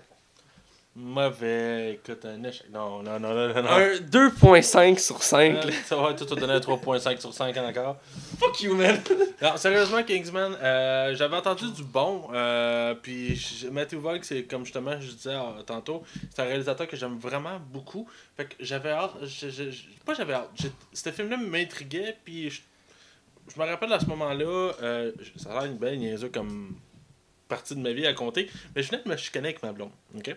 [0.94, 2.68] Mauvais, écoute, un échec.
[2.70, 3.62] Non, non, non, non, non.
[3.64, 3.70] non.
[3.70, 5.56] Un 2.5 sur 5.
[5.66, 7.96] Euh, Ça va, tout te donner un 3.5 sur 5 encore.
[8.38, 9.00] Fuck you, man.
[9.42, 12.28] Non, sérieusement, Kingsman, euh, j'avais entendu du bon.
[12.34, 13.42] Euh, puis
[13.72, 17.58] Matthew Vaughn, c'est comme justement je disais euh, tantôt, c'est un réalisateur que j'aime vraiment
[17.72, 18.08] beaucoup.
[18.38, 19.14] Fait que j'avais hâte.
[19.24, 20.50] je- je- je- pas j'avais hâte.
[20.56, 22.18] j'ai- Ce film-là m'intriguait.
[22.24, 22.62] Puis je,
[23.56, 26.76] je me rappelle à ce moment-là, euh, ça a l'air une belle niaiseux comme
[27.52, 28.50] partie de ma vie à compter.
[28.76, 29.92] Mais je venais de me chicaner avec ma blonde.
[30.18, 30.36] ok?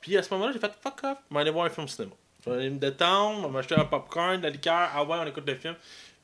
[0.00, 2.12] Puis à ce moment-là, j'ai fait fuck off, je vais aller voir un film cinéma.
[2.44, 5.16] Je vais aller me détendre, on va m'acheter un popcorn, de la liqueur, ah ouais,
[5.20, 5.74] on écoute le film.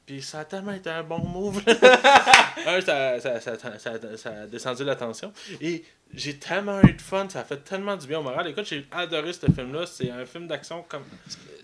[0.05, 1.63] Puis ça a tellement été un bon move.
[2.67, 5.33] un, ça, ça, ça, ça, ça- ça a descendu la tension.
[5.61, 8.47] Et j'ai tellement eu de fun, ça a fait tellement du bien au moral.
[8.49, 9.87] Écoute, j'ai adoré ce film-là.
[9.87, 11.05] C'est un film d'action comme.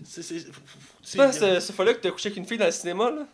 [0.05, 0.45] C'est.
[1.17, 3.25] pas ce, ce fois-là que t'as couché avec une fille dans le cinéma, là?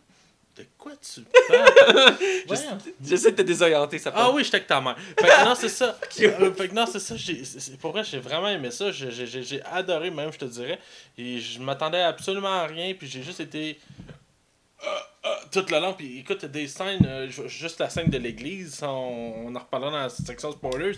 [0.56, 2.16] De quoi tu parles?
[3.04, 4.96] J'essaie de te désorienter, ça Ah oui, j'étais avec ta mère.
[4.98, 5.98] Fait que non, c'est ça.
[6.10, 7.14] Fait que non, c'est ça.
[7.18, 8.90] c'est- Pour vrai, j'ai vraiment aimé ça.
[8.90, 10.78] J'ai- adoré, même, je te dirais.
[11.18, 12.94] Et je m'attendais absolument à rien.
[12.94, 13.78] Puis j'ai juste été.
[14.82, 14.88] euh,
[15.26, 15.96] euh, toute la langue.
[15.96, 17.04] Puis écoute, des scènes.
[17.06, 18.80] euh, ju- juste la scène de l'église.
[18.82, 18.86] On,
[19.46, 20.96] on en reparlera dans la section spoilers.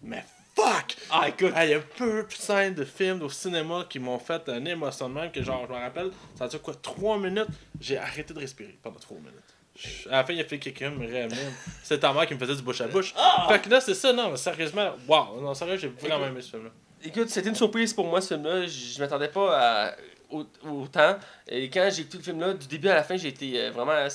[0.00, 0.24] Mais
[0.64, 0.96] fuck!
[1.10, 1.52] Ah, écoute.
[1.54, 4.64] Ah, Il y a peu de scènes de films au cinéma qui m'ont fait un
[4.64, 7.46] émotion de même que genre, je me rappelle, ça a duré quoi, 3 minutes,
[7.80, 9.32] j'ai arrêté de respirer pendant 3 minutes.
[9.74, 11.38] Je- À la fin, il a fait quelqu'un me réanime.
[11.82, 13.14] C'était ta mère qui me faisait du bouche à bouche.
[13.48, 16.50] Fait que là, c'est ça, non, mais sérieusement, waouh, non, sérieux, j'ai vraiment aimé ce
[16.50, 16.70] film-là.
[17.04, 18.66] Écoute, c'était une surprise pour moi, ce film-là.
[18.66, 19.96] Je, m'attendais pas à
[20.30, 21.16] au- autant.
[21.48, 23.92] Et quand j'ai écouté le film-là, du début à la fin, j'ai été euh, vraiment
[23.92, 24.08] euh,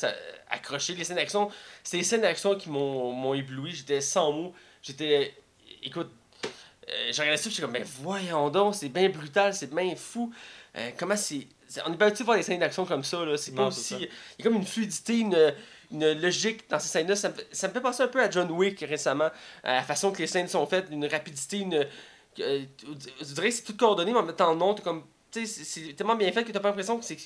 [0.49, 0.93] accroché.
[0.95, 1.49] Les scènes d'action,
[1.83, 3.71] c'est les scènes d'action qui m'ont m'ont ébloui.
[3.73, 4.53] J'étais sans mots.
[4.81, 5.33] J'étais.
[5.83, 6.09] Écoute,
[6.89, 10.31] euh, j'ai regardé ça, j'étais comme, mais voyons donc, c'est bien brutal, c'est bien fou.
[10.77, 11.47] Euh, comment c'est.
[11.85, 13.35] On est pas habitué de voir des scènes d'action comme ça, là.
[13.37, 13.95] C'est pas aussi.
[13.95, 14.01] Il
[14.39, 15.53] y a comme une fluidité, une,
[15.91, 17.15] une logique dans ces scènes-là.
[17.15, 19.29] Ça, me fait- ça me fait penser un peu à John Wick récemment.
[19.63, 21.85] À la façon que les scènes sont faites, une rapidité, une.
[22.39, 22.63] euh,
[23.19, 25.03] je dirais que c'est tout coordonné, mais en même temps non, t'as comme.
[25.31, 27.17] Tu sais, c'est- c'est tellement bien fait que t'as pas l'impression que c'est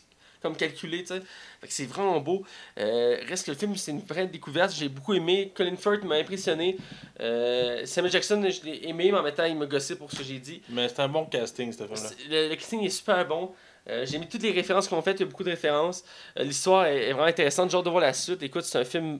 [0.41, 1.21] comme calculé, tu sais.
[1.69, 2.43] C'est vraiment beau.
[2.79, 4.73] Euh, reste que le film, c'est une vraie découverte.
[4.75, 5.51] J'ai beaucoup aimé.
[5.55, 6.77] Colin Firth m'a impressionné.
[7.19, 10.17] Euh, Samuel Jackson, je l'ai aimé, mais en même temps, il m'a gossé pour ce
[10.17, 10.61] que j'ai dit.
[10.69, 12.09] Mais c'est un bon casting, ce film-là.
[12.29, 13.51] Le, le casting est super bon.
[13.89, 16.03] Euh, j'ai mis toutes les références qu'on fait, il y a beaucoup de références.
[16.35, 17.73] L'histoire est, est vraiment intéressante.
[17.73, 18.41] Hâte de voir la suite.
[18.43, 19.19] Écoute, c'est un film.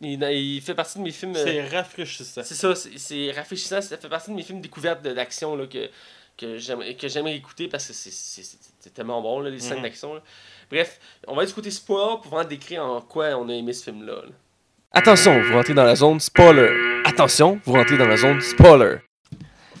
[0.00, 1.36] Il, il fait partie de mes films.
[1.36, 2.42] euh, C'est rafraîchissant.
[2.44, 3.80] c'est ça, c'est- rafraîchissant.
[3.80, 5.88] Ça fait partie de mes films découvertes d'action là, que,
[6.36, 9.82] que j'aimerais écouter parce que c'est- tellement bon, là, les scènes Mhm.
[9.84, 10.20] d'action.
[10.70, 13.72] Bref, on va aller du côté spoiler pour vraiment décrire en quoi on a aimé
[13.72, 14.14] ce film-là.
[14.16, 14.32] là.
[14.92, 17.02] Attention, vous rentrez dans la zone spoiler.
[17.04, 18.98] Attention, vous rentrez dans la zone spoiler.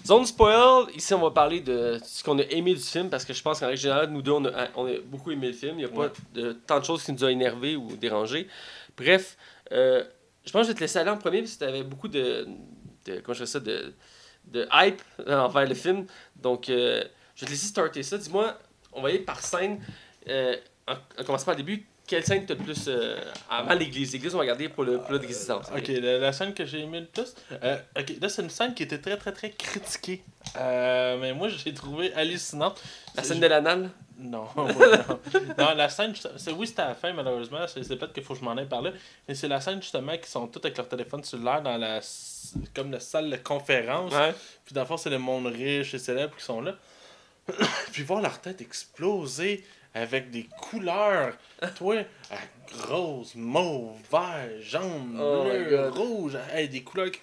[0.06, 3.32] Zone spoiler, ici on va parler de ce qu'on a aimé du film parce que
[3.32, 5.78] je pense qu'en règle générale, nous deux on a, on a beaucoup aimé le film.
[5.78, 6.08] Il n'y a Ouais.
[6.08, 8.46] pas de, tant de choses qui nous ont énervé ou dérangé.
[8.98, 9.36] Bref,
[9.72, 10.04] euh,
[10.44, 12.08] je pense que je vais te laisser aller en premier parce que tu avais beaucoup
[12.08, 12.46] de,
[13.06, 13.20] de.
[13.20, 13.94] Comment je fais ça de,
[14.46, 16.06] de hype envers le film.
[16.36, 17.02] Donc, euh,
[17.34, 18.18] je vais te laisser starter ça.
[18.18, 18.56] Dis-moi,
[18.92, 19.80] on va y aller par scène.
[20.28, 20.56] Euh,
[20.86, 22.84] en, en commençant par le début, quelle scène t'as le plus.
[22.88, 23.18] euh,
[23.50, 24.12] avant l'église?
[24.12, 25.66] L'église, on va regarder pour le plat d'existence.
[25.76, 27.34] Ok, la, la scène que j'ai aimé le plus.
[27.62, 30.22] euh, ok, là, c'est une scène qui était très, très, très critiquée.
[30.56, 32.80] Euh, mais moi, j'ai trouvé hallucinante.
[33.16, 33.90] La scène de la nalle?
[34.18, 34.68] Non, non.
[35.58, 37.66] Non, la scène, c'est oui, c'était à la fin, malheureusement.
[37.66, 38.90] C'est peut-être qu'il faut que je m'en aille par là.
[39.26, 42.00] Mais c'est la scène, justement, qui sont tous avec leur téléphone cellulaire dans la.
[42.74, 44.12] comme la salle de conférence.
[44.12, 44.34] Ouais.
[44.64, 46.74] Puis, dans le fond, c'est le monde riche et célèbre qui sont là.
[47.92, 49.64] Puis, voir leur tête exploser
[49.94, 51.36] avec des couleurs.
[51.76, 52.02] Toi,
[52.88, 56.36] rose, mauve, vert, jaune, Oh bleu, rouge.
[56.52, 57.20] Hey, des couleurs qui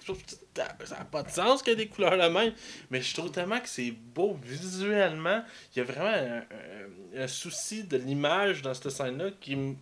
[0.84, 2.52] ça n'a pas de sens qu'il y ait des couleurs la même.
[2.90, 5.42] Mais je trouve tellement que c'est beau visuellement.
[5.74, 9.74] Il y a vraiment un, un- un souci de l'image dans cette scène-là qui me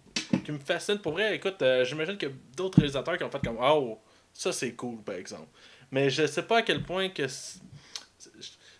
[0.45, 0.99] qui me fascine.
[0.99, 3.99] Pour vrai, écoute, euh, j'imagine a d'autres réalisateurs qui ont fait comme Oh,
[4.33, 5.49] ça c'est cool par exemple.
[5.93, 7.27] Mais je sais pas à quel point que.
[7.29, 7.59] c'est-
[8.19, 8.57] c'est- ça-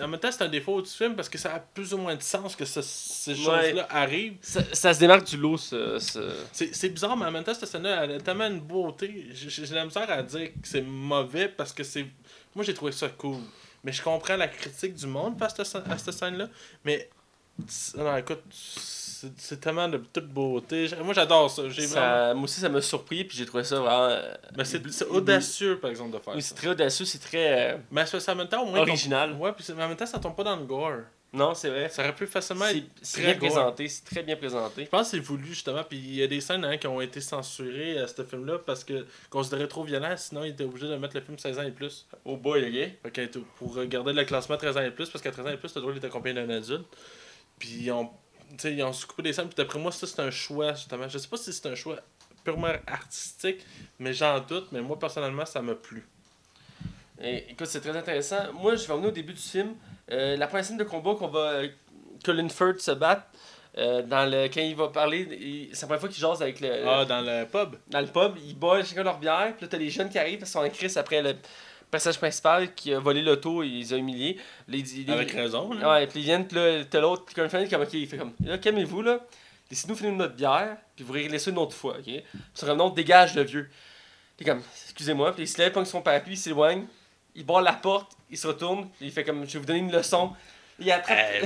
[0.00, 2.16] En même temps, c'est un défaut du film parce que ça a plus ou moins
[2.16, 4.36] de sens que ce- ces choses-là arrivent.
[4.42, 5.98] Ça, ça se démarque du lot, ce.
[5.98, 9.26] ce- C'est c'est bizarre, mais en même temps, cette scène-là, elle a tellement une beauté.
[9.32, 12.06] J'ai la misère à dire que c'est mauvais parce que c'est.
[12.54, 13.38] Moi, j'ai trouvé ça cool.
[13.84, 16.48] Mais je comprends la critique du monde face à cette, scène-là.
[16.84, 17.08] Mais.
[17.96, 18.42] Non, écoute,
[19.36, 20.88] c'est tellement de toute beauté.
[21.02, 21.62] Moi, j'adore ça.
[21.62, 22.34] Vraiment.
[22.34, 24.08] moi aussi, ça m'a surpris, puis j'ai trouvé ça vraiment.
[24.10, 26.48] euh, Mais c'est audacieux, par exemple, de faire Oui, ça.
[26.48, 27.72] c'est très audacieux, c'est très.
[27.74, 28.80] euh, Mais ça, en même temps, au moins.
[28.80, 29.32] Original.
[29.34, 30.92] Ouais, puis en même temps, ça tombe pas dans le gore.
[31.30, 31.90] Non, c'est vrai.
[31.90, 32.86] Ça aurait pu facilement être.
[33.12, 33.40] très bien gore.
[33.50, 34.84] présenté, c'est très bien présenté.
[34.84, 37.02] Je pense que c'est voulu justement, puis il y a des scènes hein, qui ont
[37.02, 40.96] été censurées à ce film-là parce que considéré trop violent, sinon il était obligé de
[40.96, 42.06] mettre le film 16 ans et plus.
[42.24, 43.20] Oh boy, ok.
[43.56, 45.80] Pour regarder le classement 13 ans et plus, parce qu'à 13 ans et plus, le
[45.82, 46.86] droit d'être accompagné d'un adulte.
[47.58, 48.10] Puis ils ont, tu
[48.58, 51.08] sais, ils ont coupé des scènes, puis d'après moi, ça c'est un choix justement.
[51.08, 51.96] Je sais pas si c'est un choix
[52.44, 53.64] purement artistique,
[53.98, 56.06] mais j'en doute, mais moi personnellement, ça m'a plu.
[57.20, 58.52] Et, écoute, c'est très intéressant.
[58.54, 59.74] Moi, je vais revenir au début du film.
[60.10, 61.40] Euh, la première scène de combat qu'on va.
[61.40, 61.68] euh,
[62.24, 63.22] Colin Firth se battre.
[63.76, 66.86] euh, dans le, quand il va parler, c'est la première fois qu'il jase avec le,
[66.86, 67.76] Ah, dans le pub.
[67.88, 70.38] dans le pub, ils boivent chacun leur bière, puis là t'as les jeunes qui arrivent
[70.38, 71.34] parce qu'ils sont en crise après le
[71.90, 74.38] personnage principal qui a volé l'auto et ils les a humiliés.
[74.68, 75.72] Ils- Avec raison.
[75.72, 75.88] là.
[75.90, 78.32] Ouais, puis ils viennent, puis là, t'as l'autre, Colin Firth, comme, ok, il fait comme,
[78.44, 79.20] là, calmez-vous, là,
[79.70, 82.04] laissez-nous finir notre bière, puis vous régler ça une autre fois, ok?
[82.04, 82.22] Puis
[82.54, 83.70] sur un autre, dégage le vieux.
[84.36, 86.86] Puis comme, excusez-moi, puis il se lève, pogne son parapluie, il s'éloigne,
[87.34, 89.78] il barre la porte, il se retourne, puis il fait comme, je vais vous donner
[89.80, 90.30] une leçon.
[90.80, 91.18] Il attrape.
[91.18, 91.42] Hey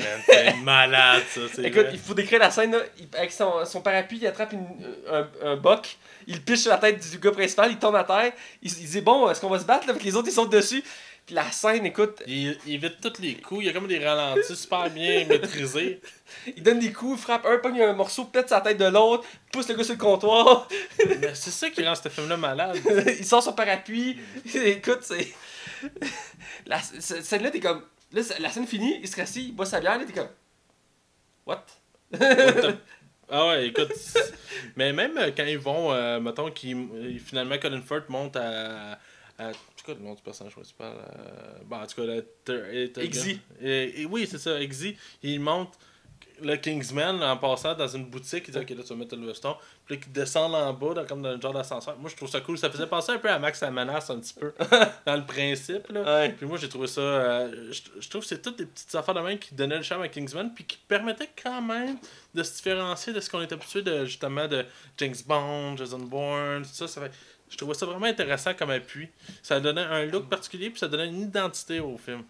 [0.55, 1.63] man, malade ça.
[1.63, 2.81] Écoute, il faut décrire la scène, là.
[2.99, 4.67] Il- avec son, son parapluie, il attrape une-
[5.11, 5.97] un, un boc,
[6.27, 8.33] il piche sur la tête du gars principal, il tombe à terre,
[8.63, 9.95] il, il dit Bon, est-ce qu'on va se battre là?
[9.95, 10.85] Puis les autres, ils sautent dessus.
[11.25, 14.05] Puis la scène, écoute, Il, il évite tous les coups, il y a comme des
[14.05, 16.01] ralentis super bien maîtrisés.
[16.57, 19.69] il donne des coups, frappe un, pogne un morceau, pète sa tête de l'autre, pousse
[19.69, 20.67] le gars sur le comptoir,
[21.07, 22.77] Mais c'est ça qui rend ce film-là malade.
[23.19, 24.19] il sort son parapluie.
[24.53, 25.29] Écoute, c'est.
[26.67, 27.83] La scène-là, t'es comme.
[28.13, 30.29] Là, la scène finie, il se rassit, il boit sa bière, là, t'es comme.
[31.47, 31.65] What?
[32.13, 32.77] What the-
[33.35, 33.93] Ah ouais, écoute.
[34.77, 38.93] Mais même euh, quand ils vont, euh, mettons, qu'ils, euh, finalement, Colin Firth monte à.
[39.39, 42.99] à c'est quoi le nom du personnage principal euh, Bon, en tout cas, le.
[43.01, 43.41] Exy.
[43.63, 44.97] Et, et oui, c'est ça, Exy.
[45.23, 45.73] Il monte
[46.43, 48.45] le Kingsman en passant dans une boutique.
[48.49, 49.57] Il dit Ok, là, tu vas mettre le veston.
[49.87, 51.97] Puis là, qu'il descend en bas, comme dans un genre d'ascenseur.
[51.99, 52.59] Moi, je trouve ça cool.
[52.59, 54.53] Ça faisait penser un peu à Max Menace un petit peu,
[55.07, 55.89] dans le principe.
[55.89, 56.03] Là.
[56.03, 56.29] Ouais.
[56.33, 57.01] Puis moi, j'ai trouvé ça.
[57.01, 59.83] euh, je, je trouve que c'est toutes des petites affaires de même qui donnaient le
[59.83, 61.97] charme à Kingsman, puis qui permettaient quand même
[62.35, 64.65] de se différencier de ce qu'on est habitué de justement de
[64.99, 66.89] James Bond, Jason Bourne, tout ça.
[66.89, 67.13] ça fait-
[67.51, 69.09] je trouvais ça vraiment intéressant comme appui.
[69.43, 72.23] Ça donnait un look particulier, puis ça donnait une identité au film.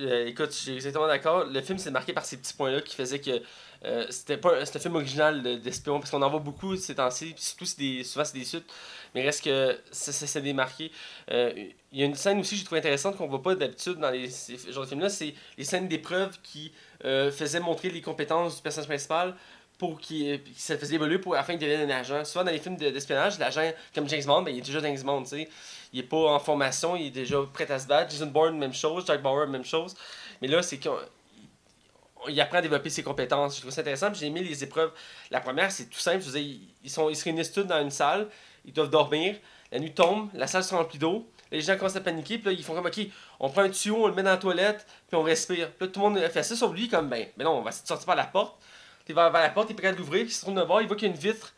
[0.00, 1.44] Euh, écoute, je suis exactement d'accord.
[1.44, 3.42] Le film s'est marqué par ces petits points-là qui faisaient que
[3.84, 7.34] euh, c'était pas un- film original de- d'espion parce qu'on en voit beaucoup ces temps-ci.
[7.36, 8.70] Surtout, des, souvent, c'est des suites.
[9.14, 10.90] Mais reste que ça, s'est démarqué.
[11.30, 11.52] Euh,
[11.92, 14.10] Il y a une scène aussi que j'ai trouvé intéressante qu'on voit pas d'habitude dans
[14.10, 14.28] les,
[14.70, 15.08] genres de films-là.
[15.08, 16.72] C'est les scènes d'épreuve qui
[17.02, 19.34] faisaient montrer les compétences du personnage principal
[19.80, 22.24] pour puis ça faisait évoluer pour afin qu'il devienne un agent.
[22.26, 25.02] Souvent dans les films de- d'espionnage, l'agent comme James Bond, ben, il est déjà James
[25.02, 25.48] Bond, tu sais.
[25.92, 28.10] Il est pas en formation, il est déjà prêt à se battre.
[28.10, 29.04] Jason Bourne, même chose.
[29.06, 29.96] Jack Bauer, même chose.
[30.42, 30.98] Mais là, c'est qu'on
[32.28, 33.56] il apprend à développer ses compétences.
[33.56, 34.12] Je trouve ça intéressant.
[34.12, 34.92] J'ai aimé les épreuves.
[35.30, 36.22] La première, c'est tout simple.
[36.36, 38.28] Ils, sont, ils se réunissent tous dans une salle.
[38.66, 39.36] Ils doivent dormir.
[39.72, 40.28] La nuit tombe.
[40.34, 41.26] La salle se remplit d'eau.
[41.50, 42.36] Les gens commencent à paniquer.
[42.36, 43.00] Puis là, ils font comme, OK,
[43.40, 44.86] on prend un tuyau, on le met dans la toilette.
[45.08, 45.70] Puis on respire.
[45.72, 46.54] Puis là, tout le monde fait ça.
[46.54, 48.60] Sauf lui, comme, ben, ben non, on va sortir par la porte.
[49.10, 49.68] Il va vers la porte.
[49.70, 50.22] Il est prêt à l'ouvrir.
[50.24, 50.80] Puis il se tourne de bord.
[50.80, 51.52] Il voit qu'il y a une vitre.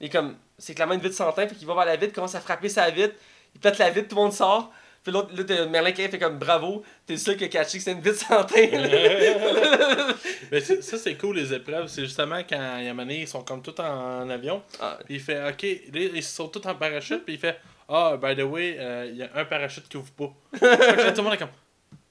[0.00, 1.48] Et comme, c'est clairement une vitre sans teint.
[1.48, 3.14] Fait qu'il va vers la vitre, commence à frapper sa vitre.
[3.54, 4.08] Il pète la vitre.
[4.08, 4.72] Tout le monde sort.
[5.06, 7.84] Puis l'autre, là, Merlin qui fait comme bravo, t'es le seul qui a catché que
[7.84, 8.66] c'est une vitre sans teint.
[10.50, 11.86] Mais ça, c'est cool, les épreuves.
[11.86, 14.64] C'est justement quand il y a un moment donné, ils sont comme tous en, avion.
[14.80, 17.24] Ah, Puis il fait OK, là, ils sont tous en parachute.
[17.24, 17.56] Puis il fait
[17.88, 20.34] Ah, by the way, euh, il y a un parachute qui ouvre pas.
[20.54, 21.50] fait que là, tout le monde est comme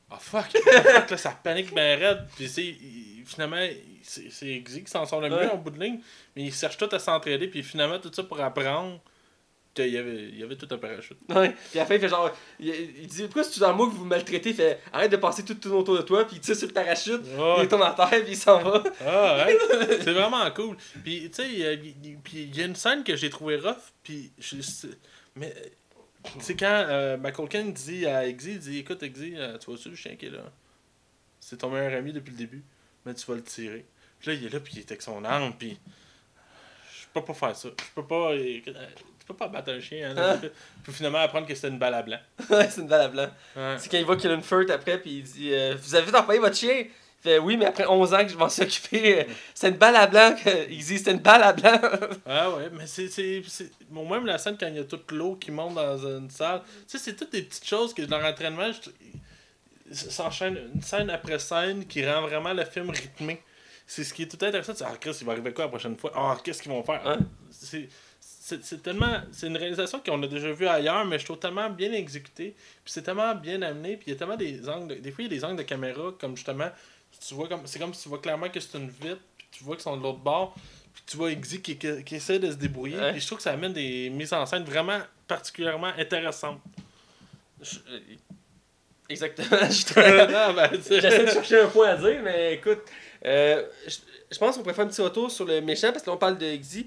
[0.09, 2.25] Ah, fuck, fuck, là, ça panique ben raide.
[2.37, 3.65] Puis c'est, il- finalement,
[4.03, 5.49] c'est Exy qui s'en sort le mieux Ouais.
[5.49, 5.99] en bout de ligne.
[6.35, 7.47] Mais ils cherchent tous à s'entraider.
[7.47, 9.01] Puis finalement, tout ça pour apprendre
[9.73, 11.17] qu'il y avait, il y avait tout un parachute.
[11.29, 11.53] Ouais.
[11.71, 12.31] Puis à la fin, il fait genre.
[12.59, 14.51] Il, il dit Pourquoi c'est dans moi que vous me maltraitez?
[14.51, 16.25] Il fait Arrête de passer tout, tout autour de toi.
[16.25, 17.21] Puis il tire sur le parachute.
[17.37, 17.55] Ouais.
[17.63, 18.09] Il tombe à terre.
[18.23, 18.81] Puis il s'en va.
[19.05, 19.57] Ah ouais,
[20.01, 20.77] c'est vraiment cool.
[21.03, 23.15] Puis tu sais, il y a- il y- puis il y a une scène que
[23.17, 24.55] j'ai trouvé rough, puis je-
[25.35, 25.53] mais
[26.39, 29.95] c'est quand euh, McCulkin dit à Exy, il dit écoute Exy, euh, tu vois-tu le
[29.97, 30.39] chien qui est là?
[31.41, 32.63] C'est ton meilleur ami depuis le début,
[33.05, 33.85] mais tu vas le tirer.
[34.19, 35.77] Puis là, il est là, puis il est avec son arme, puis.
[36.99, 37.69] Je peux pas faire ça.
[37.69, 38.31] Je peux pas.
[38.33, 40.11] euh, Tu peux pas battre un chien.
[40.17, 40.47] Hein, Ah.
[40.83, 42.19] Puis finalement apprendre que c'était une balle à blanc.
[42.49, 43.29] ouais, c'est une balle à blanc.
[43.55, 43.75] Ouais.
[43.79, 46.55] C'est quand il voit Killen Furt après, puis il dit euh, Vous avez employé votre
[46.57, 46.75] chien?
[46.79, 46.89] Il
[47.21, 49.23] fait Oui, mais après 11 ans que je m'en suis occupé, euh,
[49.53, 50.35] c'est une balle à blanc.
[50.69, 51.79] Il dit C'est une balle à blanc.
[52.25, 53.41] Ah ouais, mais c'est...
[53.89, 56.61] Bon, même la scène quand il y a toute l'eau qui monte dans une salle.
[56.87, 58.89] Tu sais, c'est toutes des petites choses que dans l'entraînement, je...
[59.91, 63.41] s'enchaîne une scène après scène qui rend vraiment le film rythmé.
[63.87, 64.73] C'est ce qui est tout intéressant.
[64.73, 66.11] Sais, ah, Chris, il va arriver quoi la prochaine fois?
[66.15, 67.05] Ah, qu'est-ce qu'ils vont faire?
[67.05, 67.17] Ouais.
[67.51, 67.87] C'est.
[68.19, 71.67] C'est, c'est tellement c'est une réalisation qu'on a déjà vue ailleurs mais je trouve tellement
[71.67, 72.53] bien exécutée
[72.83, 75.23] puis c'est tellement bien amené puis il y a tellement des angles de- des fois
[75.23, 76.69] il y a des angles de caméra comme justement
[77.27, 79.63] tu vois comme c'est comme si tu vois clairement que c'est une vitre puis tu
[79.63, 80.53] vois qu'ils sont de l'autre bord
[80.93, 83.11] puis tu vois Exy qui, qui, qui essaie de se débrouiller Ouais.
[83.13, 86.61] puis je trouve que ça amène des mises en scène vraiment particulièrement intéressantes
[87.63, 87.99] Je- euh,
[89.09, 89.47] Exactement.
[89.69, 89.93] Je-
[90.55, 90.69] ben.
[90.89, 92.79] J'essaie de chercher un point à dire, mais écoute,
[93.25, 93.95] euh, je,
[94.31, 96.19] je pense qu'on pourrait faire un petit retour sur le méchant parce que là on
[96.19, 96.45] parle de.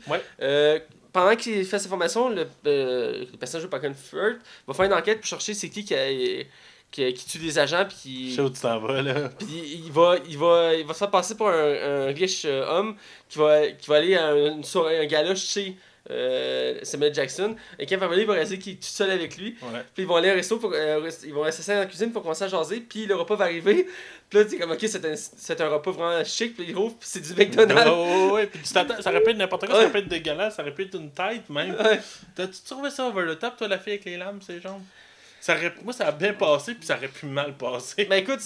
[0.09, 0.20] Ouais.
[0.43, 0.78] Euh,
[1.12, 4.93] pendant qu'il fait sa formation, le, euh, le personnage par Colin Firth va faire une
[4.93, 6.45] enquête pour chercher c'est qui qui, a-
[6.90, 8.31] qui, qui tue des agents puis qui.
[8.31, 10.99] Je sais où tu t'en vas là Puis il va, il va, il va se
[10.99, 12.97] faire passer pour un, un riche euh, homme
[13.28, 15.77] qui va, qui va aller à une soirée, un gala chez
[16.10, 17.55] euh, Samuel Jackson.
[17.78, 19.56] Et quand il va qu'il est tout seul avec lui.
[19.62, 22.12] ouais Puis ils vont aller au resto, pour, euh, ils vont rester dans la cuisine
[22.12, 22.80] pour commencer à jaser.
[22.80, 23.86] Puis le repas va arriver.
[24.30, 25.05] Puis là, tu comme, ok, c'est
[25.60, 26.55] un, un repas vraiment chic.
[26.55, 27.90] Puis ils ouvrent, puis c'est du McDonald's.
[27.90, 29.80] Oh, ouais, puis tu ça aurait pu être n'importe quoi, Ouais.
[29.82, 31.74] ça aurait pu être dégueulasse, ça aurait pu être une tête même.
[31.74, 32.01] Ouais.
[32.35, 34.82] T'as-tu trouvé ça over the top, toi, la fille avec les lames, ses jambes?
[35.40, 38.06] Ça aurait, Moi, ça a bien passé, puis ça aurait pu mal passer.
[38.10, 38.40] Mais écoute,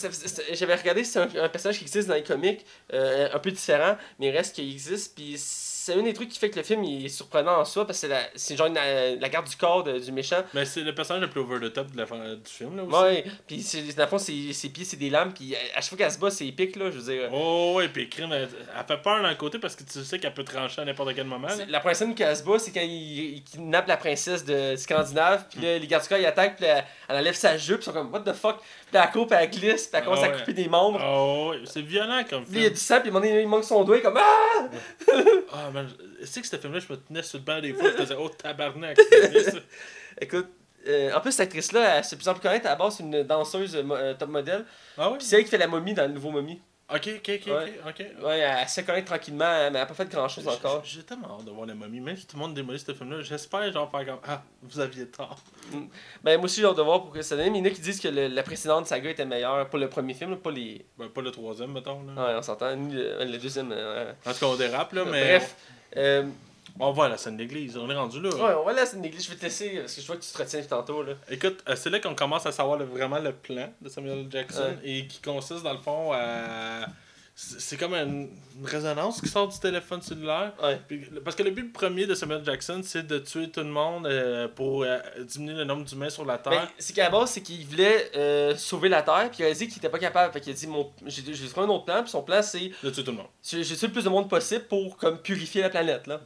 [0.52, 3.96] j'avais regardé, c'est un, un personnage qui existe dans les comics, euh, un peu différent,
[4.20, 5.14] mais il reste qu'il existe.
[5.14, 5.36] Puis
[5.84, 8.00] c'est un des trucs qui fait que le film il est surprenant en soi, parce
[8.00, 8.06] que
[8.36, 10.42] c'est genre la, la garde du corps de- du méchant.
[10.54, 12.84] Mais c'est le personnage le plus over the top de la, fin- du film, là
[12.84, 12.96] aussi.
[12.96, 15.32] Ouais, puis c'est- dans le fond, ses, ses pieds, c'est des lames.
[15.32, 16.90] Puis à chaque fois qu'elle se bat, c'est épique, là.
[16.90, 17.28] Je veux dire.
[17.32, 18.48] Oh, ouais, puis Crime, elle,
[18.78, 21.26] elle fait peur d'un côté parce que tu sais qu'elle peut trancher à n'importe quel
[21.26, 21.48] moment.
[21.68, 25.46] La première scène qu'elle se bat, c'est quand il, il kidnappe la princesse de Scandinave,
[25.50, 27.84] puis là, les gardes du corps ils attaquent, puis elle, elle enlève sa jupe, ils
[27.84, 28.58] sont comme, what the fuck,
[29.12, 30.38] court, puis elle glisse, puis elle commence Ah à ouais.
[30.38, 31.00] couper des membres.
[31.04, 32.74] Oh, ouais, c'est violent comme Puis il y a film.
[32.74, 33.10] du sang, puis
[33.40, 34.68] il manque son doigt, comme, ah!
[35.52, 35.88] Ah, man,
[36.20, 38.14] tu sais que ce film-là, je me tenais sur le banc des fois, je faisais,
[38.18, 38.98] oh, tabarnak.
[39.00, 39.62] c'est-
[40.20, 40.48] Écoute,
[40.86, 43.22] euh, en plus, cette actrice-là, elle plus en plus connaître, à la base, c'est une
[43.22, 44.64] danseuse euh, top modèle,
[44.98, 45.18] ah ouais?
[45.18, 46.60] puis c'est elle qui fait la momie dans le nouveau momie.
[46.94, 47.80] Ok, ok, ok, Ouais.
[47.88, 48.06] ok.
[48.24, 50.82] Ouais, elle se fait connaître tranquillement, mais elle a pas fait grand-chose encore.
[50.84, 52.00] J'ai tellement hâte de voir la momie.
[52.00, 55.06] Même si tout le monde démolit ce film-là, j'espère genre faire comme Ah, vous aviez
[55.06, 55.38] tort.
[56.22, 57.70] Ben, moi aussi, j'ai hâte de voir pour que ça donne, mais il y en
[57.70, 60.50] a qui disent que le- la précédente saga était meilleure pour le premier film, pas
[60.50, 60.84] les...
[60.98, 62.02] Ben, pas le troisième, mettons.
[62.04, 62.12] Là.
[62.26, 63.72] Ouais, on s'entend, ni le, le deuxième...
[63.72, 65.38] euh, En tout cas, on dérape, là, mais.
[65.38, 65.56] Bref,
[65.96, 66.24] euh,
[66.80, 68.30] On, va à la scène d'église, on est rendu là.
[68.30, 69.24] Ouais, on va laisser une église.
[69.24, 71.02] Je vais te laisser parce que je vois que tu te retiens tantôt.
[71.02, 71.12] Là.
[71.30, 74.76] Écoute, euh, c'est là qu'on commence à savoir le- vraiment le plan de Samuel Jackson
[74.82, 74.90] Ouais.
[74.90, 76.86] et qui consiste dans le fond à.
[77.34, 78.28] C'est comme une,
[78.62, 80.52] résonance qui sort du téléphone cellulaire.
[80.62, 80.78] Ouais.
[80.86, 84.06] Puis- parce que le but premier de Samuel Jackson, c'est de tuer tout le monde
[84.06, 86.52] euh, pour euh, diminuer le nombre d'humains sur la Terre.
[86.52, 89.52] Ben, c'est qu'à la base, c'est qu'il voulait euh, sauver la Terre, puis il a
[89.54, 90.30] dit qu'il était pas capable.
[90.34, 90.92] Fait qu'il a dit mon...
[91.06, 93.26] J'ai j'ai trouvé un autre plan, puis son plan, c'est De tuer tout le monde.
[93.42, 96.06] j'ai tué le plus de monde possible pour comme purifier la planète.
[96.06, 96.20] là.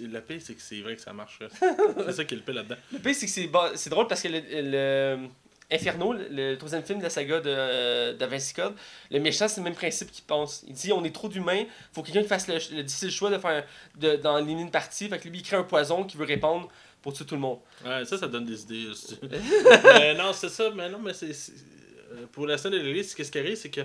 [0.00, 1.38] Le pire, c'est que c'est vrai que ça marche.
[2.06, 2.76] c'est ça qui est le pire là-dedans.
[2.92, 5.28] Le pire, c'est que c'est c'est drôle parce que le, le
[5.70, 8.74] Inferno, le, troisième film de la saga de, euh, de Vinci Code,
[9.10, 10.64] le méchant, c'est le même principe qu'il pense.
[10.66, 13.30] Il dit on est trop d'humains, faut que quelqu'un qui fasse le, le difficile choix
[13.30, 13.64] de faire
[13.96, 15.08] de, d'en une partie.
[15.08, 16.68] Fait que lui, il crée un poison qui veut répandre
[17.02, 17.58] pour tuer tout le monde.
[17.84, 18.86] Ouais, ça, ça donne des idées
[20.16, 21.32] non, c'est ça, mais non, mais c'est.
[21.34, 21.52] c'est-
[22.12, 23.82] euh, Pour la scène de l'église, ce qui arrive, c'est que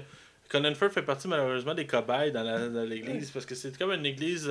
[0.47, 3.91] Colin Firth fait partie malheureusement des cobayes dans la- dans l'église parce que c'est comme
[3.91, 4.47] une église.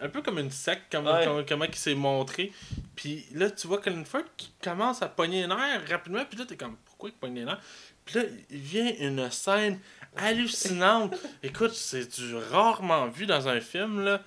[0.00, 1.24] Euh, un peu comme une secte, comme, Ouais.
[1.24, 2.52] comme- comment il s'est montré.
[2.96, 6.44] Puis là, tu vois Colin Firth qui commence à pogner les nerfs rapidement, puis là,
[6.46, 7.60] t'es comme, pourquoi il pogne les nerfs?
[8.04, 9.78] Puis là, il vient une scène
[10.16, 11.14] hallucinante.
[11.42, 14.22] Écoute, c'est du rarement vu dans un film, là.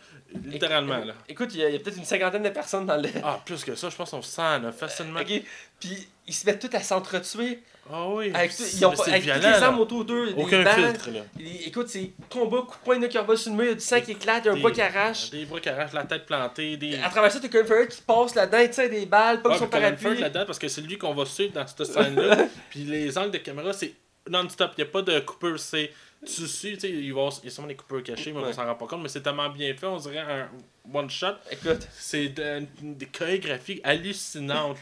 [0.46, 1.14] Littéralement, là.
[1.28, 3.10] Écoute, il y a, a peut-être une cinquantaine de personnes dans le.
[3.24, 5.20] Ah, plus que ça, je pense qu'on sent, là, facilement.
[5.20, 5.42] Ok,
[5.80, 7.62] puis ils se mettent tous à s'entretuer.
[7.94, 8.32] Ah oui.
[8.34, 10.34] Avec, c'est- ils ont avec violent, toutes les armes autour d'eux.
[10.38, 11.20] Aucun filtre, là.
[11.66, 13.70] Écoute, c'est combat, coup de poing, il y en a qui sur le mur, il
[13.70, 15.30] y a du sang qui éclate, il y a un bois qui arrache.
[15.32, 16.96] Des bras qui arrachent la tête plantée, des.
[17.00, 19.58] À travers ça, t'as Colin Farrell qui passe là-dedans, il tire des balles, pas que
[19.60, 20.20] son parapluie.
[20.20, 22.48] là-dedans, parce que c'est lui qu'on va suivre dans cette scène-là.
[22.70, 23.94] puis les angles de caméra, c'est
[24.30, 24.72] non-stop.
[24.78, 25.60] Il n'y a pas de coupure.
[25.60, 25.92] C'est.
[26.24, 28.76] Tu sais, il va- il y a sûrement des coupures cachées, mais on s'en rend
[28.76, 29.02] pas compte.
[29.02, 30.50] Mais c'est tellement bien fait, on dirait un
[30.94, 31.34] one-shot.
[31.52, 34.78] Écoute, C'est de- des chorégraphies hallucinantes.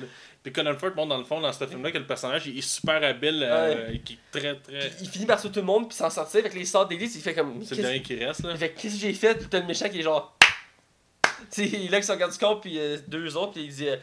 [0.52, 2.62] Puis Colin Firth montre dans le fond, dans ce film-là, que le personnage il est
[2.62, 4.90] super habile, euh, qui est très très.
[4.90, 7.16] puis il finit par tuer tout le monde, puis s'en sortir avec les sorts d'église,
[7.16, 7.64] il fait comme.
[7.64, 8.52] C'est le dernier qui reste, là.
[8.54, 9.36] il fait, qu'est-ce que j'ai fait?
[9.36, 10.36] Puis t'as le méchant qui est genre.
[11.52, 13.64] Tu sais, il est là avec son garde du corps, puis euh, deux autres, puis
[13.64, 13.88] il dit.
[13.88, 13.96] euh,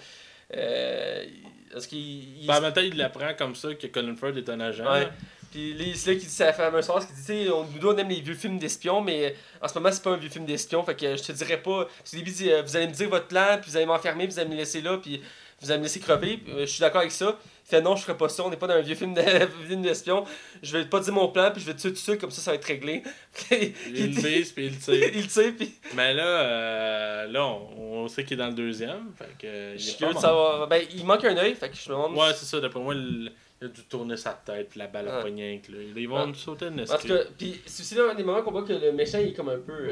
[0.57, 1.25] euh,
[1.73, 1.99] parce qu'il.
[2.43, 4.85] il- Ben, en même temps, il l'apprend comme ça que Colin Firth est un agent.
[4.91, 5.01] Ouais.
[5.01, 5.11] là.
[5.53, 7.97] Puis c'est là qu'il dit sa fameuse phrase qui dit, tu sais, on, nous on
[7.97, 10.83] aime les vieux films d'espions, mais en ce moment, c'est pas un vieux film d'espion,
[10.83, 11.83] fait que je te dirais pas.
[11.83, 14.25] Au début, il dit, euh, vous allez me dire votre plan, puis vous allez m'enfermer,
[14.25, 15.23] puis vous allez me laisser là, puis
[15.61, 16.41] vous allez me laisser crever.
[16.49, 17.39] Euh, je suis d'accord avec ça.
[17.65, 19.23] Il fait non, je ferai pas ça, on n'est pas dans un vieux film de-
[19.67, 20.25] film d'espion.
[20.63, 22.53] Je vais pas dire mon plan, puis je vais tuer tout seul, comme ça, ça
[22.53, 23.03] va être réglé.
[23.51, 25.11] Il le vise, puis il le tire.
[25.15, 29.13] il tire, puis Mais là, euh, là on, on sait qu'il est dans le deuxième.
[29.19, 30.69] Fait que, euh, il je pas savoir.
[30.69, 32.17] Ben, il manque un œil, fait que je me demande.
[32.17, 32.61] Ouais, c'est ça.
[32.61, 35.91] D'après moi, il, a dû tourner sa tête, puis la balle a pogné lui.
[35.97, 36.35] Ils vont Ouais.
[36.35, 38.75] sauter une En tout cas, puis c'est aussi là un des moments qu'on voit que
[38.75, 39.89] le méchant il est comme un peu.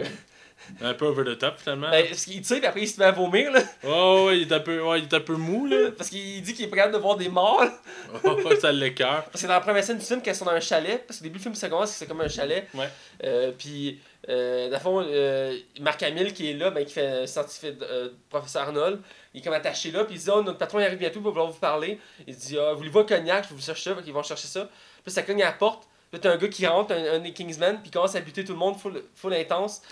[0.83, 1.91] Un peu over the top, finalement.
[1.91, 3.61] ben, parce qu'il tire, puis après il se met à vomir, là.
[3.87, 5.91] Oh, ouais, il est un peu, ouais, il est un peu mou, là.
[5.97, 7.65] Parce qu'il dit qu'il est capable de voir des morts.
[8.23, 9.25] Oh, ça l'écœure.
[9.25, 11.25] Parce que dans la première scène du film, ils sont dans un chalet, parce qu'au
[11.25, 12.69] début, le film, ça commence, c'est comme un chalet.
[12.75, 12.89] Ouais.
[13.25, 17.27] Euh, puis, euh, dans le fond, euh, Marc Hamill qui est là, ben, qui fait
[17.27, 19.01] scientifique, euh, professeur Arnold,
[19.33, 21.25] il est comme attaché là, puis il dit Oh, notre patron il arrive bientôt, il
[21.25, 21.99] va vouloir vous parler.
[22.27, 23.45] Il dit ah, Voulez-vous un cognac?
[23.45, 24.69] Je vais vous chercher ça, qu'ils vont chercher ça.
[25.03, 25.83] Puis ça cogne à la porte.
[26.11, 28.45] Puis là, t'as un gars qui rentre, un, un des Kingsmen, puis commence à buter
[28.45, 29.83] tout le monde, full, full intense.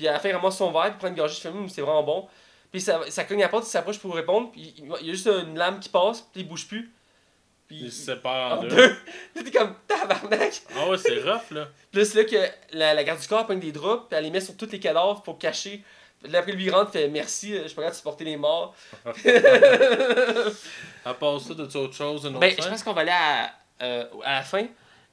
[0.00, 1.82] Puis à la fin, il ramasse son verre, puis prend une gorgée de film, c'est
[1.82, 2.26] vraiment bon.
[2.72, 5.10] Puis ça, ça cogne à la porte, il s'approche pour répondre, puis il, il y
[5.10, 6.90] a juste une lame qui passe, puis il bouge plus.
[7.68, 8.68] Puis Il se sépare en en deux.
[8.70, 8.88] deux.
[9.36, 10.62] Là, t'es comme tabarnak.
[10.74, 11.68] Ah ouais, c'est rough, là.
[11.90, 14.24] Puis là, c'est là que la, la garde du corps pogne des draps, puis elle
[14.24, 15.84] les met sur tous les cadavres pour cacher.
[16.26, 18.38] Là, après, lui, il rentre, fait merci, euh, je suis pas capable de supporter les
[18.38, 18.74] morts.
[21.04, 23.52] À part ça, t'as-tu autre chose, une autre Ben, je pense qu'on va aller à,
[23.82, 24.64] euh, à la fin,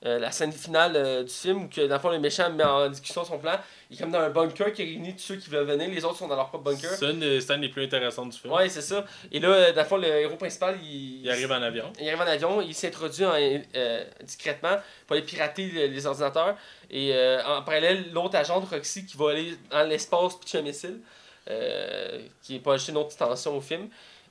[0.06, 2.64] euh, la scène finale euh, du film, où que, dans le fond, le méchant met
[2.64, 3.54] en discussion son plan.
[3.90, 6.18] Il est comme dans un bunker qui réunit tous ceux qui veulent venir, les autres
[6.18, 6.92] sont dans leur propre bunker.
[6.92, 8.54] C'est une des scènes les plus intéressantes du film.
[8.54, 9.06] Ouais, c'est ça.
[9.32, 11.92] Et là, dans le fond, le héros principal, il, Il arrive en avion.
[12.00, 16.56] Il arrive en avion, il s'introduit euh, discrètement pour aller pirater le- les ordinateurs.
[16.92, 17.14] Et
[17.46, 21.00] en parallèle, l'autre agent de Roxy qui va aller dans l'espace pitcher un missile,
[22.44, 23.88] qui va ajouter une autre tension au film.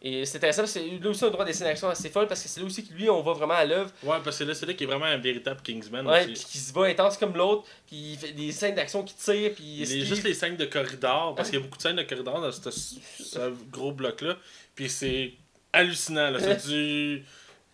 [0.09, 2.11] Et c'est intéressant parce que là aussi, on a droit à des scènes d'action assez
[2.11, 3.91] folles parce que c'est là aussi que lui, on voit vraiment à l'œuvre.
[4.05, 6.59] Ouais, parce que là, c'est là qu'il est vraiment un véritable Kingsman Ouais, puis qui
[6.59, 9.91] se bat intense comme l'autre, puis il fait des scènes d'action qui tire, puis il
[9.91, 12.03] Il est juste les scènes de corridor, parce qu'il y a beaucoup de scènes de
[12.05, 14.37] corridor dans ce, ce gros bloc-là.
[14.77, 15.33] Puis c'est
[15.73, 16.39] hallucinant, là.
[16.39, 17.25] C'est du.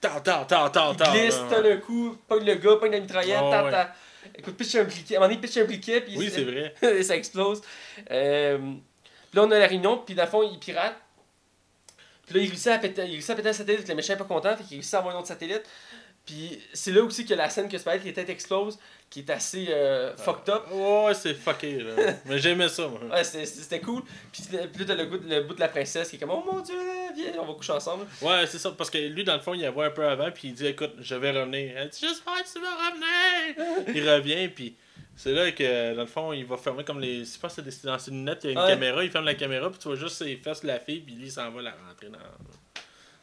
[0.00, 1.10] Ta ta ta ta Il ta.
[1.12, 1.46] glisse, là.
[1.50, 3.94] tonne un coup, pogne le gars, pogne la mitraillette, ta, ta.
[4.36, 5.16] Écoute, pitch un briquet.
[5.16, 6.74] À un moment donné, pitch un briquet, puis Oui, c'est vrai.
[6.82, 7.60] et ça explose.
[8.10, 8.58] Euh,
[9.34, 10.96] là, on a la réunion, puis dans le fond, il pirate.
[12.26, 14.16] Puis là, il réussit à péter, il réussit à péter un satellite, le méchant est
[14.16, 15.62] pas content, fait qu'il réussit à avoir un autre satellite.
[16.24, 18.78] Puis c'est là aussi que la scène que Spike, les têtes explosent,
[19.10, 20.62] qui est assez euh, fucked up.
[20.70, 21.94] Ouais, c'est fucké, là.
[22.26, 23.00] Mais j'aimais ça, moi.
[23.12, 24.02] Ouais, c'était- cool.
[24.32, 26.60] Puis, puis là, t'as le, le bout de la princesse qui est comme Oh mon
[26.60, 26.76] dieu,
[27.16, 28.06] viens, on va coucher ensemble.
[28.22, 30.30] Ouais, c'est ça, parce que lui, dans le fond, il la voit un peu avant,
[30.30, 31.72] puis il dit Écoute, je vais revenir.
[31.76, 33.94] Elle dit J'espère que tu vas revenir.
[33.96, 34.76] il revient, puis
[35.16, 37.24] c'est là que, dans le fond, il va fermer comme les.
[37.24, 38.68] Je pas si c'est dans ses lunettes, il y a une Ouais.
[38.68, 41.14] caméra, il ferme la caméra, puis tu vois juste ses fesses de la fille, puis
[41.14, 42.18] lui, il s'en va la rentrer dans.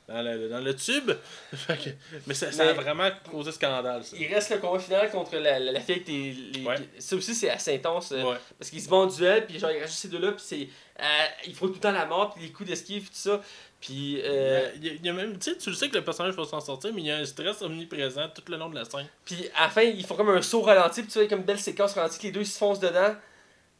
[0.09, 1.11] Dans le, dans le tube.
[2.27, 4.17] Mais ça, ça a vraiment causé scandale, ça.
[4.19, 6.31] Il reste le combat final contre la, la, la fille avec les.
[6.33, 6.75] les- Ouais.
[6.97, 8.11] Ça aussi, c'est assez intense.
[8.11, 8.37] euh, Ouais.
[8.57, 10.67] Parce qu'ils se battent en duel, puis genre, il reste ces deux-là, puis c'est.
[10.99, 13.39] euh, ils font tout le temps la mort, puis les coups d'esquive, tout ça.
[13.79, 14.19] Puis.
[14.23, 16.03] euh, Il y a- il y a même, tu sais, tu le sais que le
[16.03, 18.75] personnage va s'en sortir, mais il y a un stress omniprésent tout le long de
[18.75, 19.07] la scène.
[19.25, 21.45] Puis à la fin, ils font comme un saut ralenti, puis tu vois, comme une
[21.45, 23.15] belle séquence ralentie, que les deux ils se foncent dedans.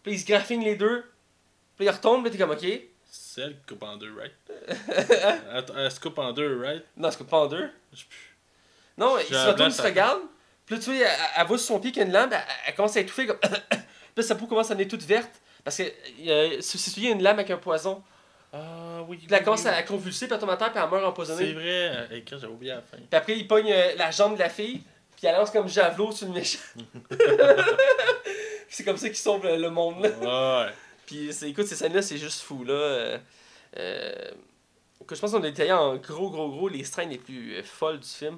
[0.03, 1.03] Puis ils se graffinent les deux.
[1.75, 2.65] Puis ils retombent, puis t'es comme, ok.
[3.39, 4.33] C'est elle qui coupe en deux, right?
[5.77, 6.83] Elle se coupe en deux, right?
[6.97, 7.69] Non, c'est pas en deux.
[7.93, 8.35] Je sais plus.
[8.97, 10.23] Non, J'ai se blanc ils se regardent.
[10.65, 12.29] Puis là, tu vois, elle, elle va sur son pied qu'il y a une lame,
[12.33, 13.37] elle, elle commence à étouffer, comme.
[13.39, 13.79] puis
[14.17, 15.31] là, sa peau commence à devenir toute verte.
[15.63, 15.83] Parce que
[16.27, 18.03] euh, c'est c'est- il y a une lame avec un poison.
[18.51, 19.17] Ah oui.
[19.17, 19.69] Puis là, elle oui, commence oui.
[19.69, 21.53] à convulser, puis elle tombe à terre, puis elle meurt C'est empoisonnée.
[21.53, 22.97] vrai, et j'avais oublié à la fin.
[22.97, 24.81] Puis après, il pogne euh, la jambe de la fille,
[25.15, 26.59] puis elle lance comme javelot sur le méchant.
[28.69, 30.03] c'est comme ça qu'il sauve le, le monde.
[30.03, 30.65] là.
[30.65, 30.73] Ouais.
[31.09, 32.63] Puis écoute, ces scènes-là, c'est juste fou.
[32.63, 32.73] Là.
[32.73, 33.17] Euh,
[33.77, 34.31] euh,
[35.07, 37.63] que je pense qu'on a détaillé en gros, gros, gros les scènes les plus euh,
[37.63, 38.37] folles du film.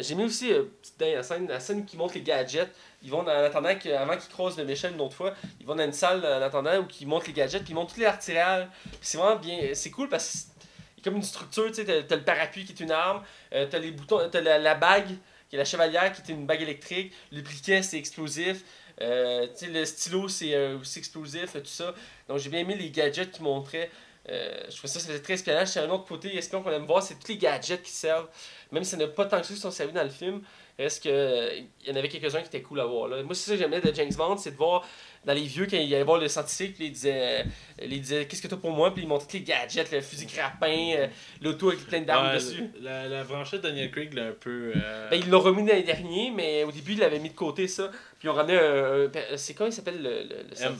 [0.00, 2.74] J'ai mis aussi petite dernière scène, la scène qui montre les gadgets.
[3.02, 5.76] Ils vont, en attendant que, avant qu'ils croisent le méchant une autre fois, ils vont
[5.76, 8.06] dans une salle en attendant où ils montrent les gadgets, puis ils montrent toutes les
[8.06, 8.70] artériales.
[9.00, 9.74] C'est vraiment bien.
[9.74, 10.48] C'est cool parce
[10.96, 13.92] que comme une structure, tu sais, t'as le parapluie qui est une arme, t'as les
[13.92, 15.14] boutons, t'as la, la bague
[15.48, 18.64] qui est la chevalière qui est une bague électrique, le briquet c'est explosif,
[19.00, 21.94] euh, le stylo c'est euh, aussi explosif, tout ça.
[22.28, 23.90] Donc j'ai bien aimé les gadgets qu'ils montraient.
[24.30, 25.68] Euh, je trouvais ça, ça faisait très espionnage.
[25.68, 28.28] C'est un autre côté espion qu'on aime voir, c'est tous les gadgets qui servent.
[28.72, 30.42] Même si ça n'a pas tant que ça qui sont servis dans le film,
[30.78, 33.08] reste que euh, il y en avait quelques-uns qui étaient cool à voir.
[33.08, 33.22] Là.
[33.22, 34.86] Moi, c'est ça que j'aimais de James Bond, c'est de voir
[35.24, 38.26] dans les vieux, quand il allait voir le scientifique, puis il disait, euh, il disait
[38.26, 38.94] Qu'est-ce que t'as pour moi?
[38.94, 41.06] Puis il montrait tous les gadgets, le fusil grappin, euh,
[41.42, 42.64] l'auto avec plein d'armes Ouais, dessus.
[42.80, 44.72] La, la franchise de Daniel Craig l'a un peu.
[44.76, 47.68] euh, Ben, ils l'ont remis l'année dernière, mais au début, ils l'avaient mis de côté,
[47.68, 47.88] ça.
[48.18, 49.04] Puis ils ont ramené un.
[49.06, 50.22] un- c'est quoi il s'appelle le.
[50.22, 50.76] le, le M.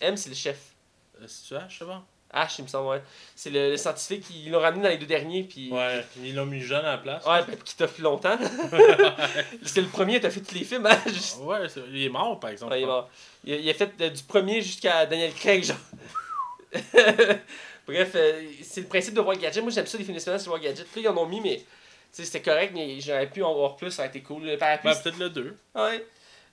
[0.00, 0.58] M, c'est le chef.
[1.20, 2.00] Euh, C'est-tu H, c'est bon?
[2.36, 3.02] Ash, il me semble, ouais.
[3.34, 5.70] C'est le, le scientifique, ils l'ont ramené dans les deux derniers, puis...
[5.72, 7.24] Ouais, ils l'ont mis jeune à la place.
[7.24, 8.36] Ouais, ben, qui t'a fait longtemps.
[9.60, 10.98] Parce que le premier, t'as fait tous les films, hein?
[11.06, 12.72] Juste- Ouais, c'est- il est mort, par exemple.
[12.72, 13.08] Ouais, il, est mort.
[13.44, 15.76] Il, a, il a fait euh, du premier jusqu'à Daniel Craig, genre.
[17.86, 19.62] Bref, euh, c'est le principe de War Gadget.
[19.62, 20.86] Moi, j'aime ça, les films d'espionnage sur War Gadget.
[20.94, 21.62] Là, ils en ont mis, mais
[22.10, 24.42] c'était correct, mais j'aurais pu en voir plus, ça aurait été cool.
[24.44, 25.56] Le parapluie, Ben, peut-être le 2.
[25.76, 26.04] Ouais.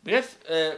[0.04, 0.76] Bref, euh,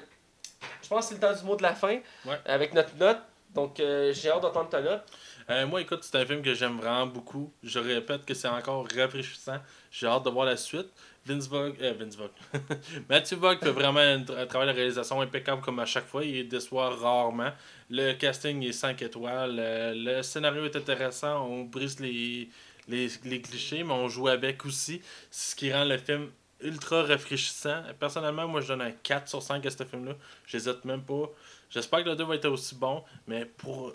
[0.82, 2.00] je pense que c'est le temps du mot de la fin.
[2.26, 2.38] Ouais.
[2.46, 3.20] Avec notre note.
[3.56, 5.02] Donc, euh, j'ai hâte d'entendre ta note.
[5.50, 7.54] Euh, moi, écoute, c'est un film que j'aime vraiment beaucoup.
[7.64, 9.60] Je répète que c'est encore rafraîchissant.
[9.92, 10.90] J'ai hâte de voir la suite.
[11.26, 12.32] Vince Vogue, euh, Vince Vogue.
[13.10, 16.24] Matthew Vogue fait vraiment un, tra- un travail de réalisation impeccable comme à chaque fois.
[16.24, 17.52] Il déçoit rarement.
[17.90, 19.56] Le casting est 5 étoiles.
[19.60, 21.48] Euh, le scénario est intéressant.
[21.48, 22.50] On brise les,
[22.88, 25.02] les, les clichés, mais on joue avec aussi.
[25.32, 26.30] Ce qui rend le film
[26.62, 27.84] ultra rafraîchissant.
[28.00, 30.14] Personnellement, moi, je donne un 4 sur 5 à ce film-là.
[30.46, 31.30] J'hésite même pas.
[31.70, 33.94] J'espère que le 2 va être aussi bon, mais pour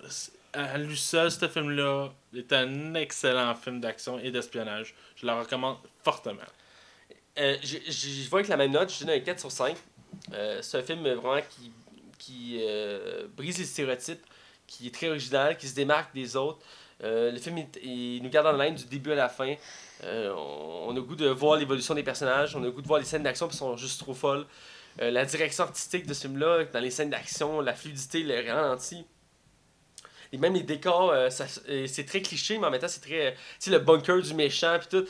[0.52, 4.94] à lui seul, ce film-là est un excellent film d'action et d'espionnage.
[5.16, 6.40] Je le recommande fortement.
[7.38, 9.76] Euh, je, vois avec la même note, je donne un 4 sur 5.
[10.32, 11.70] Euh, c'est un film vraiment qui,
[12.18, 14.24] qui euh, brise les stéréotypes,
[14.66, 16.58] qui est très original, qui se démarque des autres.
[17.02, 19.54] Euh, le film, il, nous garde en ligne du début à la fin.
[20.02, 22.88] On, on a le goût de voir l'évolution des personnages, on a le goût de
[22.88, 24.46] voir les scènes d'action qui sont juste trop folles.
[25.00, 29.04] Euh, la direction artistique de ce film-là, dans les scènes d'action, la fluidité, le ralenti.
[30.32, 31.28] Et même les décors, euh,
[31.68, 33.32] euh, c'est très cliché, mais en même temps, c'est très.
[33.34, 35.06] Tu sais, le bunker du méchant, puis tout.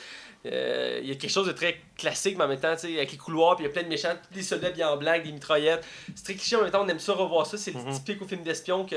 [0.47, 2.97] Euh, Il y a quelque chose de très classique, mais en même temps, tu sais,
[2.97, 4.98] avec les couloirs, puis il y a plein de méchants, tous les soldats bien en
[4.98, 5.85] avec des mitraillettes.
[6.15, 7.59] C'est très cliché, en même temps, on aime ça revoir ça.
[7.59, 7.93] C'est Mhm.
[7.93, 8.97] typique au film d'espion que.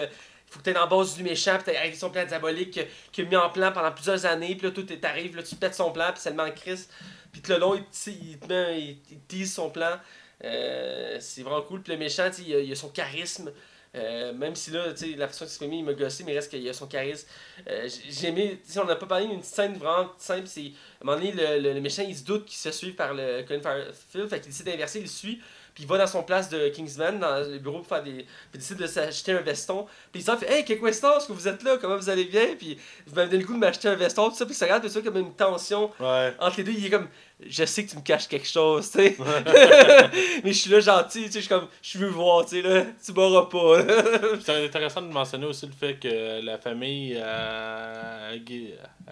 [0.49, 3.25] Faut que tu en base du méchant, puis t'as avec son plan diabolique que- qu'il
[3.25, 5.73] a mis en plan pendant plusieurs années, puis là, tout est arrive, là, tu pètes
[5.73, 6.87] son plan, puis ça le en crise.
[7.31, 7.83] Puis tout le long, il,
[8.13, 9.97] il il, il te tease son plan.
[10.43, 11.81] Euh, c'est vraiment cool.
[11.81, 13.51] Puis le méchant, il, a, il a son charisme.
[13.95, 16.49] Euh, même si là, tu sais, la façon mis, il m'a gossé, mais il reste
[16.49, 17.27] qu'il a son charisme.
[17.69, 20.47] Euh, j'ai aimé, tu on n'a pas parlé d'une scène vraiment simple.
[20.47, 22.93] C'est, à un moment donné, le, le- le méchant, il se doute qu'il se suit
[22.93, 25.39] par le Colin Farrell, fait qu'il décide d'inverser, il le suit.
[25.73, 28.11] Puis il va dans son place de Kingsman, dans le bureau pour faire des.
[28.11, 29.85] Puis il décide de s'acheter un veston.
[30.11, 31.77] Puis il s'en fait Hey, Weston, est-ce que vous êtes là?
[31.81, 32.55] Comment vous allez bien?
[32.57, 32.77] Puis
[33.07, 34.45] vous m'avez donné le goût de m'acheter un veston, tout ça.
[34.45, 36.33] Puis ça regarde tout ça comme une tension Ouais.
[36.39, 36.73] entre les deux.
[36.73, 37.07] Il est comme
[37.45, 39.17] Je sais que tu me caches quelque chose, tu sais.
[40.43, 41.33] Mais je suis là gentil, tu sais.
[41.33, 42.85] Je suis comme Je veux voir, tu sais, là.
[43.03, 44.03] Tu m'auras pas, là.
[44.43, 49.11] C'est intéressant de mentionner aussi le fait que la famille euh, euh,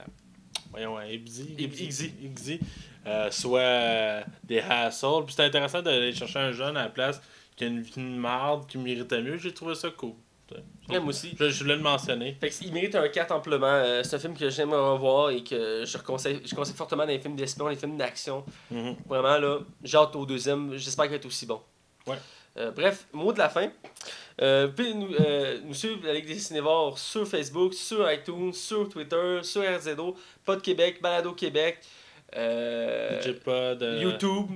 [0.69, 2.11] voyons, euh, Ibzi,
[3.07, 5.25] Euh, soit euh, des hassles.
[5.25, 7.21] Puis c'est intéressant d'aller chercher un jeune à la place
[7.55, 9.37] qui a une vie de marde, qui méritait mieux.
[9.37, 10.13] J'ai trouvé ça cool.
[10.89, 11.35] Moi aussi.
[11.39, 12.35] Je, je voulais le mentionner.
[12.39, 13.67] Fait qu'il mérite un 4 amplement.
[13.67, 17.09] Euh, c'est un film que j'aime revoir et que je conseille, je conseille fortement dans
[17.09, 18.43] les films d'espion, les films d'action.
[18.69, 18.97] Mhm.
[19.07, 20.75] Vraiment, là, j'ai hâte au deuxième.
[20.75, 21.61] J'espère qu'il va être aussi bon.
[22.05, 22.17] Ouais.
[22.57, 23.71] Euh, bref, mot de la fin.
[24.41, 25.07] Euh, vous pouvez nous,
[25.65, 30.61] nous suivre, la Ligue des Cinévores, sur Facebook, sur iTunes, sur Twitter, sur RZO, Pod
[30.61, 31.79] Québec, Balado Québec,
[32.37, 33.99] euh.
[34.01, 34.47] YouTube.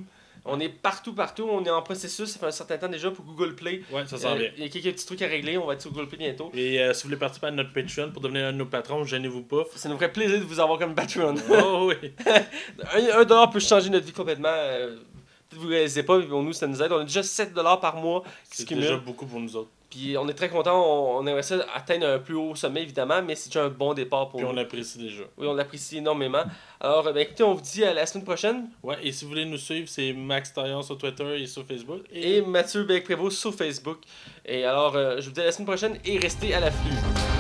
[0.47, 1.47] On est partout, partout.
[1.49, 3.81] On est en processus, ça fait un certain temps déjà pour Google Play.
[3.91, 4.49] Ouais, ça sent Euh, bien.
[4.57, 5.57] Il y a quelques petits trucs à régler.
[5.57, 6.51] On va être sur Google Play bientôt.
[6.53, 9.03] Et euh, si vous voulez participer à notre Patreon pour devenir un de nos patrons,
[9.03, 9.63] gênez-vous pas.
[9.75, 11.33] Ça nous ferait plaisir de vous avoir comme patron.
[11.49, 12.11] Oh oui.
[12.27, 14.49] un, un dollar peut changer notre vie complètement.
[14.53, 14.97] euh,
[15.49, 16.91] Peut-être que vous ne réalisez pas, mais pour nous, ça nous aide.
[16.91, 19.69] On a déjà 7 dollars par mois C'est déjà beaucoup pour nous autres.
[19.95, 20.75] Puis on est très content.
[20.83, 23.93] On, on aimerait ça atteindre un plus haut sommet, évidemment, mais c'est déjà un bon
[23.93, 24.55] départ pour Puis on nous.
[24.57, 25.23] l'apprécie déjà.
[25.37, 26.43] Oui, on l'apprécie énormément.
[26.81, 28.67] Alors, ben, écoutez, on vous dit à la semaine prochaine.
[28.83, 32.01] Ouais, et si vous voulez nous suivre, c'est Max Taillon sur Twitter et sur Facebook.
[32.11, 33.99] Et Mathieu Bec-Prévost sur Facebook.
[34.45, 37.34] Et alors, euh, je vous dis à la semaine prochaine et restez à l'afflux.